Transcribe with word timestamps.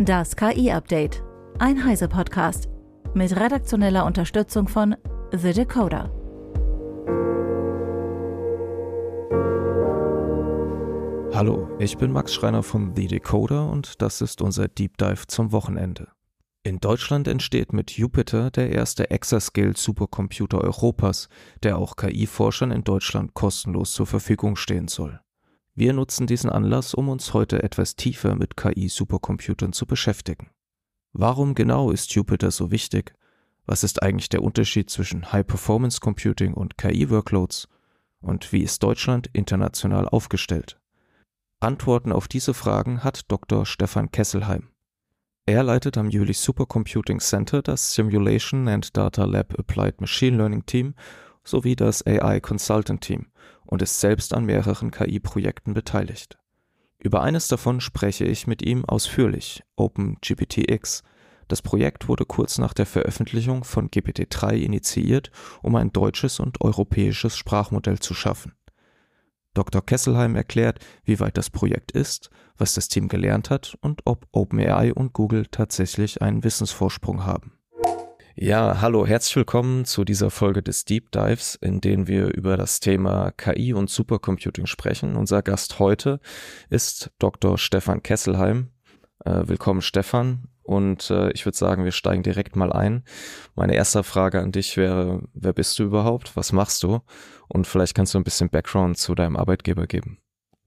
Das 0.00 0.36
KI-Update. 0.36 1.24
Ein 1.58 1.84
Heise-Podcast. 1.84 2.68
Mit 3.14 3.34
redaktioneller 3.34 4.06
Unterstützung 4.06 4.68
von 4.68 4.94
The 5.32 5.52
Decoder. 5.52 6.12
Hallo, 11.34 11.68
ich 11.80 11.98
bin 11.98 12.12
Max 12.12 12.32
Schreiner 12.32 12.62
von 12.62 12.94
The 12.94 13.08
Decoder 13.08 13.68
und 13.68 14.00
das 14.00 14.20
ist 14.20 14.40
unser 14.40 14.68
Deep 14.68 14.98
Dive 14.98 15.26
zum 15.26 15.50
Wochenende. 15.50 16.06
In 16.62 16.78
Deutschland 16.78 17.26
entsteht 17.26 17.72
mit 17.72 17.90
Jupiter 17.90 18.52
der 18.52 18.70
erste 18.70 19.10
Exascale-Supercomputer 19.10 20.60
Europas, 20.60 21.28
der 21.64 21.76
auch 21.76 21.96
KI-Forschern 21.96 22.70
in 22.70 22.84
Deutschland 22.84 23.34
kostenlos 23.34 23.94
zur 23.94 24.06
Verfügung 24.06 24.54
stehen 24.54 24.86
soll. 24.86 25.18
Wir 25.78 25.92
nutzen 25.92 26.26
diesen 26.26 26.50
Anlass, 26.50 26.92
um 26.92 27.08
uns 27.08 27.34
heute 27.34 27.62
etwas 27.62 27.94
tiefer 27.94 28.34
mit 28.34 28.56
KI-Supercomputern 28.56 29.72
zu 29.72 29.86
beschäftigen. 29.86 30.50
Warum 31.12 31.54
genau 31.54 31.92
ist 31.92 32.12
Jupiter 32.14 32.50
so 32.50 32.72
wichtig? 32.72 33.14
Was 33.64 33.84
ist 33.84 34.02
eigentlich 34.02 34.28
der 34.28 34.42
Unterschied 34.42 34.90
zwischen 34.90 35.30
High-Performance 35.30 36.00
Computing 36.00 36.52
und 36.52 36.78
KI-Workloads? 36.78 37.68
Und 38.20 38.52
wie 38.52 38.64
ist 38.64 38.82
Deutschland 38.82 39.30
international 39.32 40.08
aufgestellt? 40.08 40.80
Antworten 41.60 42.10
auf 42.10 42.26
diese 42.26 42.54
Fragen 42.54 43.04
hat 43.04 43.30
Dr. 43.30 43.64
Stefan 43.64 44.10
Kesselheim. 44.10 44.70
Er 45.46 45.62
leitet 45.62 45.96
am 45.96 46.10
Jülich 46.10 46.40
Supercomputing 46.40 47.20
Center 47.20 47.62
das 47.62 47.94
Simulation 47.94 48.66
and 48.66 48.96
Data 48.96 49.24
Lab 49.26 49.56
Applied 49.56 50.00
Machine 50.00 50.38
Learning 50.38 50.66
Team 50.66 50.96
sowie 51.48 51.76
das 51.76 52.06
AI 52.06 52.40
Consultant 52.40 53.00
Team 53.00 53.26
und 53.64 53.82
ist 53.82 54.00
selbst 54.00 54.34
an 54.34 54.44
mehreren 54.44 54.90
KI-Projekten 54.90 55.74
beteiligt. 55.74 56.38
Über 56.98 57.22
eines 57.22 57.48
davon 57.48 57.80
spreche 57.80 58.24
ich 58.24 58.46
mit 58.46 58.62
ihm 58.62 58.84
ausführlich, 58.84 59.62
OpenGPTX. 59.76 61.02
Das 61.46 61.62
Projekt 61.62 62.08
wurde 62.08 62.24
kurz 62.24 62.58
nach 62.58 62.74
der 62.74 62.86
Veröffentlichung 62.86 63.64
von 63.64 63.88
GPT-3 63.88 64.54
initiiert, 64.54 65.30
um 65.62 65.76
ein 65.76 65.92
deutsches 65.92 66.40
und 66.40 66.60
europäisches 66.60 67.36
Sprachmodell 67.36 68.00
zu 68.00 68.14
schaffen. 68.14 68.52
Dr. 69.54 69.84
Kesselheim 69.84 70.36
erklärt, 70.36 70.78
wie 71.04 71.20
weit 71.20 71.36
das 71.36 71.50
Projekt 71.50 71.92
ist, 71.92 72.30
was 72.56 72.74
das 72.74 72.88
Team 72.88 73.08
gelernt 73.08 73.50
hat 73.50 73.76
und 73.80 74.02
ob 74.04 74.26
OpenAI 74.32 74.92
und 74.92 75.12
Google 75.12 75.46
tatsächlich 75.46 76.20
einen 76.20 76.44
Wissensvorsprung 76.44 77.24
haben. 77.24 77.57
Ja, 78.40 78.80
hallo, 78.80 79.04
herzlich 79.04 79.34
willkommen 79.34 79.84
zu 79.84 80.04
dieser 80.04 80.30
Folge 80.30 80.62
des 80.62 80.84
Deep 80.84 81.10
Dives, 81.10 81.56
in 81.56 81.80
denen 81.80 82.06
wir 82.06 82.32
über 82.32 82.56
das 82.56 82.78
Thema 82.78 83.32
KI 83.32 83.72
und 83.74 83.90
Supercomputing 83.90 84.66
sprechen. 84.66 85.16
Unser 85.16 85.42
Gast 85.42 85.80
heute 85.80 86.20
ist 86.70 87.10
Dr. 87.18 87.58
Stefan 87.58 88.00
Kesselheim. 88.00 88.68
Äh, 89.24 89.48
willkommen, 89.48 89.82
Stefan. 89.82 90.44
Und 90.62 91.10
äh, 91.10 91.32
ich 91.32 91.46
würde 91.46 91.58
sagen, 91.58 91.82
wir 91.82 91.90
steigen 91.90 92.22
direkt 92.22 92.54
mal 92.54 92.72
ein. 92.72 93.02
Meine 93.56 93.74
erste 93.74 94.04
Frage 94.04 94.40
an 94.40 94.52
dich 94.52 94.76
wäre, 94.76 95.24
wer 95.34 95.52
bist 95.52 95.76
du 95.80 95.82
überhaupt? 95.82 96.36
Was 96.36 96.52
machst 96.52 96.84
du? 96.84 97.00
Und 97.48 97.66
vielleicht 97.66 97.96
kannst 97.96 98.14
du 98.14 98.18
ein 98.18 98.24
bisschen 98.24 98.50
Background 98.50 98.98
zu 98.98 99.16
deinem 99.16 99.36
Arbeitgeber 99.36 99.88
geben. 99.88 100.18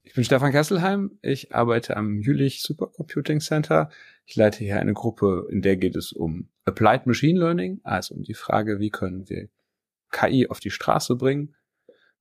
Ich 0.04 0.14
bin 0.14 0.24
Stefan 0.24 0.50
Kesselheim. 0.50 1.18
Ich 1.22 1.54
arbeite 1.54 1.96
am 1.96 2.20
Jülich 2.20 2.62
Supercomputing 2.62 3.40
Center. 3.40 3.88
Ich 4.26 4.34
leite 4.34 4.58
hier 4.58 4.80
eine 4.80 4.94
Gruppe, 4.94 5.46
in 5.50 5.62
der 5.62 5.76
geht 5.76 5.94
es 5.94 6.12
um 6.12 6.48
Applied 6.64 7.06
Machine 7.06 7.38
Learning, 7.38 7.80
also 7.84 8.14
um 8.14 8.22
die 8.22 8.34
Frage, 8.34 8.80
wie 8.80 8.90
können 8.90 9.28
wir 9.28 9.48
KI 10.10 10.48
auf 10.48 10.60
die 10.60 10.70
Straße 10.70 11.16
bringen. 11.16 11.54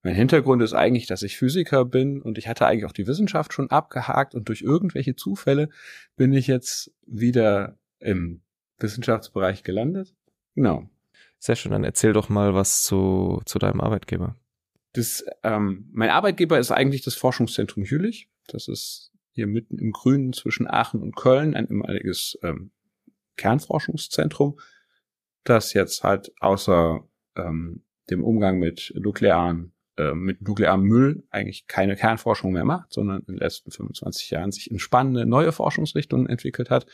Mein 0.03 0.15
Hintergrund 0.15 0.63
ist 0.63 0.73
eigentlich, 0.73 1.05
dass 1.05 1.21
ich 1.21 1.37
Physiker 1.37 1.85
bin 1.85 2.21
und 2.21 2.37
ich 2.37 2.47
hatte 2.47 2.65
eigentlich 2.65 2.85
auch 2.85 2.91
die 2.91 3.05
Wissenschaft 3.05 3.53
schon 3.53 3.69
abgehakt 3.69 4.33
und 4.33 4.47
durch 4.49 4.61
irgendwelche 4.61 5.15
Zufälle 5.15 5.69
bin 6.15 6.33
ich 6.33 6.47
jetzt 6.47 6.91
wieder 7.05 7.77
im 7.99 8.41
Wissenschaftsbereich 8.79 9.63
gelandet. 9.63 10.15
Genau. 10.55 10.89
Sehr 11.37 11.55
schön, 11.55 11.71
dann 11.71 11.83
erzähl 11.83 12.13
doch 12.13 12.29
mal 12.29 12.53
was 12.53 12.83
zu, 12.83 13.41
zu 13.45 13.59
deinem 13.59 13.81
Arbeitgeber. 13.81 14.35
Das, 14.93 15.23
ähm, 15.43 15.89
mein 15.91 16.09
Arbeitgeber 16.09 16.59
ist 16.59 16.71
eigentlich 16.71 17.01
das 17.01 17.15
Forschungszentrum 17.15 17.83
Jülich. 17.83 18.29
Das 18.47 18.67
ist 18.67 19.11
hier 19.31 19.47
mitten 19.47 19.77
im 19.77 19.91
Grünen 19.91 20.33
zwischen 20.33 20.67
Aachen 20.67 21.01
und 21.01 21.15
Köln 21.15 21.55
ein 21.55 21.67
ehemaliges 21.67 22.37
ähm, 22.43 22.71
Kernforschungszentrum, 23.37 24.59
das 25.43 25.73
jetzt 25.73 26.03
halt 26.03 26.31
außer 26.41 27.07
ähm, 27.37 27.83
dem 28.09 28.23
Umgang 28.23 28.59
mit 28.59 28.93
nuklearen 28.95 29.73
äh, 29.97 30.13
mit 30.13 30.41
nuklearem 30.41 30.83
Müll 30.83 31.23
eigentlich 31.29 31.67
keine 31.67 31.95
Kernforschung 31.95 32.51
mehr 32.53 32.65
macht, 32.65 32.93
sondern 32.93 33.21
in 33.21 33.35
den 33.35 33.37
letzten 33.37 33.71
25 33.71 34.29
Jahren 34.31 34.51
sich 34.51 34.71
in 34.71 34.79
spannende 34.79 35.25
neue 35.25 35.51
Forschungsrichtungen 35.51 36.27
entwickelt 36.27 36.69
hat. 36.69 36.85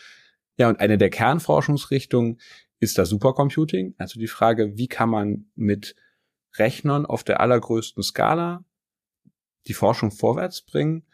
Ja, 0.57 0.67
und 0.69 0.79
eine 0.79 0.97
der 0.97 1.09
Kernforschungsrichtungen 1.09 2.39
ist 2.79 2.97
das 2.97 3.09
Supercomputing, 3.09 3.95
also 3.97 4.19
die 4.19 4.27
Frage, 4.27 4.77
wie 4.77 4.87
kann 4.87 5.09
man 5.09 5.45
mit 5.55 5.95
Rechnern 6.55 7.05
auf 7.05 7.23
der 7.23 7.39
allergrößten 7.39 8.03
Skala 8.03 8.63
die 9.67 9.73
Forschung 9.73 10.11
vorwärts 10.11 10.61
bringen, 10.61 11.05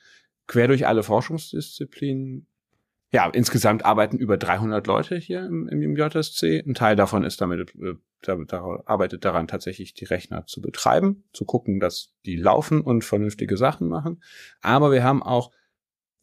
quer 0.48 0.68
durch 0.68 0.88
alle 0.88 1.04
Forschungsdisziplinen. 1.04 2.48
Ja, 3.12 3.30
insgesamt 3.30 3.86
arbeiten 3.86 4.18
über 4.18 4.38
300 4.38 4.88
Leute 4.88 5.18
hier 5.18 5.46
im, 5.46 5.68
im 5.68 5.96
JSC. 5.96 6.64
Ein 6.66 6.74
Teil 6.74 6.96
davon 6.96 7.24
ist 7.24 7.42
damit, 7.42 7.76
äh, 7.76 7.94
damit 8.22 8.52
arbeitet 8.54 9.24
daran 9.24 9.48
tatsächlich 9.48 9.94
die 9.94 10.06
Rechner 10.06 10.46
zu 10.48 10.62
betreiben, 10.62 11.24
zu 11.32 11.46
gucken, 11.46 11.80
dass 11.80 12.14
die 12.26 12.36
laufen 12.36 12.82
und 12.82 13.04
vernünftige 13.04 13.58
Sachen 13.58 13.88
machen. 13.88 14.24
Aber 14.62 14.92
wir 14.92 15.04
haben 15.04 15.22
auch 15.22 15.52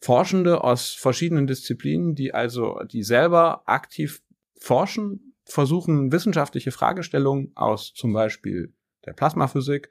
Forschende 0.01 0.63
aus 0.63 0.91
verschiedenen 0.91 1.47
Disziplinen, 1.47 2.15
die 2.15 2.33
also, 2.33 2.79
die 2.83 3.03
selber 3.03 3.61
aktiv 3.67 4.21
forschen, 4.59 5.35
versuchen 5.45 6.11
wissenschaftliche 6.11 6.71
Fragestellungen 6.71 7.51
aus 7.55 7.93
zum 7.93 8.11
Beispiel 8.11 8.73
der 9.05 9.13
Plasmaphysik 9.13 9.89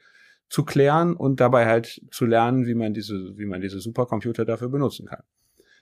zu 0.48 0.64
klären 0.64 1.14
und 1.14 1.40
dabei 1.40 1.66
halt 1.66 2.00
zu 2.10 2.26
lernen, 2.26 2.66
wie 2.66 2.74
man 2.74 2.92
diese, 2.92 3.36
wie 3.36 3.46
man 3.46 3.60
diese 3.60 3.80
Supercomputer 3.80 4.44
dafür 4.44 4.68
benutzen 4.68 5.06
kann. 5.06 5.22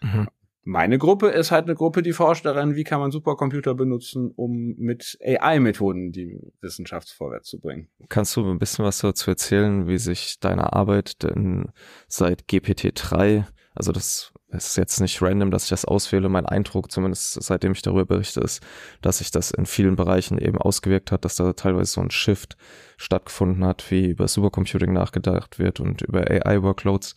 Mhm. 0.03 0.29
Meine 0.65 0.99
Gruppe 0.99 1.29
ist 1.29 1.51
halt 1.51 1.65
eine 1.65 1.75
Gruppe, 1.75 2.03
die 2.03 2.13
forscht 2.13 2.45
daran, 2.45 2.77
wie 2.77 2.85
kann 2.85 3.01
man 3.01 3.11
Supercomputer 3.11 3.75
benutzen, 3.75 4.33
um 4.37 4.75
mit 4.77 5.19
AI-Methoden 5.25 6.13
die 6.13 6.39
Wissenschaft 6.61 7.09
vorwärts 7.09 7.49
zu 7.49 7.59
bringen. 7.59 7.89
Kannst 8.11 8.37
du 8.37 8.45
ein 8.45 8.59
bisschen 8.59 8.85
was 8.85 8.99
dazu 8.99 9.31
erzählen, 9.31 9.89
wie 9.89 9.97
sich 9.97 10.41
deine 10.41 10.75
Arbeit 10.75 11.23
denn 11.23 11.73
seit 12.07 12.43
GPT-3, 12.43 13.47
also 13.79 13.93
das 13.93 14.33
ist 14.49 14.77
jetzt 14.77 15.01
nicht 15.01 15.23
random, 15.23 15.53
dass 15.53 15.65
ich 15.65 15.71
das 15.71 15.85
auswähle. 15.85 16.29
Mein 16.29 16.47
Eindruck, 16.47 16.91
zumindest 16.91 17.41
seitdem 17.41 17.73
ich 17.73 17.83
darüber 17.83 18.07
berichte, 18.07 18.41
ist, 18.41 18.61
dass 19.03 19.19
sich 19.19 19.31
das 19.31 19.53
in 19.53 19.67
vielen 19.67 19.95
Bereichen 19.95 20.37
eben 20.37 20.59
ausgewirkt 20.59 21.13
hat, 21.13 21.25
dass 21.25 21.37
da 21.37 21.53
teilweise 21.53 21.93
so 21.93 22.01
ein 22.01 22.11
Shift 22.11 22.57
stattgefunden 22.97 23.65
hat, 23.65 23.89
wie 23.91 24.07
über 24.07 24.27
Supercomputing 24.27 24.93
nachgedacht 24.93 25.61
wird 25.61 25.79
und 25.79 26.03
über 26.03 26.29
AI-Workloads. 26.29 27.15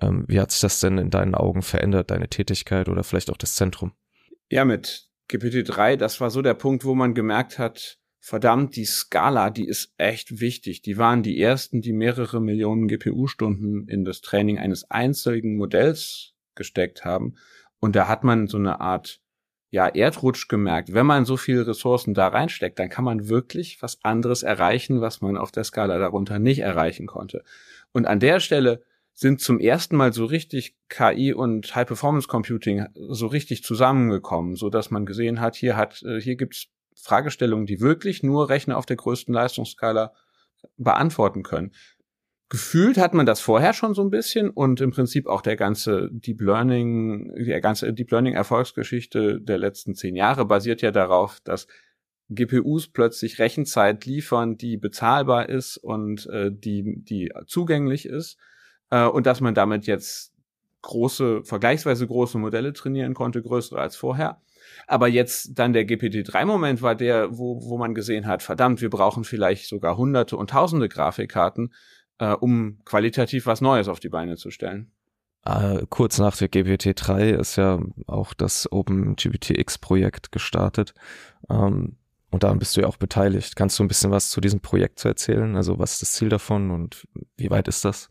Ähm, 0.00 0.24
wie 0.26 0.40
hat 0.40 0.50
sich 0.50 0.62
das 0.62 0.80
denn 0.80 0.98
in 0.98 1.10
deinen 1.10 1.36
Augen 1.36 1.62
verändert, 1.62 2.10
deine 2.10 2.28
Tätigkeit 2.28 2.88
oder 2.88 3.04
vielleicht 3.04 3.30
auch 3.30 3.36
das 3.36 3.54
Zentrum? 3.54 3.92
Ja, 4.50 4.64
mit 4.64 5.08
GPT-3, 5.30 5.96
das 5.96 6.20
war 6.20 6.30
so 6.30 6.42
der 6.42 6.54
Punkt, 6.54 6.84
wo 6.84 6.96
man 6.96 7.14
gemerkt 7.14 7.60
hat, 7.60 7.98
verdammt, 8.24 8.74
die 8.76 8.86
Skala, 8.86 9.50
die 9.50 9.68
ist 9.68 9.92
echt 9.98 10.40
wichtig. 10.40 10.80
Die 10.80 10.96
waren 10.96 11.22
die 11.22 11.38
ersten, 11.38 11.82
die 11.82 11.92
mehrere 11.92 12.40
Millionen 12.40 12.88
GPU-Stunden 12.88 13.86
in 13.86 14.06
das 14.06 14.22
Training 14.22 14.58
eines 14.58 14.90
einzigen 14.90 15.58
Modells 15.58 16.32
gesteckt 16.54 17.04
haben. 17.04 17.34
Und 17.80 17.96
da 17.96 18.08
hat 18.08 18.24
man 18.24 18.46
so 18.46 18.56
eine 18.56 18.80
Art 18.80 19.20
ja, 19.68 19.88
Erdrutsch 19.88 20.48
gemerkt. 20.48 20.94
Wenn 20.94 21.04
man 21.04 21.26
so 21.26 21.36
viele 21.36 21.66
Ressourcen 21.66 22.14
da 22.14 22.28
reinsteckt, 22.28 22.78
dann 22.78 22.88
kann 22.88 23.04
man 23.04 23.28
wirklich 23.28 23.82
was 23.82 24.02
anderes 24.02 24.42
erreichen, 24.42 25.02
was 25.02 25.20
man 25.20 25.36
auf 25.36 25.52
der 25.52 25.64
Skala 25.64 25.98
darunter 25.98 26.38
nicht 26.38 26.60
erreichen 26.60 27.06
konnte. 27.06 27.44
Und 27.92 28.06
an 28.06 28.20
der 28.20 28.40
Stelle 28.40 28.82
sind 29.12 29.42
zum 29.42 29.60
ersten 29.60 29.96
Mal 29.96 30.14
so 30.14 30.24
richtig 30.24 30.74
KI 30.88 31.34
und 31.34 31.74
High 31.74 31.86
Performance 31.86 32.26
Computing 32.26 32.86
so 32.94 33.26
richtig 33.26 33.62
zusammengekommen, 33.64 34.56
so 34.56 34.70
dass 34.70 34.90
man 34.90 35.04
gesehen 35.04 35.40
hat, 35.42 35.56
hier 35.56 35.76
hat, 35.76 36.02
äh, 36.04 36.18
hier 36.22 36.36
gibt's 36.36 36.68
Fragestellungen, 36.94 37.66
die 37.66 37.80
wirklich 37.80 38.22
nur 38.22 38.48
Rechner 38.48 38.76
auf 38.78 38.86
der 38.86 38.96
größten 38.96 39.34
Leistungsskala 39.34 40.12
beantworten 40.76 41.42
können 41.42 41.72
gefühlt 42.54 42.98
hat 42.98 43.14
man 43.14 43.26
das 43.26 43.40
vorher 43.40 43.72
schon 43.72 43.94
so 43.94 44.02
ein 44.02 44.10
bisschen 44.10 44.48
und 44.48 44.80
im 44.80 44.92
Prinzip 44.92 45.26
auch 45.26 45.40
der 45.40 45.56
ganze 45.56 46.08
Deep 46.12 46.40
Learning, 46.40 47.34
die 47.36 47.50
ganze 47.60 47.92
Deep 47.92 48.12
Learning 48.12 48.34
Erfolgsgeschichte 48.34 49.40
der 49.40 49.58
letzten 49.58 49.96
zehn 49.96 50.14
Jahre 50.14 50.44
basiert 50.44 50.80
ja 50.80 50.92
darauf, 50.92 51.40
dass 51.40 51.66
GPUs 52.28 52.88
plötzlich 52.92 53.40
Rechenzeit 53.40 54.06
liefern, 54.06 54.56
die 54.56 54.76
bezahlbar 54.76 55.48
ist 55.48 55.78
und 55.78 56.26
äh, 56.26 56.50
die, 56.52 57.02
die 57.02 57.32
zugänglich 57.46 58.06
ist 58.06 58.38
äh, 58.90 59.04
und 59.04 59.26
dass 59.26 59.40
man 59.40 59.54
damit 59.54 59.86
jetzt 59.86 60.32
große, 60.82 61.42
vergleichsweise 61.42 62.06
große 62.06 62.38
Modelle 62.38 62.72
trainieren 62.72 63.14
konnte, 63.14 63.42
größere 63.42 63.80
als 63.80 63.96
vorher. 63.96 64.40
Aber 64.86 65.08
jetzt 65.08 65.58
dann 65.58 65.72
der 65.72 65.86
GPT-3-Moment 65.86 66.82
war 66.82 66.94
der, 66.94 67.36
wo, 67.36 67.62
wo 67.62 67.78
man 67.78 67.94
gesehen 67.94 68.26
hat, 68.26 68.42
verdammt, 68.42 68.80
wir 68.80 68.90
brauchen 68.90 69.24
vielleicht 69.24 69.68
sogar 69.68 69.96
hunderte 69.96 70.36
und 70.36 70.50
tausende 70.50 70.88
Grafikkarten, 70.88 71.72
äh, 72.18 72.32
um 72.32 72.80
qualitativ 72.84 73.46
was 73.46 73.60
Neues 73.60 73.88
auf 73.88 74.00
die 74.00 74.08
Beine 74.08 74.36
zu 74.36 74.50
stellen. 74.50 74.90
Äh, 75.44 75.82
kurz 75.90 76.18
nach 76.18 76.36
der 76.36 76.48
GPT-3 76.48 77.38
ist 77.38 77.56
ja 77.56 77.80
auch 78.06 78.32
das 78.32 78.70
OpenGPTX-Projekt 78.70 80.32
gestartet. 80.32 80.94
Ähm, 81.50 81.96
und 82.30 82.42
daran 82.42 82.58
bist 82.58 82.76
du 82.76 82.80
ja 82.80 82.88
auch 82.88 82.96
beteiligt. 82.96 83.54
Kannst 83.54 83.78
du 83.78 83.84
ein 83.84 83.88
bisschen 83.88 84.10
was 84.10 84.30
zu 84.30 84.40
diesem 84.40 84.60
Projekt 84.60 84.98
zu 84.98 85.08
erzählen? 85.08 85.54
Also 85.54 85.78
was 85.78 85.92
ist 85.92 86.02
das 86.02 86.12
Ziel 86.14 86.30
davon 86.30 86.70
und 86.70 87.06
wie 87.36 87.50
weit 87.50 87.68
ist 87.68 87.84
das? 87.84 88.10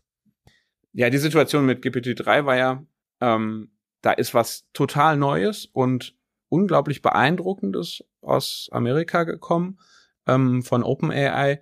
Ja, 0.92 1.10
die 1.10 1.18
Situation 1.18 1.66
mit 1.66 1.84
GPT-3 1.84 2.46
war 2.46 2.56
ja, 2.56 2.84
ähm, 3.20 3.72
da 4.00 4.12
ist 4.12 4.32
was 4.32 4.64
total 4.72 5.16
Neues 5.16 5.66
und 5.66 6.14
unglaublich 6.54 7.02
beeindruckendes 7.02 8.04
aus 8.20 8.68
Amerika 8.72 9.24
gekommen 9.24 9.78
ähm, 10.26 10.62
von 10.62 10.82
OpenAI 10.82 11.60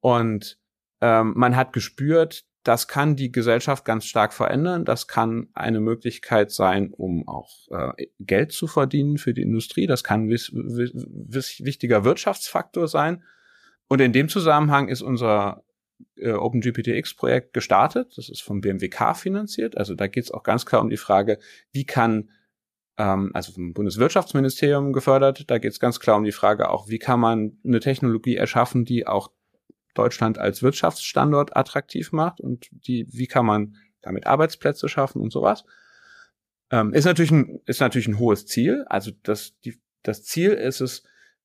und 0.00 0.58
ähm, 1.00 1.34
man 1.36 1.56
hat 1.56 1.72
gespürt, 1.72 2.44
das 2.62 2.88
kann 2.88 3.16
die 3.16 3.32
Gesellschaft 3.32 3.84
ganz 3.86 4.04
stark 4.04 4.34
verändern. 4.34 4.84
Das 4.84 5.06
kann 5.08 5.48
eine 5.54 5.80
Möglichkeit 5.80 6.50
sein, 6.50 6.92
um 6.92 7.26
auch 7.26 7.50
äh, 7.70 8.06
Geld 8.18 8.52
zu 8.52 8.66
verdienen 8.66 9.16
für 9.16 9.32
die 9.32 9.40
Industrie. 9.42 9.86
Das 9.86 10.04
kann 10.04 10.24
ein 10.24 10.30
wichtiger 10.30 12.04
Wirtschaftsfaktor 12.04 12.86
sein. 12.86 13.22
Und 13.88 14.00
in 14.00 14.12
dem 14.12 14.28
Zusammenhang 14.28 14.88
ist 14.88 15.00
unser 15.00 15.64
äh, 16.16 16.32
OpenGPTX-Projekt 16.32 17.54
gestartet. 17.54 18.12
Das 18.16 18.28
ist 18.28 18.42
vom 18.42 18.60
BMWK 18.60 19.16
finanziert. 19.16 19.78
Also 19.78 19.94
da 19.94 20.06
geht 20.06 20.24
es 20.24 20.30
auch 20.30 20.42
ganz 20.42 20.66
klar 20.66 20.82
um 20.82 20.90
die 20.90 20.98
Frage, 20.98 21.38
wie 21.72 21.86
kann 21.86 22.28
ähm, 23.00 23.30
also 23.32 23.52
vom 23.52 23.72
Bundeswirtschaftsministerium 23.72 24.92
gefördert. 24.92 25.50
Da 25.50 25.58
geht 25.58 25.72
es 25.72 25.80
ganz 25.80 26.00
klar 26.00 26.18
um 26.18 26.24
die 26.24 26.32
Frage 26.32 26.68
auch, 26.68 26.88
wie 26.88 26.98
kann 26.98 27.18
man 27.18 27.58
eine 27.64 27.80
Technologie 27.80 28.36
erschaffen, 28.36 28.84
die 28.84 29.06
auch 29.06 29.30
Deutschland 29.94 30.38
als 30.38 30.62
Wirtschaftsstandort 30.62 31.56
attraktiv 31.56 32.12
macht 32.12 32.40
und 32.40 32.68
die, 32.70 33.06
wie 33.10 33.26
kann 33.26 33.46
man 33.46 33.76
damit 34.02 34.26
Arbeitsplätze 34.26 34.88
schaffen 34.88 35.20
und 35.20 35.32
sowas. 35.32 35.64
Ähm, 36.70 36.92
ist 36.92 37.06
natürlich 37.06 37.32
ein, 37.32 37.60
ist 37.64 37.80
natürlich 37.80 38.06
ein 38.06 38.18
hohes 38.18 38.46
Ziel. 38.46 38.84
Also 38.88 39.12
das, 39.22 39.58
die, 39.60 39.80
das 40.02 40.22
Ziel 40.22 40.50
ist 40.50 40.80
es, 40.80 41.02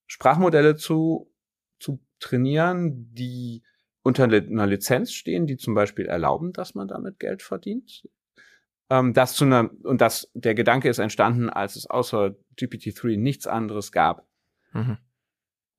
Sprachmodelle 0.07 0.75
zu, 0.75 1.31
zu 1.79 1.99
trainieren, 2.19 3.11
die 3.13 3.63
unter 4.03 4.25
einer 4.25 4.67
Lizenz 4.67 5.13
stehen, 5.13 5.47
die 5.47 5.57
zum 5.57 5.73
Beispiel 5.73 6.05
erlauben, 6.05 6.53
dass 6.53 6.75
man 6.75 6.87
damit 6.87 7.19
Geld 7.19 7.41
verdient. 7.41 8.07
Ähm, 8.89 9.13
das 9.13 9.33
zu 9.33 9.45
einer, 9.45 9.69
und 9.83 10.01
das, 10.01 10.29
der 10.33 10.55
Gedanke 10.55 10.89
ist 10.89 10.99
entstanden, 10.99 11.49
als 11.49 11.75
es 11.75 11.89
außer 11.89 12.35
GPT-3 12.57 13.17
nichts 13.17 13.47
anderes 13.47 13.91
gab. 13.91 14.27
Mhm. 14.73 14.97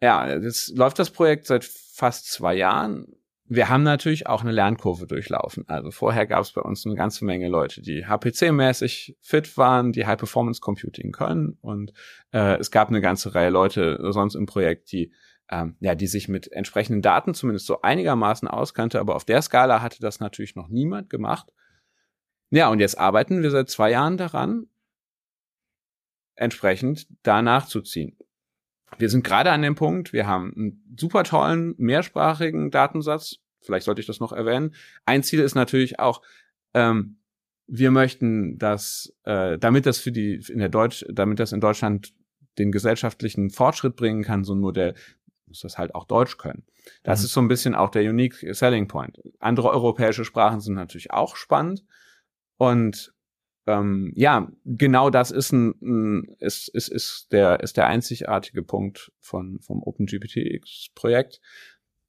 Ja, 0.01 0.37
jetzt 0.37 0.77
läuft 0.77 0.99
das 0.99 1.11
Projekt 1.11 1.47
seit 1.47 1.65
fast 1.65 2.31
zwei 2.31 2.55
Jahren. 2.55 3.07
Wir 3.49 3.69
haben 3.69 3.85
natürlich 3.85 4.27
auch 4.27 4.43
eine 4.43 4.51
Lernkurve 4.51 5.07
durchlaufen. 5.07 5.65
Also 5.69 5.93
vorher 5.93 6.27
gab 6.27 6.41
es 6.41 6.53
bei 6.53 6.61
uns 6.61 6.85
eine 6.85 6.97
ganze 6.97 7.25
Menge 7.25 7.49
Leute, 7.49 7.81
die 7.81 8.05
HPC-mäßig 8.07 9.17
fit 9.21 9.57
waren, 9.57 9.93
die 9.93 10.05
High-Performance-Computing 10.05 11.13
können. 11.13 11.57
Und 11.61 11.93
äh, 12.33 12.59
es 12.59 12.73
gab 12.73 12.89
eine 12.89 13.01
ganze 13.01 13.35
Reihe 13.35 13.51
Leute 13.51 13.99
sonst 14.11 14.35
im 14.35 14.47
Projekt, 14.47 14.91
die 14.91 15.13
ähm, 15.49 15.77
ja, 15.81 15.95
die 15.95 16.07
sich 16.07 16.29
mit 16.29 16.51
entsprechenden 16.51 17.03
Daten 17.03 17.35
zumindest 17.35 17.67
so 17.67 17.83
einigermaßen 17.83 18.49
auskannte. 18.49 19.01
Aber 19.01 19.15
auf 19.15 19.25
der 19.25 19.43
Skala 19.43 19.81
hatte 19.81 20.01
das 20.01 20.21
natürlich 20.21 20.57
noch 20.57 20.69
niemand 20.69 21.11
gemacht. 21.11 21.53
Ja, 22.51 22.69
und 22.69 22.81
jetzt 22.81 22.99
arbeiten 22.99 23.43
wir 23.43 23.51
seit 23.51 23.69
zwei 23.69 23.91
Jahren 23.91 24.17
daran, 24.17 24.67
entsprechend 26.37 27.07
da 27.23 27.43
nachzuziehen 27.43 28.17
wir 28.99 29.11
sind 29.11 29.25
gerade 29.25 29.51
an 29.51 29.63
dem 29.63 29.75
Punkt, 29.75 30.13
wir 30.13 30.27
haben 30.27 30.53
einen 30.57 30.97
super 30.99 31.25
tollen 31.25 31.75
mehrsprachigen 31.79 32.71
Datensatz. 32.71 33.37
Vielleicht 33.61 33.85
sollte 33.85 34.01
ich 34.01 34.07
das 34.07 34.21
noch 34.21 34.33
erwähnen. 34.33 34.75
Ein 35.05 35.23
Ziel 35.23 35.41
ist 35.41 35.55
natürlich 35.55 35.99
auch, 35.99 36.23
ähm, 36.75 37.19
wir 37.67 37.91
möchten, 37.91 38.59
dass, 38.59 39.13
äh, 39.25 39.59
damit 39.59 39.87
das 39.87 39.99
für 39.99 40.13
die 40.13 40.41
in 40.49 40.61
der 40.61 40.69
Deutsch, 40.69 41.05
damit 41.09 41.41
das 41.41 41.53
in 41.53 41.61
Deutschland 41.61 42.15
den 42.59 42.71
gesellschaftlichen 42.71 43.51
Fortschritt 43.51 43.97
bringen 43.97 44.23
kann, 44.23 44.45
so 44.45 44.55
ein 44.55 44.61
Modell, 44.61 44.95
muss 45.47 45.61
das 45.61 45.79
halt 45.79 45.95
auch 45.95 46.05
Deutsch 46.05 46.39
können. 46.39 46.65
Das 47.03 47.21
mhm. 47.21 47.25
ist 47.25 47.33
so 47.33 47.41
ein 47.41 47.49
bisschen 47.49 47.75
auch 47.75 47.91
der 47.91 48.09
unique 48.09 48.47
selling 48.55 48.87
point. 48.87 49.21
Andere 49.41 49.71
europäische 49.71 50.25
Sprachen 50.25 50.61
sind 50.61 50.75
natürlich 50.75 51.11
auch 51.11 51.35
spannend 51.37 51.85
und 52.57 53.13
ähm, 53.67 54.13
ja, 54.15 54.49
genau 54.65 55.11
das 55.11 55.31
ist 55.31 55.53
ein, 55.53 55.75
ein 55.83 56.37
ist, 56.39 56.69
ist, 56.69 56.89
ist 56.89 57.33
der 57.33 57.61
ist 57.61 57.77
der 57.77 57.87
einzigartige 57.87 58.63
Punkt 58.63 59.13
von 59.21 59.59
vom 59.61 59.83
OpenGPTX 59.83 60.91
Projekt. 60.95 61.41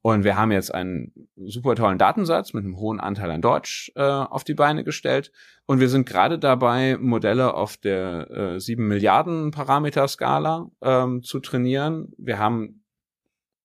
Und 0.00 0.22
wir 0.22 0.36
haben 0.36 0.52
jetzt 0.52 0.72
einen 0.72 1.12
super 1.36 1.74
tollen 1.74 1.98
Datensatz 1.98 2.52
mit 2.54 2.64
einem 2.64 2.78
hohen 2.78 3.00
Anteil 3.00 3.30
an 3.32 3.42
Deutsch 3.42 3.90
äh, 3.96 4.02
auf 4.02 4.44
die 4.44 4.54
Beine 4.54 4.84
gestellt. 4.84 5.32
Und 5.66 5.80
wir 5.80 5.88
sind 5.88 6.06
gerade 6.06 6.38
dabei, 6.38 6.96
Modelle 6.98 7.54
auf 7.54 7.76
der 7.76 8.30
äh, 8.30 8.60
7 8.60 8.86
Milliarden 8.86 9.50
Parameter 9.50 10.06
Skala 10.06 10.70
ähm, 10.82 11.22
zu 11.24 11.40
trainieren. 11.40 12.12
Wir 12.16 12.38
haben 12.38 12.77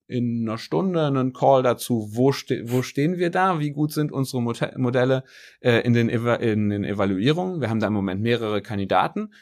in 0.07 0.47
einer 0.47 0.57
Stunde 0.57 1.05
einen 1.07 1.33
Call 1.33 1.63
dazu, 1.63 2.09
wo, 2.11 2.31
ste 2.31 2.69
wo 2.69 2.81
stehen 2.81 3.17
wir 3.17 3.29
da, 3.29 3.59
wie 3.59 3.71
gut 3.71 3.91
sind 3.91 4.11
unsere 4.11 4.41
Modelle 4.41 5.23
äh, 5.61 5.79
in, 5.81 5.93
den 5.93 6.09
in 6.09 6.69
den 6.69 6.83
Evaluierungen. 6.83 7.61
Wir 7.61 7.69
haben 7.69 7.79
da 7.79 7.87
im 7.87 7.93
Moment 7.93 8.21
mehrere 8.21 8.61
Kandidaten 8.61 9.33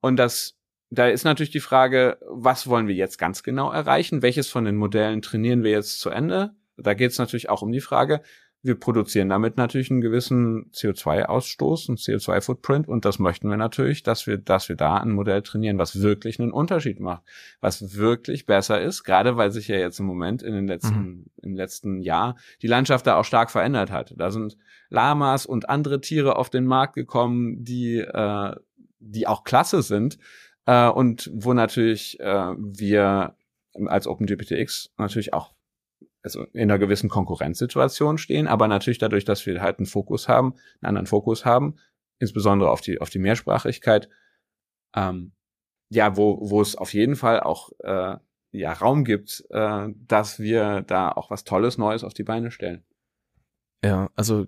und 0.00 0.16
das 0.16 0.58
da 0.90 1.08
ist 1.08 1.24
natürlich 1.24 1.50
die 1.50 1.60
Frage, 1.60 2.18
was 2.28 2.68
wollen 2.68 2.86
wir 2.86 2.94
jetzt 2.94 3.18
ganz 3.18 3.42
genau 3.42 3.72
erreichen? 3.72 4.22
Welches 4.22 4.48
von 4.48 4.64
den 4.64 4.76
Modellen 4.76 5.22
trainieren 5.22 5.64
wir 5.64 5.72
jetzt 5.72 5.98
zu 5.98 6.10
Ende? 6.10 6.54
Da 6.76 6.94
geht 6.94 7.10
es 7.10 7.18
natürlich 7.18 7.48
auch 7.48 7.62
um 7.62 7.72
die 7.72 7.80
Frage, 7.80 8.22
wir 8.64 8.76
produzieren 8.76 9.28
damit 9.28 9.58
natürlich 9.58 9.90
einen 9.90 10.00
gewissen 10.00 10.70
CO2-Ausstoß, 10.72 11.90
einen 11.90 11.98
CO2-Footprint 11.98 12.88
und 12.88 13.04
das 13.04 13.18
möchten 13.18 13.50
wir 13.50 13.58
natürlich, 13.58 14.02
dass 14.02 14.26
wir, 14.26 14.38
dass 14.38 14.70
wir 14.70 14.76
da 14.76 14.96
ein 14.96 15.10
Modell 15.10 15.42
trainieren, 15.42 15.76
was 15.76 16.00
wirklich 16.00 16.40
einen 16.40 16.50
Unterschied 16.50 16.98
macht, 16.98 17.22
was 17.60 17.94
wirklich 17.94 18.46
besser 18.46 18.80
ist, 18.80 19.04
gerade 19.04 19.36
weil 19.36 19.50
sich 19.50 19.68
ja 19.68 19.76
jetzt 19.76 20.00
im 20.00 20.06
Moment 20.06 20.42
in 20.42 20.54
den 20.54 20.66
letzten, 20.66 20.98
mhm. 20.98 21.26
im 21.42 21.54
letzten 21.54 22.00
Jahr 22.00 22.36
die 22.62 22.66
Landschaft 22.66 23.06
da 23.06 23.16
auch 23.16 23.26
stark 23.26 23.50
verändert 23.50 23.90
hat. 23.90 24.14
Da 24.16 24.30
sind 24.30 24.56
Lamas 24.88 25.44
und 25.44 25.68
andere 25.68 26.00
Tiere 26.00 26.36
auf 26.36 26.48
den 26.48 26.64
Markt 26.64 26.94
gekommen, 26.94 27.62
die, 27.64 27.98
äh, 27.98 28.56
die 28.98 29.26
auch 29.26 29.44
klasse 29.44 29.82
sind 29.82 30.18
äh, 30.64 30.88
und 30.88 31.30
wo 31.34 31.52
natürlich 31.52 32.18
äh, 32.18 32.54
wir 32.56 33.36
als 33.86 34.06
OpenGPTX 34.06 34.92
natürlich 34.96 35.34
auch 35.34 35.53
also 36.24 36.44
in 36.52 36.62
einer 36.62 36.78
gewissen 36.78 37.10
Konkurrenzsituation 37.10 38.16
stehen, 38.18 38.48
aber 38.48 38.66
natürlich 38.66 38.98
dadurch, 38.98 39.24
dass 39.24 39.44
wir 39.44 39.60
halt 39.60 39.78
einen 39.78 39.86
Fokus 39.86 40.26
haben, 40.26 40.54
einen 40.80 40.88
anderen 40.88 41.06
Fokus 41.06 41.44
haben, 41.44 41.76
insbesondere 42.18 42.70
auf 42.70 42.80
die 42.80 43.00
auf 43.00 43.10
die 43.10 43.18
Mehrsprachigkeit, 43.18 44.08
ähm, 44.96 45.32
ja, 45.90 46.16
wo 46.16 46.38
wo 46.40 46.62
es 46.62 46.76
auf 46.76 46.94
jeden 46.94 47.14
Fall 47.14 47.40
auch 47.40 47.70
äh, 47.80 48.16
ja 48.52 48.72
Raum 48.72 49.04
gibt, 49.04 49.44
äh, 49.50 49.88
dass 50.08 50.38
wir 50.40 50.80
da 50.82 51.10
auch 51.12 51.30
was 51.30 51.44
Tolles 51.44 51.76
Neues 51.76 52.04
auf 52.04 52.14
die 52.14 52.24
Beine 52.24 52.50
stellen. 52.50 52.84
Ja, 53.84 54.10
also 54.16 54.46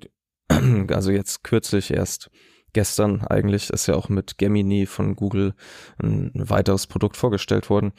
also 0.48 1.10
jetzt 1.10 1.44
kürzlich 1.44 1.92
erst 1.92 2.30
gestern 2.72 3.22
eigentlich 3.22 3.70
ist 3.70 3.86
ja 3.86 3.94
auch 3.94 4.08
mit 4.08 4.38
Gemini 4.38 4.86
von 4.86 5.16
Google 5.16 5.54
ein 6.02 6.30
weiteres 6.34 6.86
Produkt 6.86 7.16
vorgestellt 7.16 7.70
worden. 7.70 7.92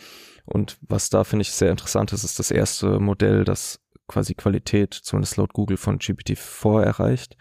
Und 0.46 0.78
was 0.82 1.10
da 1.10 1.24
finde 1.24 1.42
ich 1.42 1.52
sehr 1.52 1.72
interessant 1.72 2.14
ist, 2.14 2.24
ist 2.24 2.40
das 2.40 2.52
erste 2.52 3.00
Modell, 3.00 3.44
das 3.44 3.80
quasi 4.08 4.34
Qualität, 4.34 4.94
zumindest 4.94 5.38
laut 5.38 5.54
Google, 5.54 5.78
von 5.78 6.00
GPT-4 6.00 6.82
erreicht. 6.82 7.38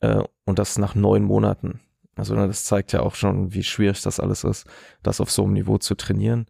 Äh, 0.00 0.22
und 0.44 0.58
das 0.58 0.78
nach 0.78 0.94
neun 0.94 1.24
Monaten. 1.24 1.80
Also 2.14 2.34
ne, 2.34 2.46
das 2.46 2.64
zeigt 2.64 2.92
ja 2.92 3.00
auch 3.00 3.14
schon, 3.14 3.54
wie 3.54 3.62
schwierig 3.62 4.02
das 4.02 4.20
alles 4.20 4.44
ist, 4.44 4.66
das 5.02 5.20
auf 5.20 5.30
so 5.30 5.44
einem 5.44 5.54
Niveau 5.54 5.78
zu 5.78 5.94
trainieren. 5.94 6.46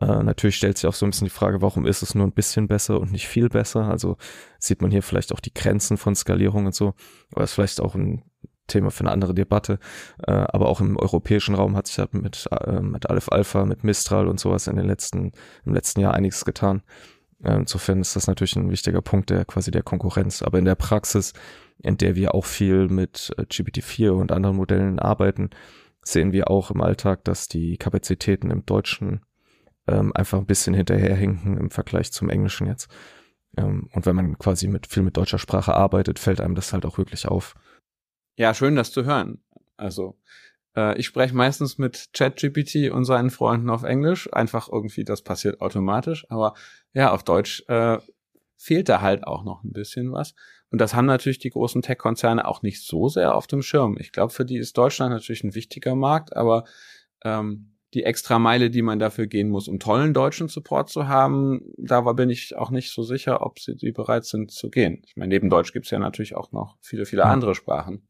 Äh, 0.00 0.24
natürlich 0.24 0.56
stellt 0.56 0.76
sich 0.76 0.88
auch 0.88 0.94
so 0.94 1.06
ein 1.06 1.10
bisschen 1.10 1.26
die 1.26 1.30
Frage, 1.30 1.62
warum 1.62 1.86
ist 1.86 2.02
es 2.02 2.14
nur 2.14 2.26
ein 2.26 2.32
bisschen 2.32 2.66
besser 2.66 3.00
und 3.00 3.12
nicht 3.12 3.28
viel 3.28 3.48
besser? 3.48 3.84
Also 3.88 4.16
sieht 4.58 4.82
man 4.82 4.90
hier 4.90 5.02
vielleicht 5.02 5.32
auch 5.32 5.40
die 5.40 5.54
Grenzen 5.54 5.96
von 5.96 6.16
Skalierung 6.16 6.66
und 6.66 6.74
so. 6.74 6.94
Aber 7.32 7.44
ist 7.44 7.52
vielleicht 7.52 7.80
auch 7.80 7.94
ein 7.94 8.24
Thema 8.66 8.90
für 8.90 9.00
eine 9.00 9.12
andere 9.12 9.34
Debatte. 9.34 9.78
Äh, 10.26 10.32
aber 10.32 10.68
auch 10.68 10.80
im 10.80 10.96
europäischen 10.96 11.54
Raum 11.54 11.76
hat 11.76 11.86
sich 11.86 11.98
halt 11.98 12.14
mit, 12.14 12.48
äh, 12.50 12.80
mit 12.80 13.08
Aleph 13.10 13.28
Alpha, 13.30 13.64
mit 13.64 13.84
Mistral 13.84 14.28
und 14.28 14.40
sowas 14.40 14.66
in 14.66 14.76
den 14.76 14.86
letzten, 14.86 15.32
im 15.64 15.74
letzten 15.74 16.00
Jahr 16.00 16.14
einiges 16.14 16.44
getan. 16.44 16.82
Äh, 17.42 17.56
insofern 17.56 18.00
ist 18.00 18.16
das 18.16 18.26
natürlich 18.26 18.56
ein 18.56 18.70
wichtiger 18.70 19.02
Punkt 19.02 19.30
der 19.30 19.44
quasi 19.44 19.70
der 19.70 19.82
Konkurrenz. 19.82 20.42
Aber 20.42 20.58
in 20.58 20.64
der 20.64 20.74
Praxis, 20.74 21.32
in 21.78 21.96
der 21.96 22.16
wir 22.16 22.34
auch 22.34 22.44
viel 22.44 22.88
mit 22.88 23.32
äh, 23.36 23.42
GPT-4 23.42 24.10
und 24.10 24.32
anderen 24.32 24.56
Modellen 24.56 24.98
arbeiten, 24.98 25.50
sehen 26.02 26.32
wir 26.32 26.50
auch 26.50 26.70
im 26.70 26.80
Alltag, 26.80 27.24
dass 27.24 27.48
die 27.48 27.76
Kapazitäten 27.76 28.50
im 28.50 28.64
Deutschen 28.66 29.20
ähm, 29.86 30.12
einfach 30.14 30.38
ein 30.38 30.46
bisschen 30.46 30.74
hinterherhinken 30.74 31.56
im 31.56 31.70
Vergleich 31.70 32.12
zum 32.12 32.30
Englischen 32.30 32.66
jetzt. 32.66 32.88
Ähm, 33.56 33.88
und 33.92 34.06
wenn 34.06 34.16
man 34.16 34.38
quasi 34.38 34.68
mit 34.68 34.86
viel 34.86 35.02
mit 35.02 35.16
deutscher 35.16 35.38
Sprache 35.38 35.74
arbeitet, 35.74 36.18
fällt 36.18 36.40
einem 36.40 36.54
das 36.54 36.72
halt 36.72 36.86
auch 36.86 36.98
wirklich 36.98 37.28
auf. 37.28 37.54
Ja, 38.36 38.54
schön, 38.54 38.76
das 38.76 38.92
zu 38.92 39.04
hören. 39.04 39.42
Also, 39.76 40.18
äh, 40.76 40.98
ich 40.98 41.06
spreche 41.06 41.34
meistens 41.34 41.78
mit 41.78 42.10
ChatGPT 42.12 42.90
und 42.90 43.04
seinen 43.04 43.30
Freunden 43.30 43.70
auf 43.70 43.82
Englisch. 43.82 44.32
Einfach 44.32 44.68
irgendwie, 44.70 45.04
das 45.04 45.22
passiert 45.22 45.60
automatisch. 45.60 46.26
Aber 46.30 46.54
ja, 46.92 47.12
auf 47.12 47.22
Deutsch 47.22 47.64
äh, 47.68 47.98
fehlt 48.56 48.88
da 48.88 49.00
halt 49.00 49.24
auch 49.26 49.44
noch 49.44 49.62
ein 49.62 49.72
bisschen 49.72 50.12
was. 50.12 50.34
Und 50.70 50.80
das 50.80 50.94
haben 50.94 51.06
natürlich 51.06 51.38
die 51.38 51.50
großen 51.50 51.82
Tech-Konzerne 51.82 52.46
auch 52.46 52.62
nicht 52.62 52.84
so 52.84 53.08
sehr 53.08 53.34
auf 53.36 53.46
dem 53.46 53.62
Schirm. 53.62 53.96
Ich 53.98 54.10
glaube, 54.10 54.32
für 54.32 54.44
die 54.44 54.56
ist 54.56 54.76
Deutschland 54.76 55.12
natürlich 55.12 55.44
ein 55.44 55.54
wichtiger 55.54 55.94
Markt, 55.94 56.36
aber 56.36 56.64
ähm, 57.22 57.76
die 57.94 58.02
extra 58.02 58.40
Meile, 58.40 58.70
die 58.70 58.82
man 58.82 58.98
dafür 58.98 59.28
gehen 59.28 59.50
muss, 59.50 59.68
um 59.68 59.78
tollen 59.78 60.12
deutschen 60.14 60.48
Support 60.48 60.90
zu 60.90 61.06
haben, 61.06 61.60
da 61.76 62.00
bin 62.00 62.28
ich 62.28 62.56
auch 62.56 62.70
nicht 62.70 62.92
so 62.92 63.04
sicher, 63.04 63.46
ob 63.46 63.60
sie 63.60 63.76
die 63.76 63.92
bereit 63.92 64.24
sind 64.24 64.50
zu 64.50 64.68
gehen. 64.68 65.02
Ich 65.06 65.14
meine, 65.14 65.28
neben 65.28 65.48
Deutsch 65.48 65.72
gibt's 65.72 65.90
ja 65.90 66.00
natürlich 66.00 66.34
auch 66.34 66.50
noch 66.50 66.76
viele, 66.80 67.06
viele 67.06 67.24
andere 67.24 67.54
Sprachen. 67.54 68.08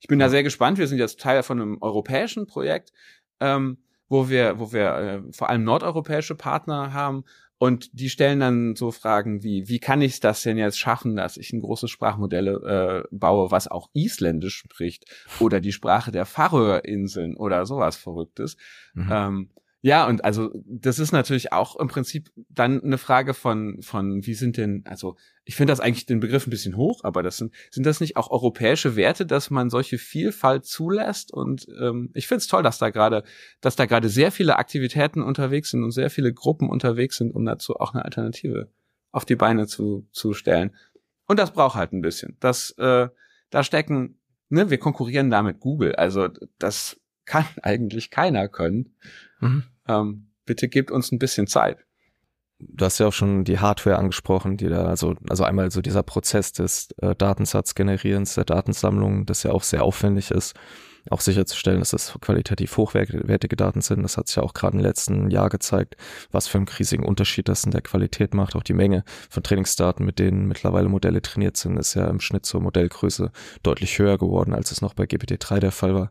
Ich 0.00 0.08
bin 0.08 0.18
da 0.18 0.28
sehr 0.28 0.42
gespannt. 0.42 0.78
Wir 0.78 0.86
sind 0.86 0.98
jetzt 0.98 1.20
Teil 1.20 1.42
von 1.42 1.60
einem 1.60 1.78
europäischen 1.80 2.46
Projekt, 2.46 2.92
ähm, 3.40 3.78
wo 4.08 4.28
wir, 4.28 4.58
wo 4.58 4.72
wir 4.72 4.94
äh, 4.96 5.32
vor 5.32 5.50
allem 5.50 5.64
nordeuropäische 5.64 6.34
Partner 6.34 6.92
haben 6.92 7.24
und 7.62 7.90
die 7.92 8.08
stellen 8.08 8.40
dann 8.40 8.74
so 8.74 8.90
Fragen 8.90 9.42
wie, 9.42 9.68
wie 9.68 9.80
kann 9.80 10.00
ich 10.00 10.18
das 10.20 10.42
denn 10.42 10.56
jetzt 10.56 10.78
schaffen, 10.78 11.14
dass 11.14 11.36
ich 11.36 11.52
ein 11.52 11.60
großes 11.60 11.90
Sprachmodell 11.90 12.48
äh, 12.48 13.02
baue, 13.10 13.50
was 13.50 13.68
auch 13.68 13.90
Isländisch 13.92 14.56
spricht 14.56 15.04
oder 15.40 15.60
die 15.60 15.72
Sprache 15.72 16.10
der 16.10 16.24
Färöerinseln 16.24 17.36
oder 17.36 17.66
sowas 17.66 17.96
Verrücktes. 17.96 18.56
Mhm. 18.94 19.08
Ähm, 19.12 19.50
ja, 19.82 20.06
und 20.06 20.24
also 20.26 20.50
das 20.66 20.98
ist 20.98 21.12
natürlich 21.12 21.52
auch 21.52 21.76
im 21.76 21.88
Prinzip 21.88 22.30
dann 22.50 22.82
eine 22.82 22.98
Frage 22.98 23.32
von, 23.32 23.80
von 23.80 24.26
wie 24.26 24.34
sind 24.34 24.58
denn, 24.58 24.84
also 24.84 25.16
ich 25.44 25.56
finde 25.56 25.72
das 25.72 25.80
eigentlich 25.80 26.04
den 26.04 26.20
Begriff 26.20 26.46
ein 26.46 26.50
bisschen 26.50 26.76
hoch, 26.76 27.02
aber 27.02 27.22
das 27.22 27.38
sind, 27.38 27.54
sind 27.70 27.86
das 27.86 27.98
nicht 27.98 28.18
auch 28.18 28.30
europäische 28.30 28.94
Werte, 28.94 29.24
dass 29.24 29.48
man 29.48 29.70
solche 29.70 29.96
Vielfalt 29.96 30.66
zulässt? 30.66 31.32
Und 31.32 31.66
ähm, 31.80 32.10
ich 32.12 32.28
finde 32.28 32.40
es 32.40 32.46
toll, 32.46 32.62
dass 32.62 32.76
da 32.76 32.90
gerade, 32.90 33.24
dass 33.62 33.74
da 33.74 33.86
gerade 33.86 34.10
sehr 34.10 34.30
viele 34.30 34.58
Aktivitäten 34.58 35.22
unterwegs 35.22 35.70
sind 35.70 35.82
und 35.82 35.92
sehr 35.92 36.10
viele 36.10 36.34
Gruppen 36.34 36.68
unterwegs 36.68 37.16
sind, 37.16 37.34
um 37.34 37.46
dazu 37.46 37.76
auch 37.76 37.94
eine 37.94 38.04
Alternative 38.04 38.68
auf 39.12 39.24
die 39.24 39.36
Beine 39.36 39.66
zu, 39.66 40.06
zu 40.12 40.34
stellen. 40.34 40.76
Und 41.26 41.38
das 41.38 41.52
braucht 41.52 41.76
halt 41.76 41.92
ein 41.92 42.02
bisschen. 42.02 42.36
Das, 42.40 42.72
äh, 42.72 43.08
da 43.48 43.64
stecken, 43.64 44.20
ne, 44.50 44.68
wir 44.68 44.78
konkurrieren 44.78 45.30
da 45.30 45.42
mit 45.42 45.58
Google. 45.58 45.94
Also 45.94 46.28
das 46.58 46.99
kann 47.30 47.46
eigentlich 47.62 48.10
keiner 48.10 48.48
können. 48.48 48.96
Mhm. 49.38 49.62
Ähm, 49.86 50.26
bitte 50.46 50.68
gebt 50.68 50.90
uns 50.90 51.12
ein 51.12 51.20
bisschen 51.20 51.46
Zeit. 51.46 51.78
Du 52.58 52.84
hast 52.84 52.98
ja 52.98 53.06
auch 53.06 53.12
schon 53.12 53.44
die 53.44 53.60
Hardware 53.60 53.96
angesprochen, 53.96 54.56
die 54.56 54.68
da, 54.68 54.84
also, 54.86 55.14
also 55.28 55.44
einmal 55.44 55.70
so 55.70 55.80
dieser 55.80 56.02
Prozess 56.02 56.52
des 56.52 56.88
äh, 57.00 57.14
Datensatzgenerierens, 57.14 58.34
der 58.34 58.44
Datensammlung, 58.44 59.26
das 59.26 59.44
ja 59.44 59.52
auch 59.52 59.62
sehr 59.62 59.84
aufwendig 59.84 60.32
ist, 60.32 60.56
auch 61.08 61.20
sicherzustellen, 61.20 61.78
dass 61.78 61.90
das 61.90 62.12
qualitativ 62.20 62.76
hochwertige 62.76 63.56
Daten 63.56 63.80
sind. 63.80 64.02
Das 64.02 64.16
hat 64.16 64.26
sich 64.26 64.36
ja 64.36 64.42
auch 64.42 64.52
gerade 64.52 64.76
im 64.76 64.82
letzten 64.82 65.30
Jahr 65.30 65.50
gezeigt, 65.50 65.96
was 66.32 66.48
für 66.48 66.58
einen 66.58 66.68
riesigen 66.68 67.06
Unterschied 67.06 67.48
das 67.48 67.62
in 67.62 67.70
der 67.70 67.80
Qualität 67.80 68.34
macht. 68.34 68.56
Auch 68.56 68.64
die 68.64 68.74
Menge 68.74 69.04
von 69.30 69.44
Trainingsdaten, 69.44 70.04
mit 70.04 70.18
denen 70.18 70.48
mittlerweile 70.48 70.88
Modelle 70.88 71.22
trainiert 71.22 71.56
sind, 71.56 71.78
ist 71.78 71.94
ja 71.94 72.08
im 72.08 72.20
Schnitt 72.20 72.44
zur 72.44 72.60
Modellgröße 72.60 73.30
deutlich 73.62 74.00
höher 74.00 74.18
geworden, 74.18 74.52
als 74.52 74.72
es 74.72 74.82
noch 74.82 74.94
bei 74.94 75.04
GPT-3 75.04 75.60
der 75.60 75.72
Fall 75.72 75.94
war. 75.94 76.10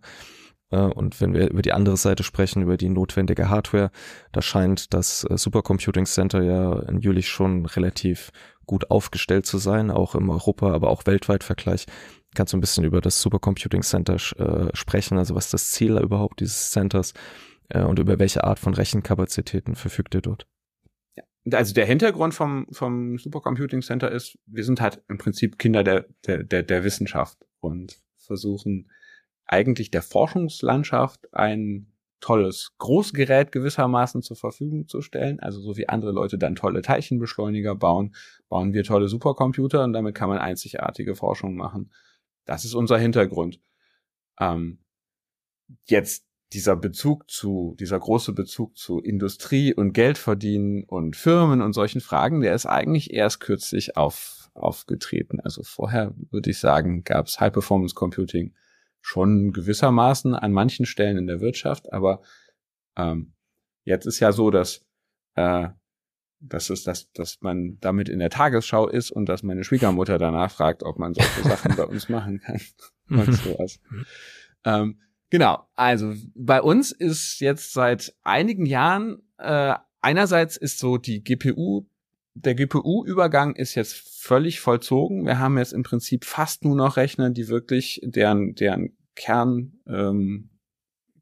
Äh, 0.71 0.77
und 0.77 1.19
wenn 1.21 1.33
wir 1.33 1.49
über 1.49 1.61
die 1.61 1.73
andere 1.73 1.97
Seite 1.97 2.23
sprechen, 2.23 2.61
über 2.61 2.77
die 2.77 2.89
notwendige 2.89 3.49
Hardware, 3.49 3.91
da 4.31 4.41
scheint 4.41 4.93
das 4.93 5.23
äh, 5.29 5.37
Supercomputing 5.37 6.05
Center 6.05 6.41
ja 6.43 6.79
in 6.83 6.99
Jülich 6.99 7.29
schon 7.29 7.65
relativ 7.65 8.31
gut 8.65 8.91
aufgestellt 8.91 9.45
zu 9.45 9.57
sein, 9.57 9.89
auch 9.89 10.13
im 10.13 10.29
Europa, 10.29 10.71
aber 10.73 10.89
auch 10.89 11.05
weltweit 11.07 11.43
Vergleich. 11.43 11.85
Kannst 12.35 12.53
du 12.53 12.57
ein 12.57 12.61
bisschen 12.61 12.83
über 12.83 13.01
das 13.01 13.21
Supercomputing 13.21 13.81
Center 13.81 14.15
äh, 14.15 14.69
sprechen, 14.75 15.17
also 15.17 15.33
was 15.33 15.49
das 15.49 15.71
Ziel 15.71 15.97
überhaupt 15.97 16.39
dieses 16.39 16.69
Centers 16.69 17.13
äh, 17.69 17.81
und 17.81 17.97
über 17.97 18.19
welche 18.19 18.43
Art 18.43 18.59
von 18.59 18.75
Rechenkapazitäten 18.75 19.75
verfügt 19.75 20.13
ihr 20.13 20.21
dort? 20.21 20.45
Also 21.51 21.73
der 21.73 21.87
Hintergrund 21.87 22.35
vom, 22.35 22.67
vom 22.71 23.17
Supercomputing 23.17 23.81
Center 23.81 24.11
ist, 24.11 24.37
wir 24.45 24.63
sind 24.63 24.81
halt 24.81 25.01
im 25.07 25.17
Prinzip 25.17 25.57
Kinder 25.57 25.83
der, 25.83 26.05
der, 26.27 26.43
der, 26.43 26.61
der 26.61 26.83
Wissenschaft 26.83 27.39
und 27.59 27.97
versuchen 28.17 28.91
eigentlich 29.49 29.91
der 29.91 30.03
Forschungslandschaft 30.03 31.33
ein 31.33 31.91
tolles 32.19 32.73
Großgerät 32.77 33.51
gewissermaßen 33.51 34.21
zur 34.21 34.37
Verfügung 34.37 34.87
zu 34.87 35.01
stellen. 35.01 35.39
Also 35.39 35.59
so 35.61 35.77
wie 35.77 35.89
andere 35.89 36.11
Leute 36.11 36.37
dann 36.37 36.55
tolle 36.55 36.81
Teilchenbeschleuniger 36.81 37.75
bauen, 37.75 38.15
bauen 38.49 38.73
wir 38.73 38.83
tolle 38.83 39.07
Supercomputer 39.07 39.83
und 39.83 39.93
damit 39.93 40.15
kann 40.15 40.29
man 40.29 40.37
einzigartige 40.37 41.15
Forschung 41.15 41.55
machen. 41.55 41.91
Das 42.45 42.65
ist 42.65 42.73
unser 42.75 42.97
Hintergrund. 42.97 43.59
Ähm, 44.39 44.79
jetzt 45.85 46.25
dieser 46.53 46.75
Bezug 46.75 47.29
zu, 47.29 47.75
dieser 47.79 47.99
große 47.99 48.33
Bezug 48.33 48.75
zu 48.77 48.99
Industrie 48.99 49.73
und 49.73 49.93
Geld 49.93 50.17
verdienen 50.17 50.83
und 50.83 51.15
Firmen 51.15 51.61
und 51.61 51.73
solchen 51.73 52.01
Fragen, 52.01 52.41
der 52.41 52.53
ist 52.53 52.65
eigentlich 52.65 53.13
erst 53.13 53.39
kürzlich 53.39 53.97
auf, 53.97 54.49
aufgetreten. 54.53 55.39
Also 55.39 55.63
vorher 55.63 56.13
würde 56.31 56.49
ich 56.49 56.59
sagen, 56.59 57.03
gab 57.03 57.27
es 57.27 57.39
High 57.39 57.53
Performance 57.53 57.95
Computing 57.95 58.53
schon 59.01 59.51
gewissermaßen 59.51 60.35
an 60.35 60.51
manchen 60.51 60.85
Stellen 60.85 61.17
in 61.17 61.27
der 61.27 61.41
Wirtschaft, 61.41 61.91
aber 61.91 62.21
ähm, 62.97 63.33
jetzt 63.83 64.05
ist 64.05 64.19
ja 64.19 64.31
so, 64.31 64.51
dass 64.51 64.85
äh, 65.35 65.69
dass 66.41 66.69
es, 66.69 66.83
dass, 66.83 67.11
dass 67.11 67.41
man 67.41 67.77
damit 67.81 68.09
in 68.09 68.19
der 68.19 68.29
Tagesschau 68.29 68.87
ist 68.87 69.11
und 69.11 69.27
dass 69.27 69.43
meine 69.43 69.63
Schwiegermutter 69.63 70.17
danach 70.17 70.51
fragt, 70.51 70.83
ob 70.83 70.97
man 70.97 71.13
solche 71.13 71.43
Sachen 71.43 71.75
bei 71.75 71.83
uns 71.83 72.09
machen 72.09 72.39
kann. 72.39 72.61
und 73.09 73.33
sowas. 73.33 73.79
ähm, 74.63 74.99
genau, 75.29 75.67
also 75.75 76.13
bei 76.35 76.61
uns 76.61 76.91
ist 76.91 77.39
jetzt 77.39 77.73
seit 77.73 78.15
einigen 78.23 78.65
Jahren 78.65 79.21
äh, 79.37 79.75
einerseits 80.01 80.55
ist 80.55 80.79
so 80.79 80.97
die 80.97 81.23
GPU 81.23 81.88
der 82.33 82.55
GPU-Übergang 82.55 83.55
ist 83.55 83.75
jetzt 83.75 83.95
völlig 83.95 84.59
vollzogen. 84.59 85.25
Wir 85.25 85.39
haben 85.39 85.57
jetzt 85.57 85.73
im 85.73 85.83
Prinzip 85.83 86.25
fast 86.25 86.63
nur 86.63 86.75
noch 86.75 86.97
Rechner, 86.97 87.29
die 87.29 87.47
wirklich 87.47 88.01
deren, 88.03 88.55
deren 88.55 88.97
Kern, 89.15 89.79
ähm, 89.87 90.49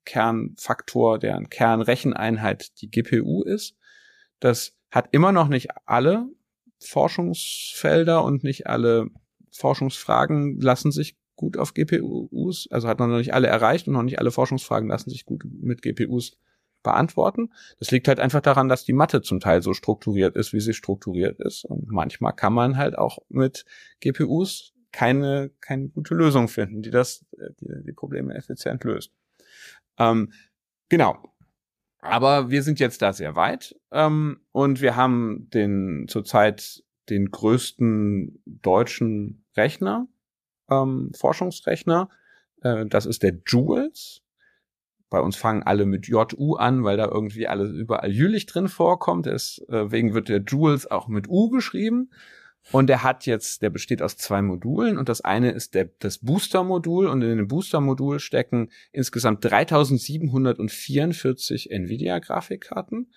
Kernfaktor, 0.06 1.20
deren 1.20 1.50
Kernrecheneinheit 1.50 2.80
die 2.82 2.90
GPU 2.90 3.44
ist. 3.44 3.76
Das 4.40 4.78
hat 4.92 5.10
immer 5.12 5.32
noch 5.32 5.48
nicht 5.48 5.70
alle 5.86 6.28
Forschungsfelder 6.80 8.24
und 8.24 8.44
nicht 8.44 8.68
alle 8.68 9.10
Forschungsfragen 9.52 10.60
lassen 10.62 10.92
sich 10.92 11.18
gut 11.36 11.58
auf 11.58 11.74
GPUs, 11.74 12.68
also 12.72 12.88
hat 12.88 13.00
noch 13.00 13.08
nicht 13.08 13.34
alle 13.34 13.48
erreicht 13.48 13.88
und 13.88 13.94
noch 13.94 14.04
nicht 14.04 14.20
alle 14.20 14.32
Forschungsfragen 14.32 14.90
lassen 14.90 15.10
sich 15.10 15.26
gut 15.26 15.44
mit 15.46 15.82
GPUs 15.82 16.38
beantworten. 16.88 17.52
Das 17.80 17.92
liegt 17.92 18.08
halt 18.08 18.20
einfach 18.20 18.42
daran, 18.42 18.70
dass 18.70 18.86
die 18.86 18.94
Mathe 18.94 19.22
zum 19.22 19.42
Teil 19.42 19.62
so 19.62 19.74
strukturiert 19.74 20.36
ist, 20.38 20.54
wie 20.54 20.62
sie 20.62 20.74
strukturiert 20.74 21.40
ist. 21.40 21.66
Und 21.66 21.90
manchmal 21.92 22.34
kann 22.34 22.54
man 22.54 22.78
halt 22.78 22.98
auch 22.98 23.20
mit 23.28 23.66
GPUs 24.00 24.74
keine, 24.94 25.52
keine 25.60 25.90
gute 25.90 26.16
Lösung 26.16 26.48
finden, 26.48 26.82
die 26.82 26.90
das, 26.90 27.26
die, 27.60 27.68
die 27.86 27.92
Probleme 27.92 28.34
effizient 28.36 28.84
löst. 28.86 29.12
Ähm, 30.00 30.32
genau. 30.88 31.18
Aber 32.00 32.50
wir 32.50 32.64
sind 32.64 32.80
jetzt 32.80 33.02
da 33.02 33.12
sehr 33.12 33.36
weit 33.36 33.76
ähm, 33.92 34.40
und 34.54 34.82
wir 34.82 34.96
haben 34.96 35.50
den 35.54 36.06
zurzeit 36.08 36.84
den 37.10 37.32
größten 37.32 38.42
deutschen 38.46 39.46
Rechner, 39.58 40.08
ähm, 40.70 41.12
Forschungsrechner. 41.16 42.10
Äh, 42.62 42.86
das 42.86 43.06
ist 43.06 43.24
der 43.24 43.34
Jules. 43.46 44.22
Bei 45.10 45.22
uns 45.22 45.38
fangen 45.38 45.64
alle 45.64 45.86
mit 45.86 46.08
JU 46.08 46.56
an, 46.56 46.84
weil 46.84 46.98
da 46.98 47.06
irgendwie 47.06 47.48
alles 47.48 47.72
überall 47.72 48.12
Jülich 48.12 48.46
drin 48.46 48.68
vorkommt. 48.68 49.26
Deswegen 49.26 50.14
wird 50.14 50.28
der 50.28 50.42
Jules 50.42 50.90
auch 50.90 51.08
mit 51.08 51.30
U 51.30 51.50
geschrieben. 51.50 52.10
Und 52.72 52.88
der 52.88 53.04
hat 53.04 53.26
jetzt, 53.26 53.62
der 53.62 53.70
besteht 53.70 54.02
aus 54.02 54.18
zwei 54.18 54.42
Modulen 54.42 54.98
und 54.98 55.08
das 55.08 55.22
eine 55.22 55.52
ist 55.52 55.74
der, 55.74 55.86
das 56.00 56.18
Booster-Modul 56.18 57.08
und 57.08 57.22
in 57.22 57.38
dem 57.38 57.48
Booster-Modul 57.48 58.20
stecken 58.20 58.72
insgesamt 58.92 59.46
3744 59.46 61.72
Nvidia-Grafikkarten 61.72 63.14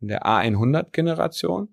in 0.00 0.08
der 0.08 0.26
A100-Generation. 0.26 1.68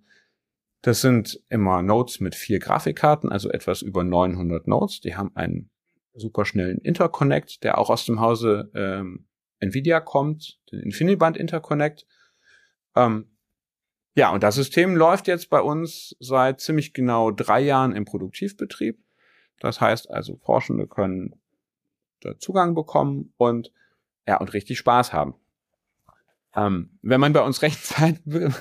Das 0.82 1.02
sind 1.02 1.42
immer 1.50 1.82
Nodes 1.82 2.22
mit 2.22 2.34
vier 2.34 2.60
Grafikkarten, 2.60 3.30
also 3.30 3.52
etwas 3.52 3.82
über 3.82 4.06
900 4.06 4.68
Nodes. 4.68 5.02
Die 5.02 5.18
haben 5.18 5.36
einen 5.36 5.70
superschnellen 6.14 6.78
Interconnect, 6.78 7.62
der 7.64 7.78
auch 7.78 7.90
aus 7.90 8.06
dem 8.06 8.22
Hause 8.22 8.72
ähm, 8.74 9.26
Nvidia 9.62 10.02
kommt, 10.02 10.60
den 10.72 10.80
InfiniBand 10.80 11.38
Interconnect. 11.38 12.06
Ähm, 12.96 13.28
ja, 14.16 14.32
und 14.32 14.44
das 14.44 14.56
System 14.56 14.96
läuft 14.96 15.28
jetzt 15.28 15.50
bei 15.50 15.62
uns 15.62 16.16
seit 16.20 16.60
ziemlich 16.60 16.94
genau 16.94 17.32
drei 17.32 17.62
Jahren 17.62 17.96
im 17.96 18.04
Produktivbetrieb. 18.04 19.00
Das 19.60 19.80
heißt 19.80 20.10
also, 20.10 20.38
Forschende 20.38 20.88
können 20.88 21.40
da 22.20 22.38
Zugang 22.38 22.76
bekommen 22.76 23.34
und 23.38 23.72
ja, 24.28 24.38
und 24.38 24.54
richtig 24.54 24.78
Spaß 24.80 25.14
haben. 25.14 25.36
Ähm, 26.54 26.90
wenn 27.02 27.22
man 27.22 27.32
bei 27.32 27.42
uns 27.42 27.62
Rechenzeit, 27.62 28.20
wenn 28.26 28.54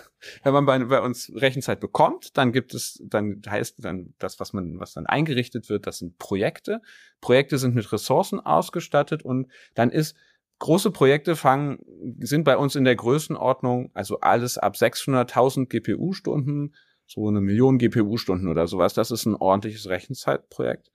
man 0.44 0.64
bei, 0.64 0.78
bei, 0.84 1.00
uns 1.00 1.32
Rechenzeit 1.34 1.80
bekommt, 1.80 2.36
dann 2.36 2.52
gibt 2.52 2.72
es, 2.72 3.02
dann 3.04 3.42
heißt 3.48 3.84
dann 3.84 4.14
das, 4.18 4.38
was 4.38 4.52
man, 4.52 4.78
was 4.78 4.92
dann 4.92 5.06
eingerichtet 5.06 5.68
wird, 5.68 5.86
das 5.86 5.98
sind 5.98 6.18
Projekte. 6.18 6.80
Projekte 7.20 7.58
sind 7.58 7.74
mit 7.74 7.90
Ressourcen 7.92 8.38
ausgestattet 8.38 9.24
und 9.24 9.50
dann 9.74 9.90
ist 9.90 10.14
große 10.60 10.92
Projekte 10.92 11.34
fangen, 11.34 11.80
sind 12.20 12.44
bei 12.44 12.56
uns 12.56 12.76
in 12.76 12.84
der 12.84 12.94
Größenordnung, 12.94 13.90
also 13.94 14.20
alles 14.20 14.56
ab 14.56 14.76
600.000 14.76 15.66
GPU-Stunden, 15.66 16.74
so 17.06 17.26
eine 17.26 17.40
Million 17.40 17.78
GPU-Stunden 17.78 18.46
oder 18.46 18.68
sowas. 18.68 18.94
Das 18.94 19.10
ist 19.10 19.26
ein 19.26 19.34
ordentliches 19.34 19.88
Rechenzeitprojekt. 19.88 20.92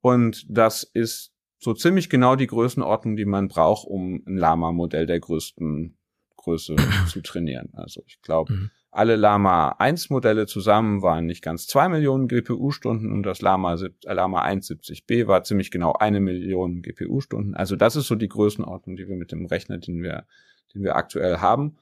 Und 0.00 0.44
das 0.48 0.82
ist 0.82 1.32
so 1.58 1.74
ziemlich 1.74 2.10
genau 2.10 2.34
die 2.34 2.48
Größenordnung, 2.48 3.14
die 3.14 3.24
man 3.24 3.46
braucht, 3.46 3.86
um 3.86 4.24
ein 4.26 4.36
Lama-Modell 4.36 5.06
der 5.06 5.20
größten 5.20 5.96
Größe 6.36 6.74
zu 7.08 7.20
trainieren. 7.20 7.70
Also 7.74 8.02
ich 8.06 8.20
glaube, 8.22 8.52
mhm. 8.52 8.70
Alle 8.92 9.16
Lama 9.16 9.70
1 9.78 10.10
Modelle 10.10 10.46
zusammen 10.46 11.00
waren 11.00 11.24
nicht 11.24 11.42
ganz 11.42 11.66
zwei 11.66 11.88
Millionen 11.88 12.28
GPU-Stunden 12.28 13.10
und 13.10 13.22
das 13.22 13.40
Lama, 13.40 13.74
äh, 13.74 14.12
Lama 14.12 14.44
170b 14.46 15.26
war 15.26 15.44
ziemlich 15.44 15.70
genau 15.70 15.94
eine 15.94 16.20
Million 16.20 16.82
GPU-Stunden. 16.82 17.54
Also 17.54 17.74
das 17.74 17.96
ist 17.96 18.06
so 18.06 18.14
die 18.14 18.28
Größenordnung, 18.28 18.96
die 18.96 19.08
wir 19.08 19.16
mit 19.16 19.32
dem 19.32 19.46
Rechner, 19.46 19.78
den 19.78 20.02
wir, 20.02 20.26
den 20.74 20.82
wir 20.82 20.94
aktuell 20.94 21.38
haben. 21.38 21.78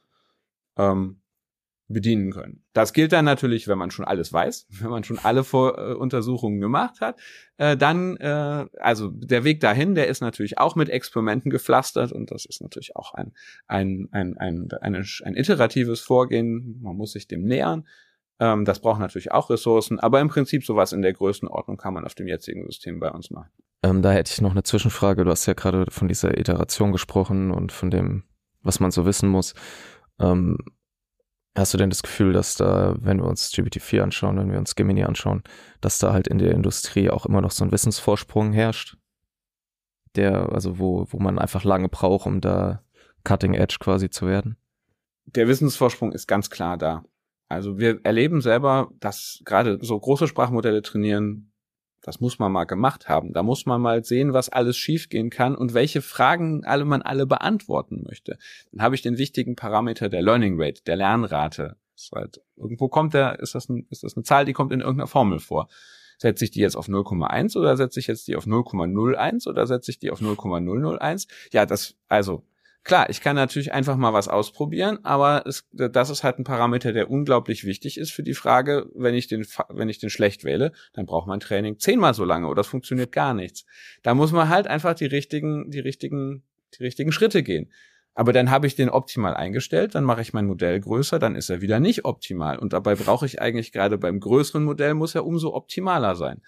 Ähm, 0.79 1.20
bedienen 1.93 2.31
können. 2.31 2.63
Das 2.73 2.93
gilt 2.93 3.13
dann 3.13 3.25
natürlich, 3.25 3.67
wenn 3.69 3.79
man 3.79 3.91
schon 3.91 4.05
alles 4.05 4.33
weiß, 4.33 4.67
wenn 4.81 4.91
man 4.91 5.05
schon 5.05 5.19
alle 5.19 5.45
Vor 5.45 5.79
äh, 5.79 5.95
Untersuchungen 5.95 6.61
gemacht 6.61 7.01
hat. 7.01 7.19
Äh, 7.57 7.77
dann, 7.77 8.17
äh, 8.17 8.67
also 8.79 9.09
der 9.09 9.45
Weg 9.45 9.61
dahin, 9.61 9.95
der 9.95 10.09
ist 10.09 10.21
natürlich 10.21 10.59
auch 10.59 10.77
mit 10.77 10.89
Experimenten 10.89 11.51
gepflastert 11.51 12.13
und 12.13 12.31
das 12.31 12.45
ist 12.45 12.63
natürlich 12.63 12.97
auch 12.97 13.15
ein, 13.15 13.33
ein, 13.67 14.09
ein, 14.13 14.39
ein, 14.39 14.69
ein, 14.81 15.07
ein 15.25 15.37
iteratives 15.37 16.01
Vorgehen. 16.01 16.81
Man 16.81 16.97
muss 16.97 17.13
sich 17.13 17.27
dem 17.27 17.43
nähern. 17.45 17.87
Ähm, 18.39 18.65
das 18.65 18.81
braucht 18.81 19.01
natürlich 19.01 19.33
auch 19.33 19.51
Ressourcen, 19.51 19.99
aber 19.99 20.21
im 20.21 20.29
Prinzip 20.29 20.65
sowas 20.65 20.93
in 20.93 21.03
der 21.03 21.13
Größenordnung 21.13 21.77
kann 21.77 21.95
man 21.95 22.05
auf 22.05 22.15
dem 22.15 22.29
jetzigen 22.29 22.65
System 22.67 23.01
bei 23.01 23.11
uns 23.11 23.31
machen. 23.31 23.51
Ähm, 23.83 24.03
da 24.03 24.13
hätte 24.13 24.33
ich 24.33 24.41
noch 24.41 24.53
eine 24.53 24.63
Zwischenfrage. 24.63 25.25
Du 25.25 25.31
hast 25.31 25.47
ja 25.47 25.55
gerade 25.55 25.87
von 25.91 26.09
dieser 26.09 26.39
Iteration 26.39 26.93
gesprochen 26.93 27.51
und 27.51 27.73
von 27.73 27.91
dem, 27.91 28.25
was 28.63 28.79
man 28.79 28.91
so 28.91 29.07
wissen 29.07 29.29
muss. 29.29 29.55
Ähm, 30.19 30.59
Hast 31.57 31.75
du 31.75 31.79
denn 31.79 31.91
das 31.91 32.03
Gefühl, 32.03 32.33
dass 32.33 32.55
da, 32.55 32.95
wenn 33.01 33.19
wir 33.19 33.27
uns 33.27 33.53
GPT-4 33.53 34.03
anschauen, 34.03 34.39
wenn 34.39 34.53
wir 34.53 34.59
uns 34.59 34.77
Gemini 34.77 35.03
anschauen, 35.03 35.43
dass 35.81 35.99
da 35.99 36.13
halt 36.13 36.29
in 36.29 36.39
der 36.39 36.53
Industrie 36.53 37.11
auch 37.11 37.27
immer 37.27 37.41
noch 37.41 37.51
so 37.51 37.65
ein 37.65 37.73
Wissensvorsprung 37.73 38.53
herrscht? 38.53 38.97
Der, 40.15 40.53
also 40.53 40.79
wo, 40.79 41.07
wo 41.11 41.19
man 41.19 41.39
einfach 41.39 41.65
lange 41.65 41.89
braucht, 41.89 42.27
um 42.27 42.41
da 42.41 42.83
Cutting 43.25 43.55
Edge 43.55 43.77
quasi 43.81 44.11
zu 44.11 44.27
werden? 44.27 44.57
Der 45.27 45.49
Wissensvorsprung 45.49 46.13
ist 46.13 46.27
ganz 46.27 46.51
klar 46.51 46.77
da. 46.77 47.05
Also 47.49 47.79
wir 47.79 48.01
erleben 48.05 48.41
selber, 48.41 48.91
dass 49.01 49.43
gerade 49.45 49.79
so 49.83 49.99
große 49.99 50.29
Sprachmodelle 50.29 50.83
trainieren 50.83 51.50
das 52.03 52.21
muss 52.21 52.39
man 52.39 52.53
mal 52.53 52.65
gemacht 52.65 53.09
haben. 53.09 53.33
Da 53.33 53.43
muss 53.43 53.67
man 53.67 53.81
mal 53.81 54.05
sehen, 54.05 54.33
was 54.33 54.49
alles 54.49 54.77
schiefgehen 54.77 55.31
kann 55.31 55.55
und 55.55 55.75
welche 55.75 56.03
Fragen 56.03 56.65
alle 56.65 56.85
man 56.85 57.03
alle 57.03 57.27
beantworten 57.27 58.05
möchte. 58.07 58.39
Dann 58.73 58.83
habe 58.83 58.95
ich 58.95 59.03
den 59.03 59.19
wichtigen 59.19 59.57
Parameter 59.57 60.09
der 60.09 60.23
Learning 60.23 60.55
Rate, 60.61 60.83
der 60.85 60.97
Lernrate. 60.97 61.77
Halt, 62.15 62.41
irgendwo 62.57 62.89
kommt 62.89 63.13
der, 63.13 63.41
ist 63.41 63.55
das, 63.55 63.69
ein, 63.69 63.87
ist 63.91 64.03
das 64.03 64.17
eine 64.17 64.25
Zahl, 64.25 64.47
die 64.47 64.55
kommt 64.55 64.73
in 64.73 64.81
irgendeiner 64.81 65.07
Formel 65.07 65.39
vor. 65.39 65.69
Setze 66.17 66.45
ich 66.45 66.51
die 66.51 66.61
jetzt 66.61 66.77
auf 66.77 66.89
0,1 66.89 67.59
oder 67.59 67.77
setze 67.77 68.01
ich 68.01 68.07
jetzt 68.07 68.27
die 68.29 68.37
auf 68.37 68.47
0,01 68.47 69.49
oder 69.49 69.67
setze 69.67 69.91
ich 69.91 69.99
die 69.99 70.11
auf 70.11 70.21
0,001? 70.21 71.27
Ja, 71.53 71.67
das, 71.67 71.97
also 72.09 72.43
Klar, 72.83 73.11
ich 73.11 73.21
kann 73.21 73.37
natürlich 73.37 73.73
einfach 73.73 73.97
mal 73.97 74.15
was 74.15 74.29
ausprobieren, 74.29 75.01
aber 75.03 75.45
es, 75.47 75.69
das 75.73 76.09
ist 76.09 76.25
halt 76.25 76.39
ein 76.39 76.45
Parameter, 76.45 76.93
der 76.93 77.11
unglaublich 77.11 77.65
wichtig 77.65 77.99
ist 77.99 78.11
für 78.11 78.23
die 78.23 78.33
Frage, 78.33 78.91
wenn 78.95 79.15
ich 79.15 79.29
den, 79.29 79.47
wenn 79.69 79.91
ich 79.91 79.99
den 79.99 80.09
schlecht 80.09 80.45
wähle, 80.45 80.73
dann 80.95 81.05
braucht 81.05 81.29
mein 81.29 81.41
Training 81.41 81.79
zehnmal 81.79 82.15
so 82.15 82.25
lange 82.25 82.49
oder 82.49 82.63
es 82.63 82.69
funktioniert 82.69 83.13
gar 83.13 83.35
nichts. 83.35 83.67
Da 84.03 84.15
muss 84.15 84.33
man 84.33 84.49
halt 84.49 84.67
einfach 84.67 84.95
die 84.95 85.07
richtigen, 85.07 85.71
die 85.71 85.81
richtigen, 85.81 86.43
die 86.79 86.85
richtigen 86.85 87.13
Schritte 87.13 87.43
gehen. 87.43 87.71
Aber 88.15 88.33
dann 88.33 88.51
habe 88.51 88.67
ich 88.67 88.77
den 88.77 88.89
optimal 88.89 89.35
eingestellt, 89.35 89.95
dann 89.95 90.05
mache 90.05 90.23
ich 90.23 90.33
mein 90.33 90.47
Modell 90.47 90.81
größer, 90.81 91.19
dann 91.19 91.37
ist 91.37 91.51
er 91.51 91.61
wieder 91.61 91.81
nicht 91.81 92.05
optimal. 92.07 92.59
Und 92.59 92.73
dabei 92.73 92.95
brauche 92.95 93.27
ich 93.27 93.41
eigentlich 93.41 93.73
gerade 93.73 93.99
beim 93.99 94.21
größeren 94.21 94.65
Modell 94.65 94.95
muss 94.95 95.15
er 95.15 95.27
umso 95.27 95.55
optimaler 95.55 96.17
sein. 96.17 96.41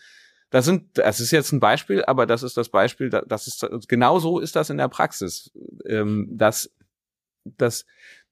Das 0.53 0.67
sind, 0.67 0.99
das 0.99 1.19
ist 1.19 1.31
jetzt 1.31 1.51
ein 1.53 1.61
Beispiel, 1.61 2.05
aber 2.05 2.27
das 2.27 2.43
ist 2.43 2.59
das 2.59 2.69
Beispiel, 2.69 3.09
das 3.09 3.47
ist 3.47 3.67
genau 3.89 4.19
so 4.19 4.39
ist 4.39 4.55
das 4.55 4.69
in 4.69 4.77
der 4.77 4.89
Praxis. 4.89 5.51
Ähm, 5.87 6.29
dass, 6.31 6.71
dass 7.45 7.87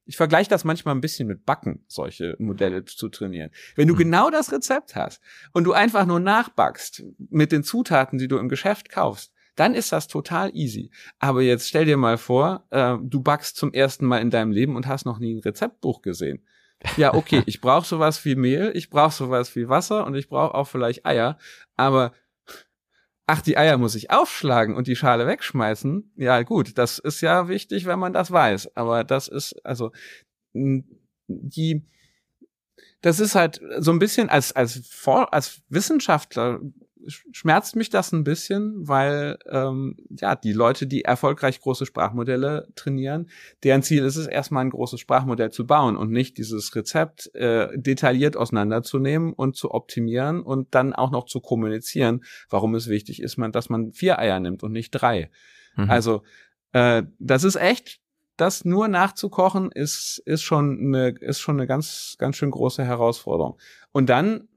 ich 0.05 0.17
vergleiche 0.17 0.49
das 0.49 0.63
manchmal 0.63 0.93
ein 0.93 1.01
bisschen 1.01 1.27
mit 1.27 1.47
Backen, 1.47 1.83
solche 1.87 2.35
Modelle 2.37 2.85
zu 2.85 3.09
trainieren. 3.09 3.49
Wenn 3.75 3.87
du 3.87 3.95
mhm. 3.95 3.99
genau 3.99 4.29
das 4.29 4.51
Rezept 4.51 4.95
hast 4.95 5.19
und 5.51 5.63
du 5.63 5.73
einfach 5.73 6.05
nur 6.05 6.19
nachbackst 6.19 7.03
mit 7.17 7.51
den 7.51 7.63
Zutaten, 7.63 8.19
die 8.19 8.27
du 8.27 8.37
im 8.37 8.49
Geschäft 8.49 8.89
kaufst, 8.89 9.33
dann 9.55 9.73
ist 9.73 9.91
das 9.91 10.07
total 10.07 10.55
easy. 10.55 10.91
Aber 11.17 11.41
jetzt 11.41 11.67
stell 11.67 11.85
dir 11.85 11.97
mal 11.97 12.19
vor, 12.19 12.67
äh, 12.69 12.97
du 13.01 13.21
backst 13.21 13.55
zum 13.57 13.73
ersten 13.73 14.05
Mal 14.05 14.19
in 14.19 14.29
deinem 14.29 14.51
Leben 14.51 14.75
und 14.75 14.85
hast 14.85 15.05
noch 15.05 15.17
nie 15.17 15.33
ein 15.33 15.39
Rezeptbuch 15.39 16.03
gesehen. 16.03 16.45
Ja, 16.97 17.13
okay, 17.13 17.43
ich 17.45 17.61
brauche 17.61 17.85
sowas 17.85 18.23
wie 18.25 18.35
Mehl, 18.35 18.71
ich 18.75 18.89
brauche 18.89 19.13
sowas 19.13 19.55
wie 19.55 19.69
Wasser 19.69 20.05
und 20.05 20.15
ich 20.15 20.29
brauche 20.29 20.55
auch 20.55 20.67
vielleicht 20.67 21.05
Eier, 21.05 21.37
aber 21.77 22.13
ach, 23.27 23.41
die 23.41 23.57
Eier 23.57 23.77
muss 23.77 23.95
ich 23.95 24.11
aufschlagen 24.11 24.75
und 24.75 24.87
die 24.87 24.95
Schale 24.95 25.27
wegschmeißen. 25.27 26.11
Ja, 26.17 26.41
gut, 26.43 26.77
das 26.77 26.99
ist 26.99 27.21
ja 27.21 27.47
wichtig, 27.47 27.85
wenn 27.85 27.99
man 27.99 28.13
das 28.13 28.31
weiß, 28.31 28.75
aber 28.75 29.03
das 29.03 29.27
ist 29.27 29.53
also 29.65 29.91
die 31.27 31.85
das 33.01 33.19
ist 33.19 33.35
halt 33.35 33.61
so 33.79 33.91
ein 33.91 33.99
bisschen 33.99 34.29
als 34.29 34.51
als 34.51 34.81
als 35.05 35.61
Wissenschaftler 35.69 36.59
schmerzt 37.07 37.75
mich 37.75 37.89
das 37.89 38.11
ein 38.11 38.23
bisschen, 38.23 38.87
weil 38.87 39.37
ähm, 39.49 39.97
ja 40.09 40.35
die 40.35 40.53
Leute, 40.53 40.87
die 40.87 41.03
erfolgreich 41.03 41.59
große 41.59 41.85
Sprachmodelle 41.85 42.67
trainieren, 42.75 43.29
deren 43.63 43.83
Ziel 43.83 44.03
ist 44.03 44.15
es 44.15 44.27
erstmal 44.27 44.65
ein 44.65 44.69
großes 44.69 44.99
Sprachmodell 44.99 45.51
zu 45.51 45.65
bauen 45.65 45.97
und 45.97 46.11
nicht 46.11 46.37
dieses 46.37 46.75
Rezept 46.75 47.33
äh, 47.35 47.69
detailliert 47.75 48.37
auseinanderzunehmen 48.37 49.33
und 49.33 49.55
zu 49.55 49.71
optimieren 49.71 50.41
und 50.41 50.73
dann 50.75 50.93
auch 50.93 51.11
noch 51.11 51.25
zu 51.25 51.39
kommunizieren, 51.39 52.23
warum 52.49 52.75
es 52.75 52.87
wichtig 52.87 53.21
ist, 53.21 53.37
man, 53.37 53.51
dass 53.51 53.69
man 53.69 53.91
vier 53.91 54.19
Eier 54.19 54.39
nimmt 54.39 54.63
und 54.63 54.71
nicht 54.71 54.91
drei. 54.91 55.31
Mhm. 55.75 55.89
Also 55.89 56.23
äh, 56.73 57.03
das 57.19 57.43
ist 57.43 57.55
echt 57.55 57.99
das 58.37 58.65
nur 58.65 58.87
nachzukochen 58.87 59.71
ist 59.71 60.21
ist 60.25 60.41
schon 60.41 60.79
eine 60.79 61.09
ist 61.19 61.39
schon 61.39 61.57
eine 61.57 61.67
ganz 61.67 62.15
ganz 62.17 62.37
schön 62.37 62.49
große 62.49 62.83
Herausforderung. 62.83 63.59
Und 63.91 64.09
dann 64.09 64.47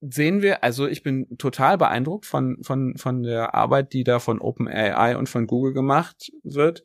sehen 0.00 0.42
wir, 0.42 0.62
also 0.62 0.86
ich 0.86 1.02
bin 1.02 1.38
total 1.38 1.78
beeindruckt 1.78 2.26
von, 2.26 2.62
von, 2.62 2.96
von 2.96 3.22
der 3.22 3.54
Arbeit, 3.54 3.92
die 3.92 4.04
da 4.04 4.20
von 4.20 4.40
OpenAI 4.40 5.16
und 5.16 5.28
von 5.28 5.46
Google 5.46 5.72
gemacht 5.72 6.30
wird, 6.42 6.84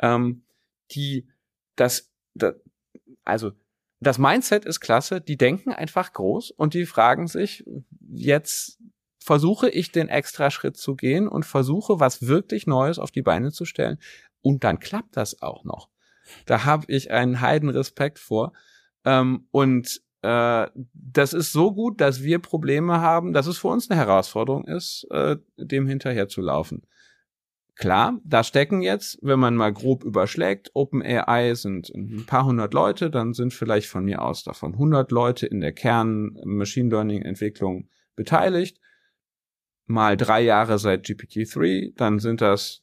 ähm, 0.00 0.44
die 0.92 1.28
das, 1.76 2.10
das, 2.34 2.54
also 3.24 3.52
das 4.00 4.18
Mindset 4.18 4.64
ist 4.64 4.80
klasse, 4.80 5.20
die 5.20 5.36
denken 5.36 5.72
einfach 5.72 6.12
groß 6.12 6.50
und 6.50 6.74
die 6.74 6.86
fragen 6.86 7.28
sich, 7.28 7.64
jetzt 8.00 8.78
versuche 9.18 9.68
ich 9.68 9.90
den 9.90 10.08
extra 10.08 10.50
Schritt 10.50 10.76
zu 10.76 10.94
gehen 10.94 11.28
und 11.28 11.44
versuche, 11.44 11.98
was 11.98 12.26
wirklich 12.26 12.66
Neues 12.66 12.98
auf 12.98 13.10
die 13.10 13.22
Beine 13.22 13.50
zu 13.50 13.64
stellen. 13.64 13.98
Und 14.40 14.62
dann 14.62 14.78
klappt 14.78 15.16
das 15.16 15.42
auch 15.42 15.64
noch. 15.64 15.88
Da 16.44 16.64
habe 16.64 16.84
ich 16.88 17.10
einen 17.10 17.40
Heidenrespekt 17.40 18.20
vor. 18.20 18.52
Ähm, 19.04 19.48
und 19.50 20.00
äh, 20.22 20.66
das 20.92 21.32
ist 21.32 21.52
so 21.52 21.72
gut, 21.72 22.00
dass 22.00 22.22
wir 22.22 22.38
Probleme 22.38 23.00
haben, 23.00 23.32
dass 23.32 23.46
es 23.46 23.58
für 23.58 23.68
uns 23.68 23.90
eine 23.90 23.98
Herausforderung 23.98 24.64
ist, 24.64 25.06
äh, 25.10 25.36
dem 25.56 25.86
hinterher 25.86 26.28
zu 26.28 26.40
laufen. 26.40 26.82
Klar, 27.76 28.18
da 28.24 28.42
stecken 28.42 28.80
jetzt, 28.80 29.18
wenn 29.20 29.38
man 29.38 29.54
mal 29.54 29.70
grob 29.70 30.02
überschlägt, 30.02 30.70
OpenAI 30.72 31.54
sind 31.54 31.90
ein 31.90 32.24
paar 32.24 32.46
hundert 32.46 32.72
Leute, 32.72 33.10
dann 33.10 33.34
sind 33.34 33.52
vielleicht 33.52 33.86
von 33.88 34.06
mir 34.06 34.22
aus 34.22 34.44
davon 34.44 34.72
100 34.72 35.10
Leute 35.10 35.46
in 35.46 35.60
der 35.60 35.72
Kern 35.72 36.38
Machine 36.44 36.88
Learning 36.88 37.20
Entwicklung 37.20 37.90
beteiligt. 38.14 38.80
Mal 39.84 40.16
drei 40.16 40.40
Jahre 40.40 40.78
seit 40.78 41.04
GPT-3, 41.04 41.92
dann 41.96 42.18
sind 42.18 42.40
das 42.40 42.82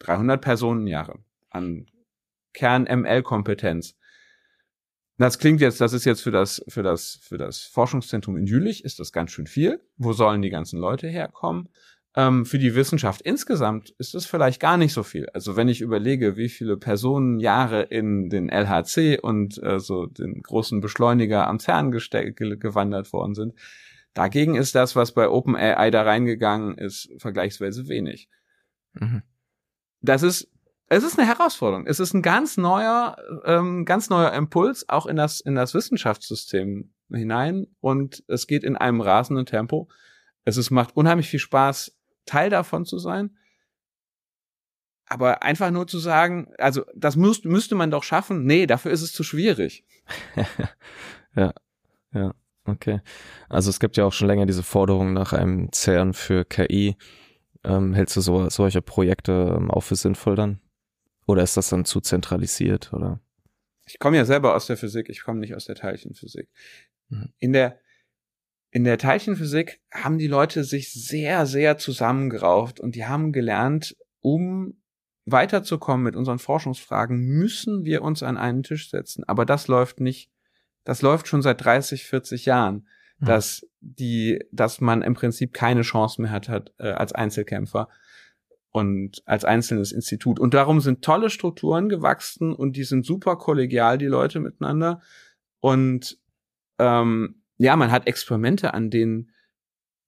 300 0.00 0.40
Personenjahre 0.40 1.20
an 1.48 1.86
Kern 2.52 2.84
ML 2.84 3.22
Kompetenz. 3.22 3.96
Das 5.16 5.38
klingt 5.38 5.60
jetzt, 5.60 5.80
das 5.80 5.92
ist 5.92 6.04
jetzt 6.04 6.22
für 6.22 6.32
das, 6.32 6.64
für 6.68 6.82
das, 6.82 7.20
für 7.22 7.38
das 7.38 7.60
Forschungszentrum 7.60 8.36
in 8.36 8.46
Jülich 8.46 8.84
ist 8.84 8.98
das 8.98 9.12
ganz 9.12 9.30
schön 9.30 9.46
viel. 9.46 9.80
Wo 9.96 10.12
sollen 10.12 10.42
die 10.42 10.50
ganzen 10.50 10.80
Leute 10.80 11.06
herkommen? 11.06 11.68
Ähm, 12.16 12.46
für 12.46 12.58
die 12.58 12.74
Wissenschaft 12.74 13.22
insgesamt 13.22 13.90
ist 13.98 14.14
das 14.14 14.26
vielleicht 14.26 14.60
gar 14.60 14.76
nicht 14.76 14.92
so 14.92 15.02
viel. 15.02 15.28
Also 15.30 15.56
wenn 15.56 15.68
ich 15.68 15.80
überlege, 15.80 16.36
wie 16.36 16.48
viele 16.48 16.76
Personen 16.76 17.40
Jahre 17.40 17.82
in 17.82 18.28
den 18.28 18.48
LHC 18.48 19.18
und 19.20 19.60
äh, 19.62 19.80
so 19.80 20.06
den 20.06 20.42
großen 20.42 20.80
Beschleuniger 20.80 21.48
am 21.48 21.58
CERN 21.58 21.90
gewandert 21.90 23.12
worden 23.12 23.34
sind, 23.34 23.54
dagegen 24.14 24.54
ist 24.54 24.76
das, 24.76 24.94
was 24.94 25.12
bei 25.12 25.28
OpenAI 25.28 25.90
da 25.90 26.02
reingegangen 26.02 26.78
ist, 26.78 27.10
vergleichsweise 27.18 27.88
wenig. 27.88 28.28
Mhm. 28.94 29.22
Das 30.00 30.22
ist 30.22 30.53
es 30.88 31.02
ist 31.02 31.18
eine 31.18 31.26
Herausforderung. 31.28 31.86
Es 31.86 32.00
ist 32.00 32.14
ein 32.14 32.22
ganz 32.22 32.56
neuer, 32.56 33.16
ähm, 33.44 33.84
ganz 33.84 34.10
neuer 34.10 34.32
Impuls 34.32 34.88
auch 34.88 35.06
in 35.06 35.16
das 35.16 35.40
in 35.40 35.54
das 35.54 35.74
Wissenschaftssystem 35.74 36.92
hinein 37.12 37.66
und 37.80 38.22
es 38.28 38.46
geht 38.46 38.64
in 38.64 38.76
einem 38.76 39.00
rasenden 39.00 39.46
Tempo. 39.46 39.88
Es 40.44 40.56
ist, 40.56 40.70
macht 40.70 40.96
unheimlich 40.96 41.28
viel 41.28 41.40
Spaß, 41.40 41.96
Teil 42.26 42.50
davon 42.50 42.84
zu 42.84 42.98
sein. 42.98 43.36
aber 45.06 45.42
einfach 45.42 45.70
nur 45.70 45.86
zu 45.86 45.98
sagen, 45.98 46.52
also 46.58 46.84
das 46.94 47.16
müsst, 47.16 47.44
müsste 47.44 47.74
man 47.74 47.90
doch 47.90 48.02
schaffen. 48.02 48.44
Nee, 48.46 48.66
dafür 48.66 48.90
ist 48.90 49.02
es 49.02 49.12
zu 49.12 49.22
schwierig. 49.22 49.84
ja, 51.36 51.52
ja, 52.12 52.34
okay. 52.64 53.00
Also 53.48 53.70
es 53.70 53.80
gibt 53.80 53.96
ja 53.96 54.04
auch 54.06 54.12
schon 54.12 54.28
länger 54.28 54.46
diese 54.46 54.62
Forderung 54.62 55.12
nach 55.12 55.32
einem 55.32 55.70
CERN 55.72 56.14
für 56.14 56.44
KI. 56.44 56.96
Ähm, 57.64 57.94
hältst 57.94 58.16
du 58.16 58.20
so, 58.22 58.48
solche 58.48 58.82
Projekte 58.82 59.56
ähm, 59.56 59.70
auch 59.70 59.82
für 59.82 59.96
sinnvoll 59.96 60.36
dann? 60.36 60.60
Oder 61.26 61.42
ist 61.42 61.56
das 61.56 61.68
dann 61.68 61.84
zu 61.84 62.00
zentralisiert, 62.00 62.92
oder? 62.92 63.20
Ich 63.86 63.98
komme 63.98 64.16
ja 64.16 64.24
selber 64.24 64.54
aus 64.54 64.66
der 64.66 64.76
Physik, 64.76 65.08
ich 65.08 65.22
komme 65.22 65.40
nicht 65.40 65.54
aus 65.54 65.66
der 65.66 65.74
Teilchenphysik. 65.74 66.48
Mhm. 67.08 67.32
In 67.38 67.52
der 67.52 67.78
in 68.70 68.82
der 68.82 68.98
Teilchenphysik 68.98 69.80
haben 69.92 70.18
die 70.18 70.26
Leute 70.26 70.64
sich 70.64 70.92
sehr, 70.92 71.46
sehr 71.46 71.78
zusammengerauft 71.78 72.80
und 72.80 72.96
die 72.96 73.06
haben 73.06 73.30
gelernt, 73.30 73.96
um 74.18 74.74
weiterzukommen 75.26 76.02
mit 76.02 76.16
unseren 76.16 76.40
Forschungsfragen, 76.40 77.20
müssen 77.20 77.84
wir 77.84 78.02
uns 78.02 78.24
an 78.24 78.36
einen 78.36 78.64
Tisch 78.64 78.90
setzen. 78.90 79.22
Aber 79.28 79.46
das 79.46 79.68
läuft 79.68 80.00
nicht, 80.00 80.28
das 80.82 81.02
läuft 81.02 81.28
schon 81.28 81.40
seit 81.40 81.64
30, 81.64 82.04
40 82.04 82.46
Jahren, 82.46 82.88
mhm. 83.18 83.26
dass 83.26 83.66
die, 83.80 84.40
dass 84.50 84.80
man 84.80 85.02
im 85.02 85.14
Prinzip 85.14 85.52
keine 85.52 85.82
Chance 85.82 86.20
mehr 86.20 86.32
hat, 86.32 86.48
hat 86.48 86.74
äh, 86.78 86.90
als 86.90 87.12
Einzelkämpfer 87.12 87.88
und 88.74 89.22
als 89.24 89.44
einzelnes 89.44 89.92
Institut. 89.92 90.40
Und 90.40 90.52
darum 90.52 90.80
sind 90.80 91.04
tolle 91.04 91.30
Strukturen 91.30 91.88
gewachsen 91.88 92.52
und 92.52 92.74
die 92.74 92.82
sind 92.82 93.06
super 93.06 93.36
kollegial, 93.36 93.98
die 93.98 94.06
Leute 94.06 94.40
miteinander. 94.40 95.00
Und 95.60 96.18
ähm, 96.80 97.40
ja, 97.56 97.76
man 97.76 97.92
hat 97.92 98.08
Experimente, 98.08 98.74
an 98.74 98.90
denen 98.90 99.30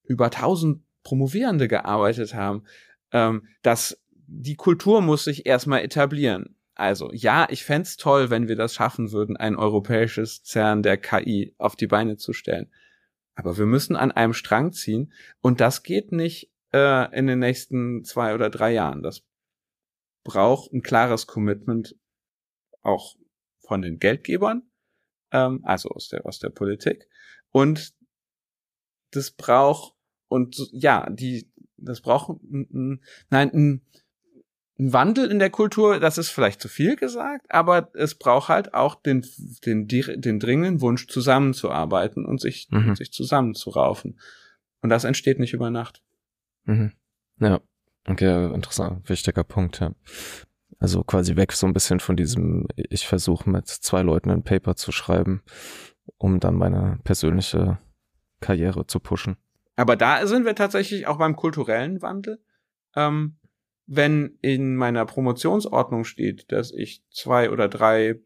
über 0.03 0.29
tausend 0.31 0.83
Promovierende 1.03 1.69
gearbeitet 1.69 2.33
haben. 2.33 2.65
Ähm, 3.13 3.47
das 3.61 4.03
die 4.11 4.55
Kultur 4.55 4.99
muss 4.99 5.23
sich 5.23 5.45
erstmal 5.45 5.81
etablieren. 5.81 6.57
Also, 6.75 7.09
ja, 7.13 7.47
ich 7.49 7.63
fände 7.63 7.87
toll, 7.97 8.29
wenn 8.29 8.49
wir 8.49 8.57
das 8.57 8.73
schaffen 8.73 9.13
würden, 9.13 9.37
ein 9.37 9.55
europäisches 9.55 10.43
CERN 10.43 10.83
der 10.83 10.97
KI 10.97 11.55
auf 11.57 11.77
die 11.77 11.87
Beine 11.87 12.17
zu 12.17 12.33
stellen. 12.33 12.69
Aber 13.33 13.57
wir 13.57 13.65
müssen 13.65 13.95
an 13.95 14.11
einem 14.11 14.33
Strang 14.33 14.73
ziehen 14.73 15.13
und 15.39 15.61
das 15.61 15.83
geht 15.83 16.11
nicht 16.11 16.51
äh, 16.73 17.17
in 17.17 17.27
den 17.27 17.39
nächsten 17.39 18.03
zwei 18.03 18.33
oder 18.33 18.49
drei 18.49 18.73
Jahren. 18.73 19.03
Das 19.03 19.23
braucht 20.23 20.73
ein 20.73 20.81
klares 20.81 21.27
Commitment 21.27 21.95
auch 22.81 23.15
von 23.65 23.81
den 23.81 23.99
Geldgebern, 23.99 24.63
ähm, 25.31 25.61
also 25.63 25.89
aus 25.89 26.09
der, 26.09 26.25
aus 26.25 26.39
der 26.39 26.49
Politik. 26.49 27.07
Und 27.51 27.93
das 29.11 29.31
braucht, 29.31 29.93
und 30.27 30.57
ja, 30.71 31.09
die, 31.09 31.51
das 31.77 32.01
braucht, 32.01 32.39
nein, 32.41 33.09
ein, 33.29 33.81
ein 34.79 34.93
Wandel 34.93 35.31
in 35.31 35.39
der 35.39 35.49
Kultur, 35.49 35.99
das 35.99 36.17
ist 36.17 36.29
vielleicht 36.29 36.61
zu 36.61 36.67
viel 36.67 36.95
gesagt, 36.95 37.47
aber 37.49 37.89
es 37.93 38.15
braucht 38.15 38.49
halt 38.49 38.73
auch 38.73 38.95
den, 38.95 39.25
den, 39.65 39.87
den 39.87 40.39
dringenden 40.39 40.81
Wunsch, 40.81 41.07
zusammenzuarbeiten 41.07 42.25
und 42.25 42.39
sich, 42.41 42.67
mhm. 42.69 42.95
sich 42.95 43.11
zusammenzuraufen. 43.11 44.19
Und 44.81 44.89
das 44.89 45.03
entsteht 45.03 45.39
nicht 45.39 45.53
über 45.53 45.71
Nacht. 45.71 46.03
Mhm. 46.67 46.91
Ja, 47.39 47.59
okay, 48.07 48.53
interessant, 48.53 49.09
wichtiger 49.09 49.43
Punkt, 49.43 49.79
ja. 49.79 49.91
Also 50.79 51.03
quasi 51.03 51.35
weg 51.35 51.53
so 51.53 51.65
ein 51.65 51.73
bisschen 51.73 51.99
von 51.99 52.15
diesem, 52.15 52.67
ich 52.75 53.07
versuche 53.07 53.49
mit 53.49 53.67
zwei 53.67 54.03
Leuten 54.03 54.29
ein 54.29 54.43
Paper 54.43 54.75
zu 54.75 54.91
schreiben, 54.91 55.41
um 56.17 56.39
dann 56.39 56.55
meine 56.55 56.99
persönliche 57.03 57.79
Karriere 58.41 58.85
zu 58.85 58.99
pushen. 58.99 59.37
Aber 59.75 59.95
da 59.95 60.27
sind 60.27 60.45
wir 60.45 60.55
tatsächlich 60.55 61.07
auch 61.07 61.17
beim 61.17 61.35
kulturellen 61.35 62.01
Wandel. 62.01 62.43
Ähm, 62.95 63.37
wenn 63.87 64.37
in 64.41 64.75
meiner 64.75 65.05
Promotionsordnung 65.05 66.03
steht, 66.03 66.51
dass 66.51 66.71
ich 66.71 67.03
zwei 67.09 67.49
oder 67.49 67.69
drei 67.69 68.19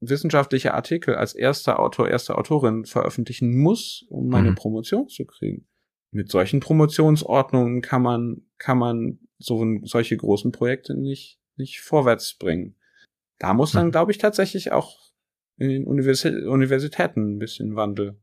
wissenschaftliche 0.00 0.74
Artikel 0.74 1.14
als 1.14 1.34
erster 1.34 1.78
Autor, 1.78 2.08
erste 2.08 2.38
Autorin 2.38 2.84
veröffentlichen 2.84 3.56
muss, 3.56 4.04
um 4.08 4.28
meine 4.28 4.50
mhm. 4.50 4.54
Promotion 4.54 5.08
zu 5.08 5.24
kriegen. 5.24 5.66
Mit 6.12 6.30
solchen 6.30 6.60
Promotionsordnungen 6.60 7.80
kann 7.80 8.02
man, 8.02 8.42
kann 8.58 8.78
man 8.78 9.18
so 9.38 9.64
solche 9.82 10.16
großen 10.16 10.52
Projekte 10.52 10.94
nicht, 10.94 11.40
nicht 11.56 11.80
vorwärts 11.80 12.36
bringen. 12.38 12.76
Da 13.38 13.54
muss 13.54 13.72
dann, 13.72 13.86
mhm. 13.86 13.92
glaube 13.92 14.12
ich, 14.12 14.18
tatsächlich 14.18 14.72
auch 14.72 14.98
in 15.56 15.68
den 15.68 15.86
Universitäten 15.86 17.36
ein 17.36 17.38
bisschen 17.38 17.76
Wandel 17.76 18.22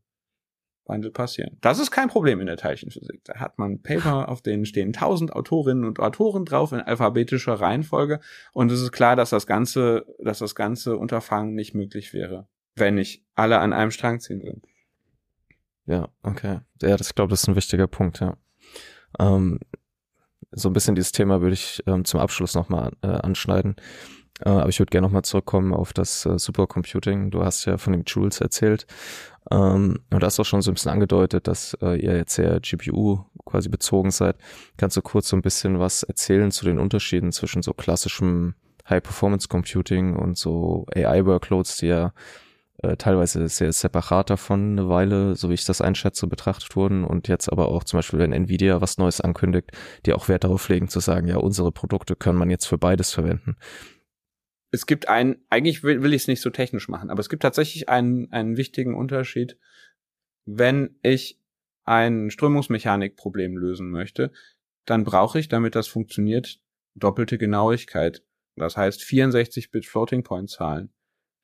Wandel 0.90 1.10
passieren. 1.10 1.56
Das 1.60 1.78
ist 1.78 1.90
kein 1.90 2.08
Problem 2.08 2.40
in 2.40 2.46
der 2.46 2.56
Teilchenphysik. 2.56 3.22
Da 3.24 3.36
hat 3.36 3.58
man 3.58 3.80
Paper, 3.80 4.28
auf 4.28 4.42
denen 4.42 4.66
stehen 4.66 4.92
tausend 4.92 5.32
Autorinnen 5.32 5.84
und 5.84 6.00
Autoren 6.00 6.44
drauf 6.44 6.72
in 6.72 6.80
alphabetischer 6.80 7.54
Reihenfolge 7.54 8.20
und 8.52 8.70
es 8.70 8.82
ist 8.82 8.92
klar, 8.92 9.16
dass 9.16 9.30
das 9.30 9.46
ganze, 9.46 10.04
dass 10.18 10.40
das 10.40 10.54
ganze 10.54 10.96
Unterfangen 10.96 11.54
nicht 11.54 11.74
möglich 11.74 12.12
wäre, 12.12 12.48
wenn 12.74 12.96
nicht 12.96 13.24
alle 13.34 13.58
an 13.58 13.72
einem 13.72 13.90
Strang 13.90 14.20
ziehen 14.20 14.42
würden. 14.42 14.62
Ja, 15.90 16.08
okay. 16.22 16.60
Ja, 16.80 16.96
das 16.96 17.14
glaube, 17.16 17.30
das 17.30 17.42
ist 17.42 17.48
ein 17.48 17.56
wichtiger 17.56 17.88
Punkt, 17.88 18.20
ja. 18.20 18.36
Ähm, 19.18 19.58
so 20.52 20.68
ein 20.68 20.72
bisschen 20.72 20.94
dieses 20.94 21.10
Thema 21.10 21.40
würde 21.40 21.54
ich 21.54 21.82
ähm, 21.86 22.04
zum 22.04 22.20
Abschluss 22.20 22.54
nochmal 22.54 22.92
äh, 23.02 23.08
anschneiden. 23.08 23.74
Äh, 24.44 24.50
aber 24.50 24.68
ich 24.68 24.78
würde 24.78 24.90
gerne 24.90 25.08
nochmal 25.08 25.24
zurückkommen 25.24 25.74
auf 25.74 25.92
das 25.92 26.24
äh, 26.26 26.38
Supercomputing. 26.38 27.32
Du 27.32 27.44
hast 27.44 27.64
ja 27.64 27.76
von 27.76 27.92
dem 27.92 28.04
Jules 28.06 28.40
erzählt. 28.40 28.86
Ähm, 29.50 29.98
und 30.12 30.22
hast 30.22 30.38
auch 30.38 30.44
schon 30.44 30.62
so 30.62 30.70
ein 30.70 30.74
bisschen 30.74 30.92
angedeutet, 30.92 31.48
dass 31.48 31.76
äh, 31.82 32.00
ihr 32.00 32.16
jetzt 32.16 32.34
sehr 32.36 32.60
GPU 32.60 33.24
quasi 33.44 33.68
bezogen 33.68 34.12
seid. 34.12 34.36
Kannst 34.76 34.96
du 34.96 35.02
kurz 35.02 35.28
so 35.28 35.36
ein 35.36 35.42
bisschen 35.42 35.80
was 35.80 36.04
erzählen 36.04 36.52
zu 36.52 36.64
den 36.64 36.78
Unterschieden 36.78 37.32
zwischen 37.32 37.62
so 37.62 37.74
klassischem 37.74 38.54
High-Performance-Computing 38.88 40.14
und 40.14 40.38
so 40.38 40.86
AI-Workloads, 40.94 41.78
die 41.78 41.86
ja 41.88 42.12
äh, 42.82 42.96
teilweise 42.96 43.48
sehr 43.48 43.72
separat 43.72 44.30
davon 44.30 44.72
eine 44.72 44.88
Weile, 44.88 45.36
so 45.36 45.50
wie 45.50 45.54
ich 45.54 45.64
das 45.64 45.80
einschätze, 45.80 46.26
betrachtet 46.26 46.74
wurden 46.76 47.04
und 47.04 47.28
jetzt 47.28 47.50
aber 47.50 47.68
auch 47.68 47.84
zum 47.84 47.98
Beispiel, 47.98 48.18
wenn 48.18 48.32
Nvidia 48.32 48.80
was 48.80 48.98
Neues 48.98 49.20
ankündigt, 49.20 49.70
die 50.06 50.12
auch 50.12 50.28
Wert 50.28 50.44
darauf 50.44 50.68
legen 50.68 50.88
zu 50.88 51.00
sagen, 51.00 51.28
ja, 51.28 51.36
unsere 51.36 51.72
Produkte 51.72 52.16
kann 52.16 52.36
man 52.36 52.50
jetzt 52.50 52.66
für 52.66 52.78
beides 52.78 53.12
verwenden 53.12 53.56
es 54.72 54.86
gibt 54.86 55.08
einen, 55.08 55.44
eigentlich 55.48 55.82
will, 55.82 56.02
will 56.02 56.14
ich 56.14 56.22
es 56.22 56.28
nicht 56.28 56.40
so 56.40 56.50
technisch 56.50 56.88
machen, 56.88 57.10
aber 57.10 57.20
es 57.20 57.28
gibt 57.28 57.42
tatsächlich 57.42 57.88
einen, 57.88 58.32
einen 58.32 58.56
wichtigen 58.56 58.94
Unterschied, 58.94 59.58
wenn 60.44 60.96
ich 61.02 61.40
ein 61.84 62.30
Strömungsmechanikproblem 62.30 63.56
lösen 63.56 63.90
möchte, 63.90 64.32
dann 64.84 65.04
brauche 65.04 65.38
ich, 65.38 65.48
damit 65.48 65.74
das 65.74 65.88
funktioniert, 65.88 66.60
doppelte 66.94 67.38
Genauigkeit. 67.38 68.22
Das 68.56 68.76
heißt 68.76 69.00
64-Bit 69.02 69.86
Floating 69.86 70.22
Point 70.22 70.50
Zahlen. 70.50 70.92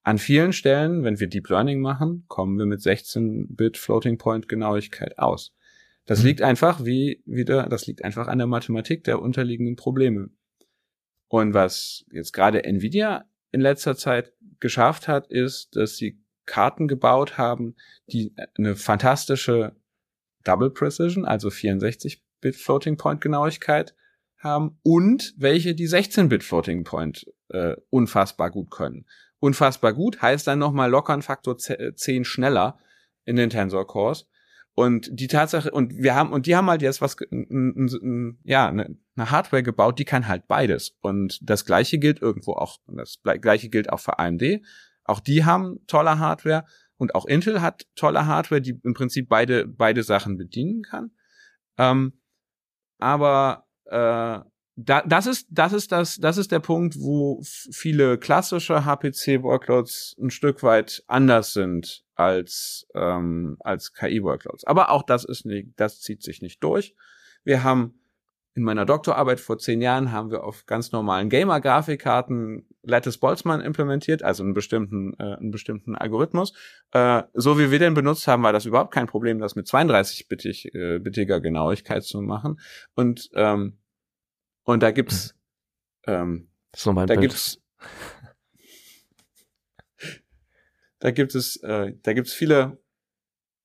An 0.07 0.19
vielen 0.19 0.53
Stellen, 0.53 1.03
wenn 1.03 1.19
wir 1.19 1.27
Deep 1.27 1.49
Learning 1.49 1.81
machen, 1.81 2.27
kommen 2.29 2.57
wir 2.59 2.65
mit 2.65 2.79
16-Bit 2.79 3.77
Floating 3.77 4.19
Point 4.19 4.49
Genauigkeit 4.49 5.19
aus. 5.19 5.53
Das 6.05 6.21
mhm. 6.21 6.27
liegt 6.27 6.43
einfach 6.43 6.85
wie 6.85 7.25
wieder, 7.27 7.69
das 7.69 7.89
liegt 7.89 8.05
einfach 8.05 8.29
an 8.29 8.39
der 8.39 8.47
Mathematik 8.47 9.03
der 9.03 9.21
unterliegenden 9.21 9.75
Probleme. 9.75 10.31
Und 11.27 11.55
was 11.55 12.05
jetzt 12.13 12.33
gerade 12.33 12.63
Nvidia 12.63 13.25
in 13.51 13.61
letzter 13.61 13.97
Zeit 13.97 14.33
geschafft 14.61 15.09
hat, 15.09 15.27
ist, 15.27 15.75
dass 15.75 15.97
sie 15.97 16.23
Karten 16.45 16.87
gebaut 16.87 17.37
haben, 17.37 17.75
die 18.07 18.33
eine 18.57 18.77
fantastische 18.77 19.75
Double 20.45 20.71
Precision, 20.71 21.25
also 21.25 21.49
64-Bit 21.49 22.55
Floating 22.55 22.97
Point 22.97 23.21
Genauigkeit 23.21 23.97
haben 24.39 24.79
und 24.85 25.35
welche 25.37 25.75
die 25.75 25.89
16-Bit 25.89 26.45
Floating 26.45 26.85
Point 26.85 27.27
äh, 27.49 27.75
unfassbar 27.91 28.53
gut 28.53 28.71
können. 28.71 29.05
Unfassbar 29.39 29.93
gut 29.93 30.23
heißt 30.23 30.47
dann 30.47 30.59
nochmal 30.59 30.91
locker 30.91 31.13
ein 31.13 31.23
Faktor 31.23 31.59
10 31.59 32.25
schneller 32.25 32.79
in 33.25 33.37
den 33.37 33.51
Tensor 33.51 33.87
Cores. 33.87 34.27
Und 34.75 35.09
die 35.11 35.27
Tatsache, 35.27 35.71
und 35.71 35.97
wir 35.97 36.15
haben, 36.15 36.33
und 36.33 36.45
die 36.47 36.55
haben 36.55 36.69
halt 36.69 36.83
jetzt 36.83 37.01
was, 37.01 37.17
ja, 38.45 38.69
eine, 38.69 38.99
eine 39.17 39.31
Hardware 39.31 39.63
gebaut, 39.63 39.99
die 39.99 40.05
kann 40.05 40.29
halt 40.29 40.49
beides. 40.49 40.97
Und 41.01 41.39
das 41.43 41.65
gleiche 41.65 41.99
gilt 41.99 42.21
irgendwo 42.21 42.53
auch, 42.53 42.79
das 42.87 43.21
gleiche 43.23 43.71
gilt 43.71 43.91
auch 43.91 44.01
für 44.01 44.19
AMD. 44.19 44.61
Auch 45.05 45.21
die 45.21 45.47
haben 45.47 45.81
tolle 45.87 46.19
Hardware 46.19 46.67
und 46.99 47.15
auch 47.15 47.25
Intel 47.25 47.63
hat 47.63 47.87
tolle 47.95 48.27
Hardware, 48.27 48.61
die 48.61 48.79
im 48.83 48.93
Prinzip 48.93 49.29
beide, 49.31 49.67
beide 49.67 50.03
Sachen 50.03 50.37
bedienen 50.37 50.83
kann. 50.83 51.11
Ähm, 51.79 52.21
aber 52.99 53.67
äh, 53.87 54.41
da, 54.77 55.03
das 55.03 55.27
ist, 55.27 55.49
das 55.51 55.73
ist 55.73 55.91
das, 55.91 56.17
das 56.19 56.37
ist 56.37 56.53
der 56.53 56.61
Punkt, 56.61 56.97
wo 57.01 57.41
viele 57.43 58.19
klassische 58.19 58.85
HPC-Workloads 58.85 60.17
ein 60.21 60.31
Stück 60.31 60.63
weit 60.63 61.03
anders 61.07 61.55
sind 61.55 62.05
als 62.15 62.87
ähm, 62.95 63.57
als 63.61 63.95
KI-Workloads. 63.95 64.65
Aber 64.65 64.91
auch 64.91 65.03
das 65.03 65.25
ist 65.25 65.47
nicht, 65.47 65.71
das 65.77 66.01
zieht 66.03 66.23
sich 66.23 66.43
nicht 66.43 66.63
durch. 66.63 66.95
Wir 67.43 67.65
haben 67.65 67.99
in 68.55 68.63
meiner 68.63 68.87
Doktorarbeit 68.87 69.39
vor 69.41 69.59
zehn 69.59 69.83
Jahren 69.83 70.13
haben 70.13 70.31
wir 70.31 70.43
auf 70.43 70.65
ganz 70.65 70.91
normalen 70.91 71.29
Gamer-Grafikkarten 71.29 72.67
Lattice 72.83 73.19
Boltzmann 73.19 73.61
implementiert, 73.61 74.23
also 74.23 74.43
einen 74.43 74.55
bestimmten, 74.55 75.13
äh, 75.19 75.37
einen 75.37 75.51
bestimmten 75.51 75.95
Algorithmus. 75.95 76.55
Äh, 76.93 77.23
so 77.35 77.59
wie 77.59 77.71
wir 77.71 77.79
den 77.79 77.93
benutzt 77.93 78.27
haben, 78.27 78.43
war 78.43 78.55
das 78.55 78.65
überhaupt 78.65 78.95
kein 78.95 79.07
Problem, 79.07 79.39
das 79.39 79.57
mit 79.57 79.67
32-bittiger 79.67 81.37
äh, 81.37 81.41
Genauigkeit 81.41 82.05
zu 82.05 82.23
machen. 82.23 82.59
Und 82.95 83.29
ähm, 83.35 83.77
und 84.67 84.83
da 84.83 84.91
gibt's 84.91 85.35
Ähm, 86.07 86.51
Das 86.73 86.83
ist 86.83 86.87
noch 86.87 86.93
mein 86.93 87.07
da 87.07 87.15
Bild. 87.15 87.31
gibt's 87.31 87.59
da 90.99 91.11
gibt 91.11 91.35
es 91.35 91.57
äh, 91.63 91.93
da 92.03 92.13
gibt's 92.13 92.33
viele 92.33 92.79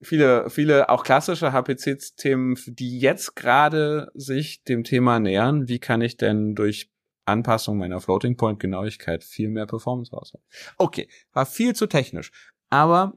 viele 0.02 0.50
viele 0.50 0.90
auch 0.90 1.04
klassische 1.04 1.52
HPC-Themen, 1.52 2.58
die 2.66 3.00
jetzt 3.00 3.36
gerade 3.36 4.12
sich 4.14 4.64
dem 4.64 4.84
Thema 4.84 5.20
nähern. 5.20 5.68
Wie 5.68 5.80
kann 5.80 6.02
ich 6.02 6.18
denn 6.18 6.56
durch 6.56 6.90
Anpassung 7.26 7.78
meiner 7.78 8.02
Floating 8.02 8.36
Point 8.36 8.60
Genauigkeit 8.60 9.24
viel 9.24 9.50
mehr 9.50 9.68
Performance 9.68 10.12
rausholen? 10.12 10.44
Okay, 10.78 11.08
war 11.34 11.46
viel 11.46 11.76
zu 11.76 11.88
technisch, 11.88 12.32
aber 12.70 13.14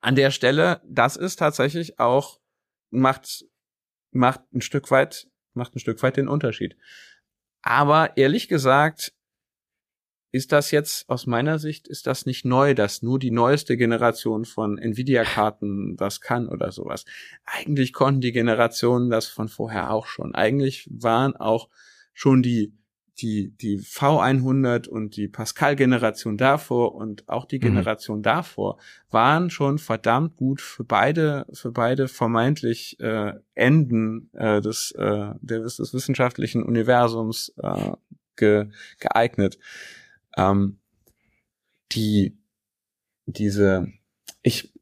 an 0.00 0.14
der 0.14 0.30
Stelle, 0.30 0.82
das 0.84 1.16
ist 1.16 1.36
tatsächlich 1.36 1.98
auch 1.98 2.40
macht 2.90 3.44
macht 4.12 4.40
ein 4.52 4.60
Stück 4.60 4.92
weit 4.92 5.28
macht 5.54 5.74
ein 5.74 5.80
Stück 5.80 6.02
weit 6.02 6.16
den 6.16 6.28
Unterschied. 6.28 6.76
Aber 7.62 8.16
ehrlich 8.16 8.48
gesagt, 8.48 9.14
ist 10.34 10.50
das 10.50 10.72
jetzt 10.72 11.08
aus 11.08 11.26
meiner 11.26 11.60
Sicht 11.60 11.86
ist 11.86 12.08
das 12.08 12.26
nicht 12.26 12.44
neu, 12.44 12.74
dass 12.74 13.02
nur 13.02 13.20
die 13.20 13.30
neueste 13.30 13.76
Generation 13.76 14.44
von 14.44 14.78
Nvidia-Karten 14.78 15.96
das 15.96 16.20
kann 16.20 16.48
oder 16.48 16.72
sowas. 16.72 17.04
Eigentlich 17.44 17.92
konnten 17.92 18.20
die 18.20 18.32
Generationen 18.32 19.10
das 19.10 19.26
von 19.26 19.48
vorher 19.48 19.92
auch 19.92 20.06
schon. 20.06 20.34
Eigentlich 20.34 20.88
waren 20.90 21.36
auch 21.36 21.68
schon 22.14 22.42
die 22.42 22.74
die 23.18 23.50
die 23.56 23.78
V100 23.78 24.88
und 24.88 25.16
die 25.16 25.28
Pascal-Generation 25.28 26.36
davor 26.36 26.94
und 26.94 27.28
auch 27.28 27.44
die 27.44 27.58
Mhm. 27.58 27.62
Generation 27.62 28.22
davor 28.22 28.78
waren 29.10 29.50
schon 29.50 29.78
verdammt 29.78 30.36
gut 30.36 30.60
für 30.60 30.84
beide 30.84 31.46
für 31.52 31.70
beide 31.70 32.08
vermeintlich 32.08 32.98
äh, 33.00 33.34
Enden 33.54 34.30
äh, 34.32 34.60
des, 34.60 34.90
äh, 34.92 35.30
des 35.40 35.76
des 35.76 35.94
wissenschaftlichen 35.94 36.62
Universums 36.62 37.54
äh, 37.62 37.92
ge, 38.36 38.68
geeignet 38.98 39.58
ähm, 40.36 40.78
die 41.92 42.36
diese 43.26 43.88
ich 44.42 44.72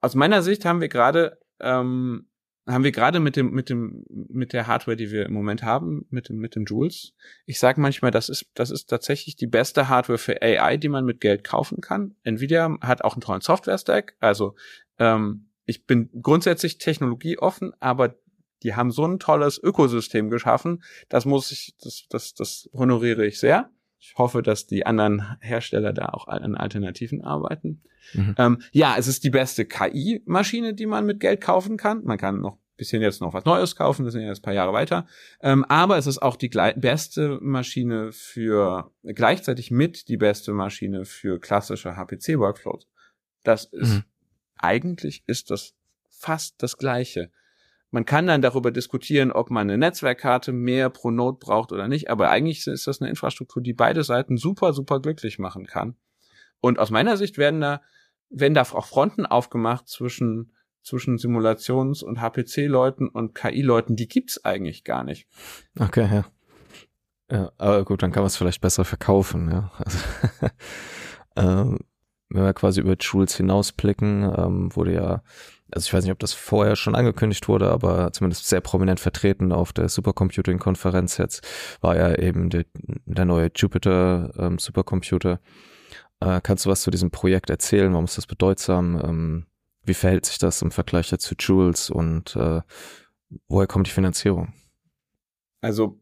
aus 0.00 0.14
meiner 0.14 0.42
Sicht 0.42 0.66
haben 0.66 0.82
wir 0.82 0.88
gerade 0.88 1.38
ähm, 1.60 2.26
haben 2.66 2.84
wir 2.84 2.92
gerade 2.92 3.20
mit 3.20 3.36
dem 3.36 3.50
mit 3.50 3.68
dem 3.68 4.04
mit 4.08 4.52
der 4.52 4.66
Hardware, 4.66 4.96
die 4.96 5.10
wir 5.10 5.26
im 5.26 5.34
Moment 5.34 5.62
haben, 5.62 6.06
mit 6.10 6.28
dem 6.28 6.36
mit 6.36 6.56
dem 6.56 6.64
Jules. 6.64 7.12
Ich 7.46 7.58
sage 7.58 7.80
manchmal, 7.80 8.10
das 8.10 8.28
ist 8.28 8.46
das 8.54 8.70
ist 8.70 8.88
tatsächlich 8.88 9.36
die 9.36 9.46
beste 9.46 9.88
Hardware 9.88 10.18
für 10.18 10.40
AI, 10.40 10.76
die 10.76 10.88
man 10.88 11.04
mit 11.04 11.20
Geld 11.20 11.44
kaufen 11.44 11.80
kann. 11.80 12.14
Nvidia 12.22 12.76
hat 12.80 13.04
auch 13.04 13.14
einen 13.14 13.20
tollen 13.20 13.42
Software 13.42 13.78
Stack, 13.78 14.16
also 14.20 14.54
ähm, 14.98 15.48
ich 15.66 15.86
bin 15.86 16.10
grundsätzlich 16.22 16.78
technologieoffen, 16.78 17.72
aber 17.80 18.16
die 18.62 18.74
haben 18.74 18.90
so 18.90 19.06
ein 19.06 19.18
tolles 19.18 19.62
Ökosystem 19.62 20.30
geschaffen. 20.30 20.82
Das 21.08 21.26
muss 21.26 21.52
ich, 21.52 21.74
das, 21.80 22.06
das, 22.08 22.34
das 22.34 22.68
honoriere 22.72 23.26
ich 23.26 23.38
sehr. 23.38 23.70
Ich 24.06 24.18
hoffe, 24.18 24.42
dass 24.42 24.66
die 24.66 24.84
anderen 24.84 25.36
Hersteller 25.40 25.94
da 25.94 26.10
auch 26.10 26.28
an 26.28 26.54
Alternativen 26.56 27.22
arbeiten. 27.22 27.82
Mhm. 28.12 28.34
Ähm, 28.36 28.58
ja, 28.70 28.96
es 28.98 29.06
ist 29.06 29.24
die 29.24 29.30
beste 29.30 29.64
KI-Maschine, 29.64 30.74
die 30.74 30.84
man 30.84 31.06
mit 31.06 31.20
Geld 31.20 31.40
kaufen 31.40 31.78
kann. 31.78 32.04
Man 32.04 32.18
kann 32.18 32.40
noch 32.40 32.58
bisschen 32.76 33.00
jetzt 33.02 33.20
noch 33.20 33.32
was 33.32 33.44
Neues 33.44 33.76
kaufen, 33.76 34.04
das 34.04 34.12
sind 34.12 34.22
ja 34.22 34.28
jetzt 34.28 34.40
ein 34.40 34.42
paar 34.42 34.52
Jahre 34.52 34.72
weiter. 34.72 35.06
Ähm, 35.40 35.64
aber 35.68 35.96
es 35.96 36.06
ist 36.08 36.20
auch 36.20 36.36
die 36.36 36.48
beste 36.48 37.38
Maschine 37.40 38.10
für, 38.12 38.90
gleichzeitig 39.04 39.70
mit 39.70 40.08
die 40.08 40.16
beste 40.16 40.52
Maschine 40.52 41.04
für 41.04 41.38
klassische 41.38 41.96
HPC-Workflows. 41.96 42.88
Das 43.44 43.66
ist, 43.66 43.94
Mhm. 43.94 44.04
eigentlich 44.58 45.22
ist 45.26 45.50
das 45.50 45.74
fast 46.10 46.62
das 46.62 46.76
Gleiche. 46.76 47.30
Man 47.94 48.04
kann 48.04 48.26
dann 48.26 48.42
darüber 48.42 48.72
diskutieren, 48.72 49.30
ob 49.30 49.50
man 49.50 49.70
eine 49.70 49.78
Netzwerkkarte 49.78 50.50
mehr 50.50 50.90
pro 50.90 51.12
Node 51.12 51.38
braucht 51.38 51.70
oder 51.70 51.86
nicht, 51.86 52.10
aber 52.10 52.28
eigentlich 52.28 52.66
ist 52.66 52.88
das 52.88 53.00
eine 53.00 53.08
Infrastruktur, 53.08 53.62
die 53.62 53.72
beide 53.72 54.02
Seiten 54.02 54.36
super, 54.36 54.72
super 54.72 54.98
glücklich 54.98 55.38
machen 55.38 55.64
kann. 55.64 55.94
Und 56.60 56.80
aus 56.80 56.90
meiner 56.90 57.16
Sicht 57.16 57.38
werden 57.38 57.60
da, 57.60 57.82
werden 58.30 58.54
da 58.54 58.62
auch 58.62 58.86
Fronten 58.86 59.26
aufgemacht 59.26 59.86
zwischen, 59.86 60.56
zwischen 60.82 61.18
Simulations- 61.18 62.02
und 62.02 62.20
HPC-Leuten 62.20 63.06
und 63.06 63.32
KI-Leuten, 63.32 63.94
die 63.94 64.08
gibt's 64.08 64.44
eigentlich 64.44 64.82
gar 64.82 65.04
nicht. 65.04 65.28
Okay, 65.78 66.08
ja. 66.12 66.24
Ja, 67.30 67.52
aber 67.58 67.84
gut, 67.84 68.02
dann 68.02 68.10
kann 68.10 68.24
man 68.24 68.26
es 68.26 68.36
vielleicht 68.36 68.60
besser 68.60 68.84
verkaufen, 68.84 69.48
ja. 69.52 69.70
Also, 69.78 69.98
ähm, 71.36 71.78
wenn 72.28 72.42
wir 72.42 72.54
quasi 72.54 72.80
über 72.80 72.96
Jules 72.98 73.36
hinausblicken, 73.36 74.24
ähm, 74.36 74.74
wurde 74.74 74.94
ja, 74.94 75.22
also 75.74 75.88
ich 75.88 75.92
weiß 75.92 76.04
nicht, 76.04 76.12
ob 76.12 76.20
das 76.20 76.32
vorher 76.32 76.76
schon 76.76 76.94
angekündigt 76.94 77.48
wurde, 77.48 77.68
aber 77.70 78.12
zumindest 78.12 78.48
sehr 78.48 78.60
prominent 78.60 79.00
vertreten 79.00 79.52
auf 79.52 79.72
der 79.72 79.88
Supercomputing-Konferenz 79.88 81.18
jetzt, 81.18 81.44
war 81.80 81.96
ja 81.96 82.14
eben 82.16 82.48
der, 82.48 82.64
der 83.06 83.24
neue 83.24 83.50
Jupyter 83.54 84.32
ähm, 84.38 84.58
Supercomputer. 84.58 85.40
Äh, 86.20 86.40
kannst 86.42 86.64
du 86.64 86.70
was 86.70 86.82
zu 86.82 86.92
diesem 86.92 87.10
Projekt 87.10 87.50
erzählen? 87.50 87.92
Warum 87.92 88.04
ist 88.04 88.16
das 88.16 88.26
bedeutsam? 88.26 89.00
Ähm, 89.04 89.46
wie 89.84 89.94
verhält 89.94 90.26
sich 90.26 90.38
das 90.38 90.62
im 90.62 90.70
Vergleich 90.70 91.08
zu 91.18 91.34
Jules 91.38 91.90
und 91.90 92.36
äh, 92.36 92.60
woher 93.48 93.66
kommt 93.66 93.88
die 93.88 93.92
Finanzierung? 93.92 94.52
Also 95.60 96.00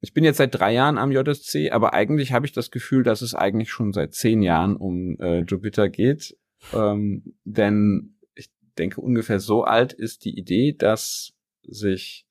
ich 0.00 0.14
bin 0.14 0.24
jetzt 0.24 0.38
seit 0.38 0.54
drei 0.54 0.72
Jahren 0.72 0.96
am 0.96 1.12
JSC, 1.12 1.70
aber 1.70 1.92
eigentlich 1.92 2.32
habe 2.32 2.46
ich 2.46 2.52
das 2.52 2.70
Gefühl, 2.70 3.02
dass 3.02 3.20
es 3.20 3.34
eigentlich 3.34 3.70
schon 3.70 3.92
seit 3.92 4.14
zehn 4.14 4.40
Jahren 4.40 4.76
um 4.76 5.18
äh, 5.20 5.40
Jupyter 5.40 5.90
geht. 5.90 6.36
Ähm, 6.74 7.34
denn 7.44 8.16
denke, 8.80 9.00
ungefähr 9.00 9.38
so 9.40 9.64
alt 9.64 9.92
ist 9.92 10.24
die 10.24 10.36
Idee, 10.38 10.72
dass 10.72 11.34
sich 11.62 12.26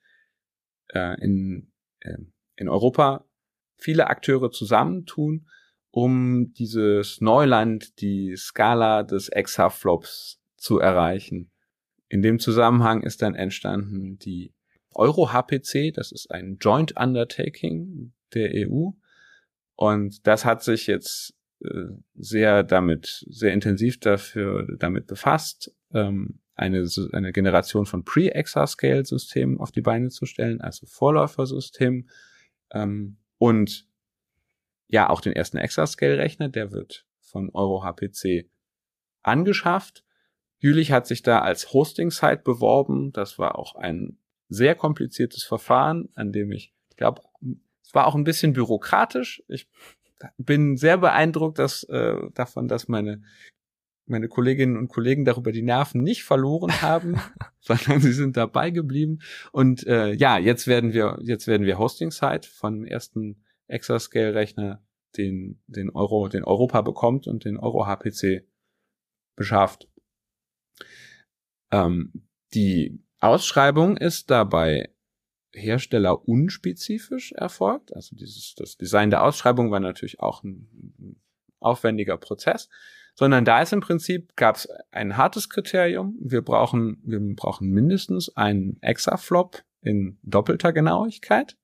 äh, 0.93 1.21
in, 1.21 1.71
äh, 1.99 2.17
in 2.55 2.67
Europa 2.67 3.25
viele 3.77 4.07
Akteure 4.07 4.51
zusammentun, 4.51 5.47
um 5.91 6.53
dieses 6.53 7.21
Neuland, 7.21 8.01
die 8.01 8.35
Skala 8.35 9.03
des 9.03 9.29
Exaflops 9.29 10.41
zu 10.57 10.79
erreichen. 10.79 11.51
In 12.09 12.21
dem 12.21 12.39
Zusammenhang 12.39 13.03
ist 13.03 13.21
dann 13.21 13.35
entstanden 13.35 14.17
die 14.17 14.53
Euro-HPC, 14.95 15.93
das 15.93 16.11
ist 16.11 16.31
ein 16.31 16.57
Joint 16.59 16.97
Undertaking 16.97 18.13
der 18.33 18.51
EU. 18.67 18.89
Und 19.75 20.27
das 20.27 20.43
hat 20.43 20.63
sich 20.63 20.87
jetzt 20.87 21.35
sehr 22.15 22.63
damit, 22.63 23.25
sehr 23.29 23.53
intensiv 23.53 23.99
dafür, 23.99 24.67
damit 24.77 25.07
befasst, 25.07 25.73
ähm, 25.93 26.39
eine, 26.55 26.87
eine 27.13 27.31
Generation 27.31 27.85
von 27.85 28.03
Pre-Exascale-Systemen 28.03 29.59
auf 29.59 29.71
die 29.71 29.81
Beine 29.81 30.09
zu 30.09 30.25
stellen, 30.25 30.61
also 30.61 30.85
Vorläufersystemen. 30.85 32.09
Ähm, 32.71 33.17
und 33.37 33.87
ja, 34.87 35.09
auch 35.09 35.21
den 35.21 35.33
ersten 35.33 35.57
Exascale-Rechner, 35.57 36.49
der 36.49 36.71
wird 36.71 37.05
von 37.21 37.49
EuroHPC 37.53 38.49
angeschafft. 39.21 40.03
Jülich 40.57 40.91
hat 40.91 41.07
sich 41.07 41.23
da 41.23 41.39
als 41.39 41.73
Hosting-Site 41.73 42.41
beworben. 42.43 43.13
Das 43.13 43.39
war 43.39 43.57
auch 43.57 43.75
ein 43.75 44.17
sehr 44.49 44.75
kompliziertes 44.75 45.43
Verfahren, 45.43 46.09
an 46.15 46.31
dem 46.31 46.51
ich, 46.51 46.73
ich 46.89 46.97
glaube, 46.97 47.21
es 47.83 47.93
war 47.93 48.07
auch 48.07 48.15
ein 48.15 48.23
bisschen 48.23 48.53
bürokratisch. 48.53 49.43
Ich 49.47 49.69
bin 50.37 50.77
sehr 50.77 50.97
beeindruckt 50.97 51.59
dass, 51.59 51.83
äh, 51.83 52.15
davon, 52.33 52.67
dass 52.67 52.87
meine 52.87 53.21
meine 54.09 54.27
Kolleginnen 54.27 54.75
und 54.75 54.87
Kollegen 54.87 55.23
darüber 55.23 55.51
die 55.51 55.61
Nerven 55.61 56.01
nicht 56.01 56.23
verloren 56.23 56.71
haben, 56.81 57.19
sondern 57.59 58.01
sie 58.01 58.11
sind 58.11 58.35
dabei 58.37 58.71
geblieben. 58.71 59.19
Und 59.51 59.85
äh, 59.87 60.13
ja, 60.13 60.37
jetzt 60.37 60.67
werden 60.67 60.93
wir 60.93 61.19
jetzt 61.21 61.47
werden 61.47 61.65
wir 61.65 61.77
Hosting-Site 61.77 62.49
von 62.49 62.85
ersten 62.85 63.43
Exascale-Rechner, 63.67 64.83
den 65.17 65.61
den 65.67 65.91
Euro, 65.91 66.27
den 66.27 66.43
Europa 66.43 66.81
bekommt 66.81 67.27
und 67.27 67.45
den 67.45 67.57
Euro 67.57 67.85
HPC 67.85 68.47
beschafft. 69.35 69.87
Ähm, 71.71 72.25
die 72.53 72.99
Ausschreibung 73.19 73.95
ist 73.95 74.31
dabei 74.31 74.89
Hersteller 75.53 76.27
unspezifisch 76.27 77.31
erfolgt. 77.31 77.95
Also 77.95 78.15
dieses, 78.15 78.55
das 78.55 78.77
Design 78.77 79.09
der 79.09 79.23
Ausschreibung 79.23 79.71
war 79.71 79.79
natürlich 79.79 80.19
auch 80.19 80.43
ein, 80.43 80.67
ein 80.99 81.15
aufwendiger 81.59 82.17
Prozess, 82.17 82.69
sondern 83.15 83.45
da 83.45 83.61
ist 83.61 83.73
im 83.73 83.81
Prinzip 83.81 84.35
gab 84.35 84.55
es 84.55 84.69
ein 84.91 85.17
hartes 85.17 85.49
Kriterium. 85.49 86.17
Wir 86.21 86.41
brauchen, 86.41 87.01
wir 87.03 87.19
brauchen 87.35 87.69
mindestens 87.69 88.35
einen 88.35 88.81
Exaflop 88.81 89.63
in 89.81 90.17
doppelter 90.23 90.71
Genauigkeit. 90.71 91.57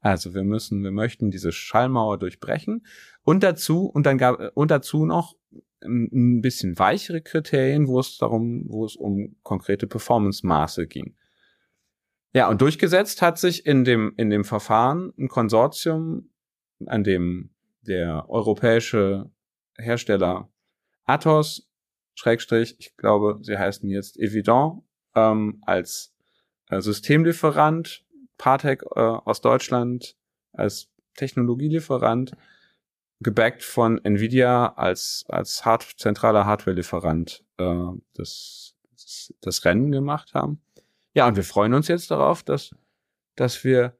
Also 0.00 0.34
wir 0.34 0.44
müssen, 0.44 0.82
wir 0.82 0.92
möchten 0.92 1.30
diese 1.30 1.52
Schallmauer 1.52 2.18
durchbrechen 2.18 2.86
und 3.22 3.42
dazu 3.42 3.86
und 3.86 4.06
dann 4.06 4.18
gab 4.18 4.56
und 4.56 4.70
dazu 4.70 5.04
noch 5.04 5.36
ein 5.82 6.40
bisschen 6.42 6.78
weichere 6.78 7.20
Kriterien, 7.22 7.86
wo 7.88 8.00
es 8.00 8.18
darum, 8.18 8.64
wo 8.68 8.84
es 8.84 8.96
um 8.96 9.36
konkrete 9.42 9.86
Performance-Maße 9.86 10.86
ging. 10.86 11.16
Ja, 12.32 12.48
und 12.48 12.60
durchgesetzt 12.60 13.22
hat 13.22 13.38
sich 13.38 13.66
in 13.66 13.84
dem, 13.84 14.14
in 14.16 14.30
dem 14.30 14.44
Verfahren 14.44 15.12
ein 15.18 15.28
Konsortium, 15.28 16.30
an 16.86 17.02
dem 17.02 17.50
der 17.82 18.28
europäische 18.28 19.30
Hersteller 19.76 20.48
Athos, 21.04 21.68
Schrägstrich, 22.14 22.76
ich 22.78 22.96
glaube, 22.96 23.38
sie 23.42 23.58
heißen 23.58 23.88
jetzt 23.88 24.18
Evident, 24.18 24.82
ähm, 25.14 25.62
als 25.66 26.14
äh, 26.68 26.80
Systemlieferant, 26.80 28.04
Partec 28.38 28.84
äh, 28.94 29.00
aus 29.00 29.40
Deutschland 29.40 30.16
als 30.52 30.88
Technologielieferant, 31.16 32.32
gebackt 33.20 33.62
von 33.62 34.02
Nvidia 34.04 34.74
als, 34.76 35.24
als 35.28 35.64
hard, 35.64 35.82
zentraler 35.98 36.46
Hardware-Lieferant 36.46 37.44
äh, 37.58 37.86
das, 38.14 38.74
das 39.40 39.64
Rennen 39.64 39.90
gemacht 39.90 40.32
haben. 40.34 40.62
Ja, 41.14 41.26
und 41.26 41.36
wir 41.36 41.44
freuen 41.44 41.74
uns 41.74 41.88
jetzt 41.88 42.10
darauf, 42.10 42.42
dass, 42.42 42.74
dass 43.34 43.64
wir, 43.64 43.96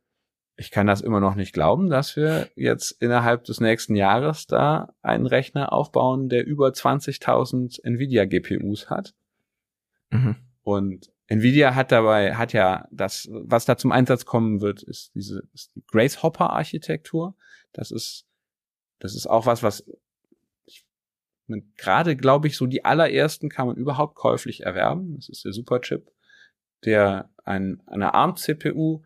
ich 0.57 0.71
kann 0.71 0.87
das 0.87 1.01
immer 1.01 1.21
noch 1.21 1.35
nicht 1.35 1.53
glauben, 1.53 1.91
dass 1.91 2.17
wir 2.17 2.49
jetzt 2.55 2.93
innerhalb 3.03 3.45
des 3.45 3.61
nächsten 3.61 3.97
Jahres 3.97 4.47
da 4.47 4.95
einen 5.03 5.27
Rechner 5.27 5.73
aufbauen, 5.73 6.29
der 6.29 6.47
über 6.47 6.69
20.000 6.69 7.83
Nvidia 7.83 8.27
GPUs 8.27 8.91
hat. 8.91 9.15
Mhm. 10.11 10.37
Und 10.63 11.11
Nvidia 11.27 11.75
hat 11.75 11.93
dabei, 11.93 12.35
hat 12.35 12.53
ja 12.53 12.89
das, 12.91 13.29
was 13.31 13.65
da 13.65 13.77
zum 13.77 13.93
Einsatz 13.93 14.25
kommen 14.25 14.61
wird, 14.61 14.83
ist 14.83 15.15
diese 15.15 15.45
ist 15.55 15.75
die 15.77 15.85
Grace 15.87 16.23
Hopper 16.23 16.51
Architektur. 16.51 17.35
Das 17.73 17.93
ist, 17.93 18.27
das 18.99 19.15
ist 19.15 19.29
auch 19.29 19.47
was, 19.47 19.63
was 19.63 19.85
gerade, 21.77 22.17
glaube 22.17 22.49
ich, 22.49 22.57
so 22.57 22.67
die 22.67 22.85
allerersten 22.85 23.49
kann 23.49 23.67
man 23.67 23.77
überhaupt 23.77 24.15
käuflich 24.15 24.65
erwerben. 24.65 25.17
Das 25.17 25.29
ist 25.29 25.45
der 25.45 25.53
Superchip, 25.53 26.11
der 26.85 27.31
ein, 27.45 27.83
eine 27.87 28.15
ARM-CPU 28.15 29.03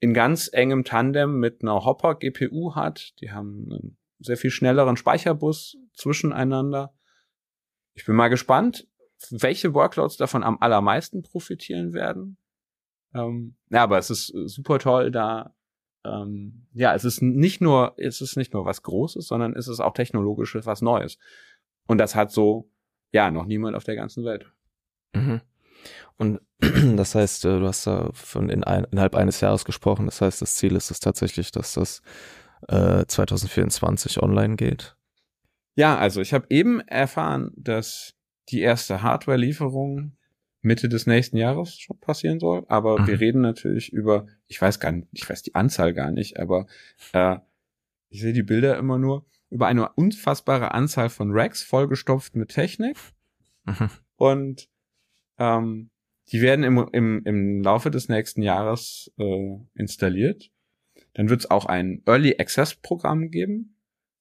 in 0.00 0.14
ganz 0.14 0.48
engem 0.52 0.84
Tandem 0.84 1.38
mit 1.40 1.62
einer 1.62 1.84
Hopper-GPU 1.84 2.74
hat. 2.74 3.20
Die 3.20 3.30
haben 3.30 3.68
einen 3.70 3.96
sehr 4.20 4.36
viel 4.36 4.50
schnelleren 4.50 4.96
Speicherbus 4.96 5.76
zwischeneinander. 5.94 6.94
Ich 7.94 8.04
bin 8.04 8.14
mal 8.14 8.28
gespannt, 8.28 8.86
welche 9.30 9.74
Workloads 9.74 10.16
davon 10.16 10.44
am 10.44 10.58
allermeisten 10.60 11.22
profitieren 11.22 11.92
werden. 11.92 12.36
Ähm, 13.14 13.56
ja, 13.70 13.82
aber 13.82 13.98
es 13.98 14.10
ist 14.10 14.26
super 14.26 14.78
toll, 14.78 15.10
da 15.10 15.54
ähm, 16.04 16.66
ja, 16.72 16.94
es 16.94 17.04
ist 17.04 17.22
nicht 17.22 17.60
nur, 17.60 17.94
es 17.96 18.20
ist 18.20 18.36
nicht 18.36 18.52
nur 18.52 18.64
was 18.64 18.82
Großes, 18.82 19.26
sondern 19.26 19.54
es 19.56 19.68
ist 19.68 19.80
auch 19.80 19.94
technologisch 19.94 20.56
was 20.62 20.82
Neues. 20.82 21.18
Und 21.86 21.98
das 21.98 22.14
hat 22.14 22.30
so, 22.30 22.70
ja, 23.12 23.30
noch 23.30 23.46
niemand 23.46 23.76
auf 23.76 23.84
der 23.84 23.96
ganzen 23.96 24.24
Welt. 24.24 24.52
Mhm. 25.14 25.40
Und 26.16 26.40
das 26.96 27.14
heißt, 27.14 27.44
äh, 27.44 27.60
du 27.60 27.66
hast 27.66 27.86
da 27.86 28.10
von 28.12 28.48
in 28.50 28.64
ein, 28.64 28.84
innerhalb 28.90 29.14
eines 29.14 29.40
Jahres 29.40 29.64
gesprochen. 29.64 30.06
Das 30.06 30.20
heißt, 30.20 30.42
das 30.42 30.56
Ziel 30.56 30.76
ist 30.76 30.90
es 30.90 31.00
tatsächlich, 31.00 31.52
dass 31.52 31.74
das 31.74 32.02
äh, 32.68 33.04
2024 33.06 34.22
online 34.22 34.56
geht. 34.56 34.96
Ja, 35.74 35.96
also 35.96 36.20
ich 36.20 36.32
habe 36.32 36.46
eben 36.50 36.80
erfahren, 36.80 37.52
dass 37.56 38.14
die 38.48 38.60
erste 38.60 39.02
Hardware-Lieferung 39.02 40.16
Mitte 40.60 40.88
des 40.88 41.06
nächsten 41.06 41.36
Jahres 41.36 41.78
schon 41.78 42.00
passieren 42.00 42.40
soll. 42.40 42.64
Aber 42.68 43.00
mhm. 43.00 43.06
wir 43.06 43.20
reden 43.20 43.40
natürlich 43.40 43.92
über, 43.92 44.26
ich 44.46 44.60
weiß 44.60 44.80
gar 44.80 44.92
nicht, 44.92 45.08
ich 45.12 45.28
weiß 45.28 45.42
die 45.42 45.54
Anzahl 45.54 45.94
gar 45.94 46.10
nicht, 46.10 46.38
aber 46.38 46.66
äh, 47.12 47.36
ich 48.08 48.22
sehe 48.22 48.32
die 48.32 48.42
Bilder 48.42 48.76
immer 48.76 48.98
nur 48.98 49.26
über 49.50 49.66
eine 49.66 49.88
unfassbare 49.90 50.72
Anzahl 50.72 51.08
von 51.10 51.30
Racks 51.32 51.62
vollgestopft 51.62 52.36
mit 52.36 52.50
Technik. 52.50 52.96
Mhm. 53.64 53.90
Und 54.16 54.68
ähm, 55.38 55.90
die 56.30 56.42
werden 56.42 56.64
im, 56.64 56.88
im, 56.92 57.22
im 57.24 57.62
Laufe 57.62 57.90
des 57.90 58.08
nächsten 58.08 58.42
Jahres 58.42 59.12
äh, 59.18 59.56
installiert. 59.74 60.50
Dann 61.14 61.30
wird 61.30 61.40
es 61.40 61.50
auch 61.50 61.66
ein 61.66 62.02
Early 62.06 62.36
Access 62.38 62.74
Programm 62.74 63.30
geben. 63.30 63.76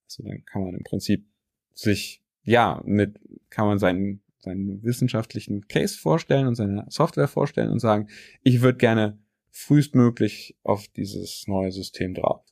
Also 0.06 0.24
dann 0.24 0.46
kann 0.46 0.64
man 0.64 0.76
im 0.76 0.84
Prinzip 0.84 1.28
sich, 1.74 2.24
ja, 2.44 2.82
mit, 2.86 3.20
kann 3.50 3.68
man 3.68 3.78
seinen, 3.78 4.22
seinen 4.40 4.82
wissenschaftlichen 4.84 5.68
Case 5.68 5.98
vorstellen 5.98 6.48
und 6.48 6.56
seine 6.56 6.86
Software 6.90 7.28
vorstellen 7.28 7.72
und 7.72 7.80
sagen, 7.80 8.08
ich 8.42 8.62
würde 8.62 8.78
gerne 8.78 9.20
frühestmöglich 9.52 10.56
auf 10.64 10.88
dieses 10.88 11.46
neue 11.48 11.72
System 11.72 12.14
drauf. 12.14 12.46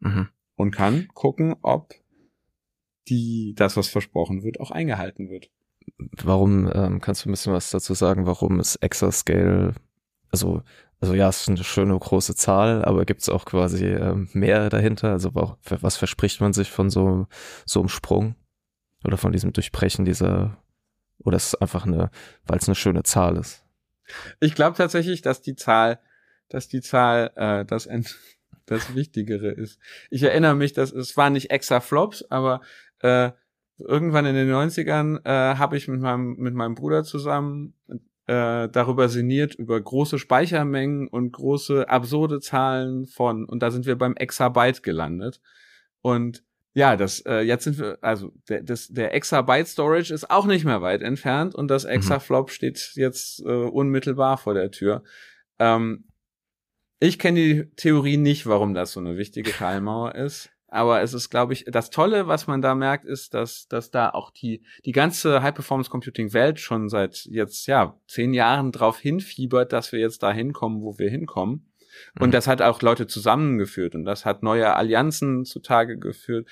Mhm. 0.00 0.28
Und 0.56 0.72
kann 0.72 1.06
gucken, 1.14 1.54
ob 1.62 1.94
die, 3.08 3.54
das, 3.56 3.76
was 3.76 3.88
versprochen 3.88 4.42
wird, 4.42 4.58
auch 4.58 4.70
eingehalten 4.70 5.30
wird. 5.30 5.50
Warum, 5.98 6.70
ähm, 6.72 7.00
kannst 7.00 7.24
du 7.24 7.28
ein 7.28 7.32
bisschen 7.32 7.52
was 7.52 7.70
dazu 7.70 7.94
sagen, 7.94 8.26
warum 8.26 8.60
ist 8.60 8.76
Exascale, 8.76 9.74
also, 10.30 10.62
also 11.00 11.14
ja, 11.14 11.28
es 11.28 11.42
ist 11.42 11.48
eine 11.48 11.64
schöne 11.64 11.98
große 11.98 12.34
Zahl, 12.36 12.84
aber 12.84 13.04
gibt 13.04 13.22
es 13.22 13.28
auch 13.28 13.44
quasi 13.44 13.86
ähm, 13.86 14.28
mehr 14.32 14.70
dahinter? 14.70 15.10
Also 15.10 15.34
was 15.34 15.96
verspricht 15.96 16.40
man 16.40 16.52
sich 16.52 16.70
von 16.70 16.90
so, 16.90 17.26
so 17.66 17.80
einem 17.80 17.88
Sprung? 17.88 18.36
Oder 19.04 19.16
von 19.16 19.32
diesem 19.32 19.52
Durchbrechen 19.52 20.04
dieser, 20.04 20.58
oder 21.18 21.36
ist 21.36 21.48
es 21.48 21.54
einfach 21.54 21.86
eine, 21.86 22.10
weil 22.46 22.58
es 22.58 22.68
eine 22.68 22.74
schöne 22.74 23.04
Zahl 23.04 23.36
ist? 23.36 23.64
Ich 24.40 24.54
glaube 24.54 24.76
tatsächlich, 24.76 25.22
dass 25.22 25.40
die 25.40 25.54
Zahl, 25.54 26.00
dass 26.48 26.68
die 26.68 26.80
Zahl 26.80 27.32
äh, 27.36 27.64
das, 27.64 27.88
das 28.66 28.94
Wichtigere 28.94 29.50
ist. 29.50 29.78
Ich 30.10 30.22
erinnere 30.22 30.54
mich, 30.54 30.72
dass 30.72 30.92
es 30.92 31.16
war 31.16 31.30
nicht 31.30 31.50
extra 31.50 31.80
Flops, 31.80 32.24
aber 32.28 32.60
äh, 33.00 33.30
irgendwann 33.78 34.26
in 34.26 34.34
den 34.34 34.50
90ern 34.50 35.24
äh, 35.24 35.56
habe 35.56 35.76
ich 35.76 35.88
mit 35.88 36.00
meinem, 36.00 36.36
mit 36.36 36.54
meinem 36.54 36.74
Bruder 36.74 37.04
zusammen 37.04 37.74
äh, 38.26 38.68
darüber 38.68 39.08
sinniert, 39.08 39.54
über 39.54 39.80
große 39.80 40.18
Speichermengen 40.18 41.08
und 41.08 41.32
große 41.32 41.88
absurde 41.88 42.40
Zahlen 42.40 43.06
von, 43.06 43.44
und 43.44 43.62
da 43.62 43.70
sind 43.70 43.86
wir 43.86 43.96
beim 43.96 44.16
Exabyte 44.16 44.82
gelandet. 44.82 45.40
Und 46.02 46.44
ja, 46.74 46.96
das 46.96 47.20
äh, 47.26 47.40
jetzt 47.40 47.64
sind 47.64 47.78
wir, 47.78 47.98
also 48.02 48.32
der, 48.48 48.62
das, 48.62 48.88
der 48.88 49.14
Exabyte 49.14 49.66
Storage 49.66 50.12
ist 50.12 50.30
auch 50.30 50.46
nicht 50.46 50.64
mehr 50.64 50.82
weit 50.82 51.02
entfernt 51.02 51.54
und 51.54 51.68
das 51.68 51.84
mhm. 51.84 51.90
Exaflop 51.90 52.48
mhm. 52.48 52.52
steht 52.52 52.92
jetzt 52.94 53.40
äh, 53.40 53.48
unmittelbar 53.48 54.38
vor 54.38 54.54
der 54.54 54.70
Tür. 54.70 55.02
Ähm, 55.58 56.04
ich 57.00 57.18
kenne 57.18 57.38
die 57.40 57.70
Theorie 57.76 58.16
nicht, 58.16 58.46
warum 58.46 58.74
das 58.74 58.92
so 58.92 59.00
eine 59.00 59.16
wichtige 59.16 59.52
Teilmauer 59.52 60.14
ist. 60.14 60.50
Aber 60.70 61.00
es 61.00 61.14
ist, 61.14 61.30
glaube 61.30 61.54
ich, 61.54 61.64
das 61.66 61.88
Tolle, 61.88 62.28
was 62.28 62.46
man 62.46 62.60
da 62.60 62.74
merkt, 62.74 63.06
ist, 63.06 63.32
dass, 63.32 63.68
dass 63.68 63.90
da 63.90 64.10
auch 64.10 64.30
die, 64.30 64.62
die 64.84 64.92
ganze 64.92 65.42
High-Performance-Computing-Welt 65.42 66.60
schon 66.60 66.90
seit 66.90 67.24
jetzt, 67.24 67.66
ja, 67.66 67.98
zehn 68.06 68.34
Jahren 68.34 68.70
drauf 68.70 68.98
hinfiebert, 68.98 69.72
dass 69.72 69.92
wir 69.92 69.98
jetzt 69.98 70.22
da 70.22 70.30
hinkommen, 70.30 70.82
wo 70.82 70.98
wir 70.98 71.08
hinkommen. 71.08 71.72
Mhm. 72.14 72.22
Und 72.22 72.34
das 72.34 72.46
hat 72.46 72.60
auch 72.60 72.82
Leute 72.82 73.06
zusammengeführt 73.06 73.94
und 73.94 74.04
das 74.04 74.26
hat 74.26 74.42
neue 74.42 74.74
Allianzen 74.74 75.46
zutage 75.46 75.98
geführt 75.98 76.46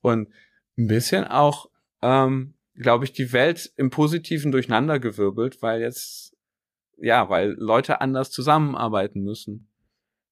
und 0.00 0.28
ein 0.76 0.86
bisschen 0.86 1.24
auch, 1.24 1.68
ähm, 2.00 2.54
glaube 2.76 3.04
ich, 3.04 3.12
die 3.12 3.32
Welt 3.32 3.72
im 3.76 3.90
Positiven 3.90 4.52
durcheinandergewirbelt, 4.52 5.62
weil 5.62 5.80
jetzt, 5.80 6.36
ja, 6.96 7.28
weil 7.28 7.56
Leute 7.58 8.00
anders 8.00 8.30
zusammenarbeiten 8.30 9.22
müssen. 9.22 9.68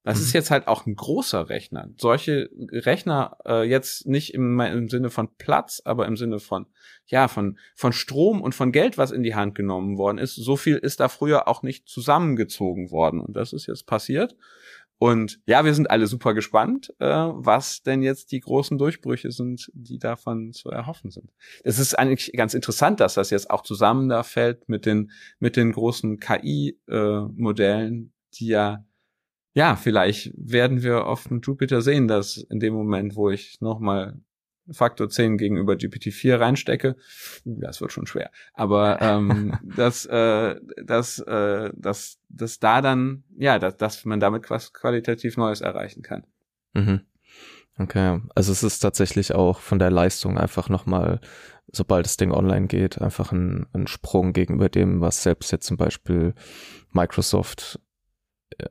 Das 0.07 0.19
mhm. 0.19 0.25
ist 0.25 0.33
jetzt 0.35 0.53
halt 0.53 0.69
auch 0.69 0.87
ein 0.87 0.95
großer 0.95 1.49
Rechner. 1.49 1.89
Solche 1.99 2.49
Rechner 2.71 3.39
äh, 3.45 3.69
jetzt 3.69 4.07
nicht 4.07 4.35
im, 4.35 4.59
im 4.61 4.89
Sinne 4.89 5.11
von 5.11 5.35
Platz, 5.37 5.83
aber 5.85 6.07
im 6.07 6.17
Sinne 6.17 6.39
von 6.39 6.67
ja 7.07 7.27
von 7.27 7.59
von 7.75 7.93
Strom 7.93 8.41
und 8.41 8.55
von 8.55 8.71
Geld, 8.71 8.99
was 8.99 9.11
in 9.11 9.25
die 9.25 9.35
Hand 9.35 9.57
genommen 9.57 9.99
worden 9.99 10.19
ist. 10.19 10.37
So 10.37 10.57
viel 10.57 10.77
ist 10.77 11.01
da 11.01 11.09
früher 11.09 11.49
auch 11.49 11.65
nicht 11.65 11.89
zusammengezogen 11.89 12.93
worden 12.93 13.21
und 13.21 13.35
das 13.35 13.53
ist 13.53 13.67
jetzt 13.67 13.87
passiert. 13.87 14.37
Und 14.99 15.41
ja, 15.45 15.65
wir 15.65 15.75
sind 15.75 15.91
alle 15.91 16.07
super 16.07 16.35
gespannt, 16.35 16.95
äh, 17.01 17.07
was 17.07 17.83
denn 17.83 18.01
jetzt 18.01 18.31
die 18.31 18.41
großen 18.41 18.79
Durchbrüche 18.79 19.33
sind, 19.33 19.73
die 19.75 19.99
davon 19.99 20.53
zu 20.53 20.71
erhoffen 20.71 21.11
sind. 21.11 21.33
Es 21.65 21.81
ist 21.81 21.99
eigentlich 21.99 22.33
ganz 22.33 22.55
interessant, 22.55 23.01
dass 23.01 23.15
das 23.15 23.31
jetzt 23.31 23.51
auch 23.51 23.63
zusammen 23.63 24.09
da 24.09 24.23
fällt 24.23 24.69
mit 24.69 24.87
den 24.87 25.11
mit 25.41 25.57
den 25.57 25.73
großen 25.73 26.21
KI-Modellen, 26.21 28.05
äh, 28.05 28.39
die 28.39 28.47
ja 28.47 28.86
ja, 29.57 29.75
vielleicht 29.75 30.35
werden 30.37 30.83
wir 30.83 31.07
auf 31.07 31.29
dem 31.29 31.41
Jupiter 31.41 31.81
sehen, 31.81 32.09
dass 32.09 32.37
in 32.37 32.61
dem 32.61 32.75
Moment, 32.75 33.17
wo 33.17 33.31
ich 33.31 33.59
nochmal 33.63 34.21
Faktor 34.71 35.09
10 35.09 35.39
gegenüber 35.39 35.73
GPT-4 35.73 36.39
reinstecke, 36.39 36.97
das 37.47 37.81
wird 37.81 37.91
schon 37.91 38.07
schwer. 38.07 38.31
Aber 38.53 39.01
ähm, 39.01 39.57
dass, 39.77 40.05
äh, 40.05 40.57
dass, 40.85 41.21
äh, 41.21 41.71
dass, 41.75 42.19
dass 42.29 42.59
da 42.59 42.83
dann, 42.83 43.25
ja, 43.39 43.59
dass, 43.59 43.79
dass 43.79 44.05
man 44.05 44.21
damit 44.21 44.51
was 44.51 44.75
qualitativ 44.75 45.39
Neues 45.39 45.63
erreichen 45.63 46.03
kann. 46.03 46.27
Mhm. 46.75 47.01
Okay, 47.79 48.21
also 48.35 48.53
es 48.53 48.63
ist 48.63 48.81
tatsächlich 48.81 49.35
auch 49.35 49.61
von 49.61 49.79
der 49.79 49.91
Leistung 49.91 50.37
einfach 50.37 50.69
nochmal, 50.69 51.19
sobald 51.73 52.05
das 52.05 52.19
Ding 52.19 52.31
online 52.31 52.67
geht, 52.67 53.01
einfach 53.01 53.33
ein, 53.33 53.67
ein 53.73 53.87
Sprung 53.87 54.35
gegenüber 54.35 54.69
dem, 54.69 55.01
was 55.01 55.23
selbst 55.23 55.51
jetzt 55.51 55.67
zum 55.67 55.79
Beispiel 55.79 56.35
Microsoft 56.93 57.81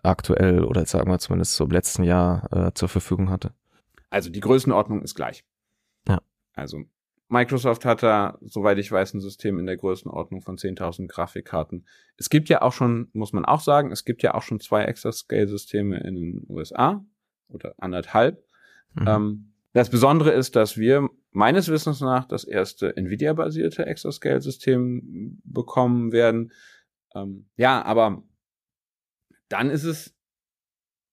aktuell 0.04 0.64
oder 0.64 0.86
sagen 0.86 1.10
wir 1.10 1.20
zumindest 1.20 1.56
so 1.56 1.66
im 1.66 1.72
letzten 1.72 2.04
Jahr 2.04 2.52
äh, 2.52 2.74
zur 2.74 2.90
Verfügung 2.90 3.30
hatte? 3.30 3.54
Also 4.10 4.30
die 4.30 4.40
Größenordnung 4.40 5.02
ist 5.02 5.16
gleich. 5.16 5.44
Ja. 6.08 6.22
Also 6.54 6.86
Microsoft 7.28 7.86
hat 7.86 8.04
da, 8.04 8.38
soweit 8.42 8.78
ich 8.78 8.92
weiß, 8.92 9.14
ein 9.14 9.22
System 9.22 9.58
in 9.60 9.66
der 9.66 9.78
Größenordnung 9.78 10.42
von 10.42 10.58
10.000 10.58 11.08
Grafikkarten. 11.08 11.86
Es 12.18 12.30
gibt 12.30 12.50
ja 12.50 12.62
auch 12.62 12.72
schon, 12.72 13.10
muss 13.14 13.34
man 13.34 13.46
auch 13.46 13.60
sagen, 13.60 13.92
es 13.92 14.06
gibt 14.06 14.22
ja 14.22 14.36
auch 14.36 14.44
schon 14.44 14.60
zwei 14.60 14.84
Exascale-Systeme 14.84 16.00
in 16.02 16.16
den 16.16 16.46
USA 16.48 17.04
oder 17.50 17.74
anderthalb. 17.78 18.44
Mhm. 18.94 19.08
Ähm, 19.08 19.52
das 19.74 19.90
Besondere 19.90 20.32
ist, 20.32 20.56
dass 20.56 20.78
wir 20.78 21.10
meines 21.32 21.68
Wissens 21.68 22.00
nach 22.00 22.26
das 22.26 22.46
erste 22.46 22.96
NVIDIA-basierte 22.96 23.86
Exascale-System 23.86 25.42
bekommen 25.44 26.12
werden. 26.12 26.54
Ähm, 27.14 27.48
ja, 27.58 27.84
aber 27.84 28.24
dann 29.50 29.70
ist 29.70 29.84
es 29.84 30.16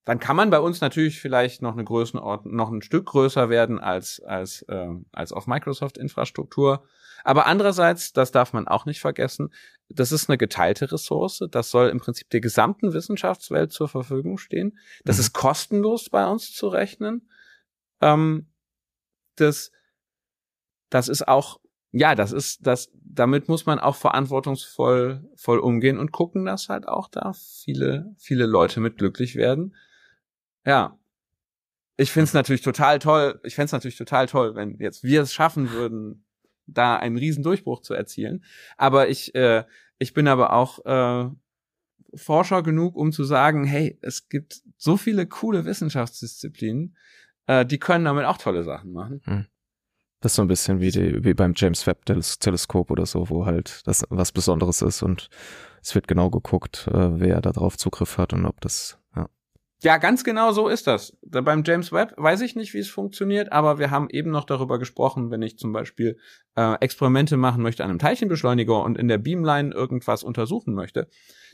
dann 0.05 0.19
kann 0.19 0.35
man 0.35 0.49
bei 0.49 0.59
uns 0.59 0.81
natürlich 0.81 1.21
vielleicht 1.21 1.61
noch 1.61 1.73
eine 1.73 1.85
Größenordnung, 1.85 2.55
noch 2.55 2.69
ein 2.69 2.81
Stück 2.81 3.05
größer 3.05 3.49
werden 3.49 3.79
als, 3.79 4.19
als, 4.21 4.63
äh, 4.63 4.89
als 5.13 5.31
auf 5.31 5.47
Microsoft-Infrastruktur. 5.47 6.85
Aber 7.23 7.45
andererseits, 7.45 8.11
das 8.11 8.31
darf 8.31 8.51
man 8.51 8.67
auch 8.67 8.85
nicht 8.85 8.99
vergessen, 8.99 9.53
das 9.87 10.11
ist 10.11 10.29
eine 10.29 10.37
geteilte 10.37 10.91
Ressource. 10.91 11.45
Das 11.49 11.71
soll 11.71 11.87
im 11.87 11.99
Prinzip 11.99 12.29
der 12.31 12.41
gesamten 12.41 12.93
Wissenschaftswelt 12.93 13.71
zur 13.71 13.87
Verfügung 13.87 14.37
stehen. 14.37 14.77
Das 15.05 15.17
mhm. 15.17 15.21
ist 15.21 15.33
kostenlos 15.33 16.09
bei 16.09 16.27
uns 16.27 16.53
zu 16.53 16.67
rechnen. 16.67 17.29
Ähm, 18.01 18.51
das, 19.35 19.71
das 20.89 21.07
ist 21.07 21.25
auch, 21.29 21.61
ja, 21.93 22.15
das 22.15 22.31
ist, 22.31 22.65
das, 22.65 22.91
damit 23.03 23.47
muss 23.47 23.67
man 23.67 23.77
auch 23.77 23.95
verantwortungsvoll 23.95 25.23
voll 25.35 25.59
umgehen 25.59 25.99
und 25.99 26.11
gucken, 26.11 26.43
dass 26.43 26.67
halt 26.67 26.87
auch 26.87 27.07
da 27.07 27.33
viele, 27.33 28.15
viele 28.17 28.47
Leute 28.47 28.79
mit 28.79 28.97
glücklich 28.97 29.35
werden. 29.35 29.75
Ja. 30.65 30.97
Ich 31.95 32.11
finde 32.11 32.23
es 32.23 32.33
natürlich 32.33 32.63
total 32.63 32.97
toll, 32.97 33.39
ich 33.43 33.53
fände 33.53 33.67
es 33.67 33.71
natürlich 33.71 33.97
total 33.97 34.25
toll, 34.25 34.55
wenn 34.55 34.79
jetzt 34.79 35.03
wir 35.03 35.21
es 35.21 35.31
schaffen 35.31 35.69
würden, 35.69 36.25
da 36.65 36.95
einen 36.95 37.17
riesen 37.17 37.43
Durchbruch 37.43 37.81
zu 37.81 37.93
erzielen. 37.93 38.43
Aber 38.75 39.09
ich, 39.09 39.35
äh, 39.35 39.63
ich 39.99 40.15
bin 40.15 40.27
aber 40.27 40.53
auch 40.53 40.83
äh, 40.85 41.29
Forscher 42.15 42.63
genug, 42.63 42.95
um 42.95 43.11
zu 43.11 43.23
sagen, 43.23 43.65
hey, 43.65 43.99
es 44.01 44.29
gibt 44.29 44.63
so 44.77 44.97
viele 44.97 45.27
coole 45.27 45.65
Wissenschaftsdisziplinen, 45.65 46.97
äh, 47.45 47.63
die 47.67 47.77
können 47.77 48.05
damit 48.05 48.25
auch 48.25 48.39
tolle 48.39 48.63
Sachen 48.63 48.91
machen. 48.91 49.21
Hm. 49.25 49.45
Das 50.23 50.31
ist 50.31 50.35
so 50.37 50.41
ein 50.41 50.47
bisschen 50.47 50.79
wie, 50.79 50.89
die, 50.89 51.23
wie 51.25 51.33
beim 51.33 51.53
James 51.53 51.85
Webb 51.85 52.05
Teleskop 52.05 52.89
oder 52.91 53.05
so, 53.05 53.29
wo 53.29 53.45
halt 53.45 53.81
das 53.85 54.03
was 54.09 54.31
Besonderes 54.31 54.81
ist 54.81 55.03
und 55.03 55.29
es 55.81 55.93
wird 55.95 56.07
genau 56.07 56.29
geguckt, 56.29 56.87
äh, 56.87 57.19
wer 57.19 57.41
da 57.41 57.51
drauf 57.51 57.77
Zugriff 57.77 58.17
hat 58.17 58.31
und 58.31 58.45
ob 58.45 58.61
das 58.61 58.97
ja, 59.83 59.97
ganz 59.97 60.23
genau 60.23 60.53
so 60.53 60.69
ist 60.69 60.87
das. 60.87 61.17
Da 61.21 61.41
beim 61.41 61.63
James 61.65 61.91
Webb 61.91 62.13
weiß 62.15 62.39
ich 62.39 62.55
nicht, 62.55 62.73
wie 62.73 62.79
es 62.79 62.87
funktioniert, 62.87 63.51
aber 63.51 63.79
wir 63.79 63.91
haben 63.91 64.07
eben 64.09 64.31
noch 64.31 64.45
darüber 64.45 64.79
gesprochen, 64.79 65.29
wenn 65.29 65.41
ich 65.41 65.57
zum 65.57 65.73
Beispiel 65.73 66.17
äh, 66.55 66.75
Experimente 66.79 67.35
machen 67.35 67.61
möchte 67.61 67.83
an 67.83 67.89
einem 67.89 67.99
Teilchenbeschleuniger 67.99 68.81
und 68.81 68.97
in 68.97 69.09
der 69.09 69.17
Beamline 69.17 69.73
irgendwas 69.73 70.23
untersuchen 70.23 70.73
möchte, 70.73 71.09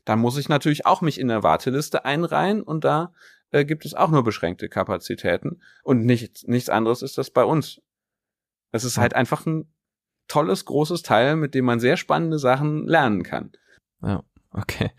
dann 0.06 0.20
muss 0.20 0.38
ich 0.38 0.48
natürlich 0.48 0.86
auch 0.86 1.02
mich 1.02 1.20
in 1.20 1.28
der 1.28 1.42
Warteliste 1.42 2.06
einreihen 2.06 2.62
und 2.62 2.84
da 2.84 3.14
äh, 3.50 3.66
gibt 3.66 3.84
es 3.84 3.96
auch 3.96 4.12
nur 4.12 4.24
beschränkte 4.24 4.70
Kapazitäten 4.70 5.60
und 5.82 6.06
nichts, 6.06 6.46
nichts 6.46 6.70
anderes 6.70 7.02
ist 7.02 7.18
das 7.18 7.32
bei 7.32 7.44
uns. 7.44 7.82
Es 8.72 8.84
ist 8.84 8.98
halt 8.98 9.16
einfach 9.16 9.46
ein 9.46 9.72
tolles, 10.28 10.66
großes 10.66 11.02
Teil, 11.02 11.36
mit 11.36 11.56
dem 11.56 11.66
man 11.66 11.80
sehr 11.80 11.98
spannende 11.98 12.40
Sachen 12.40 12.88
lernen 12.88 13.24
kann. 13.24 13.52
Ja, 14.02 14.24
okay. 14.52 14.92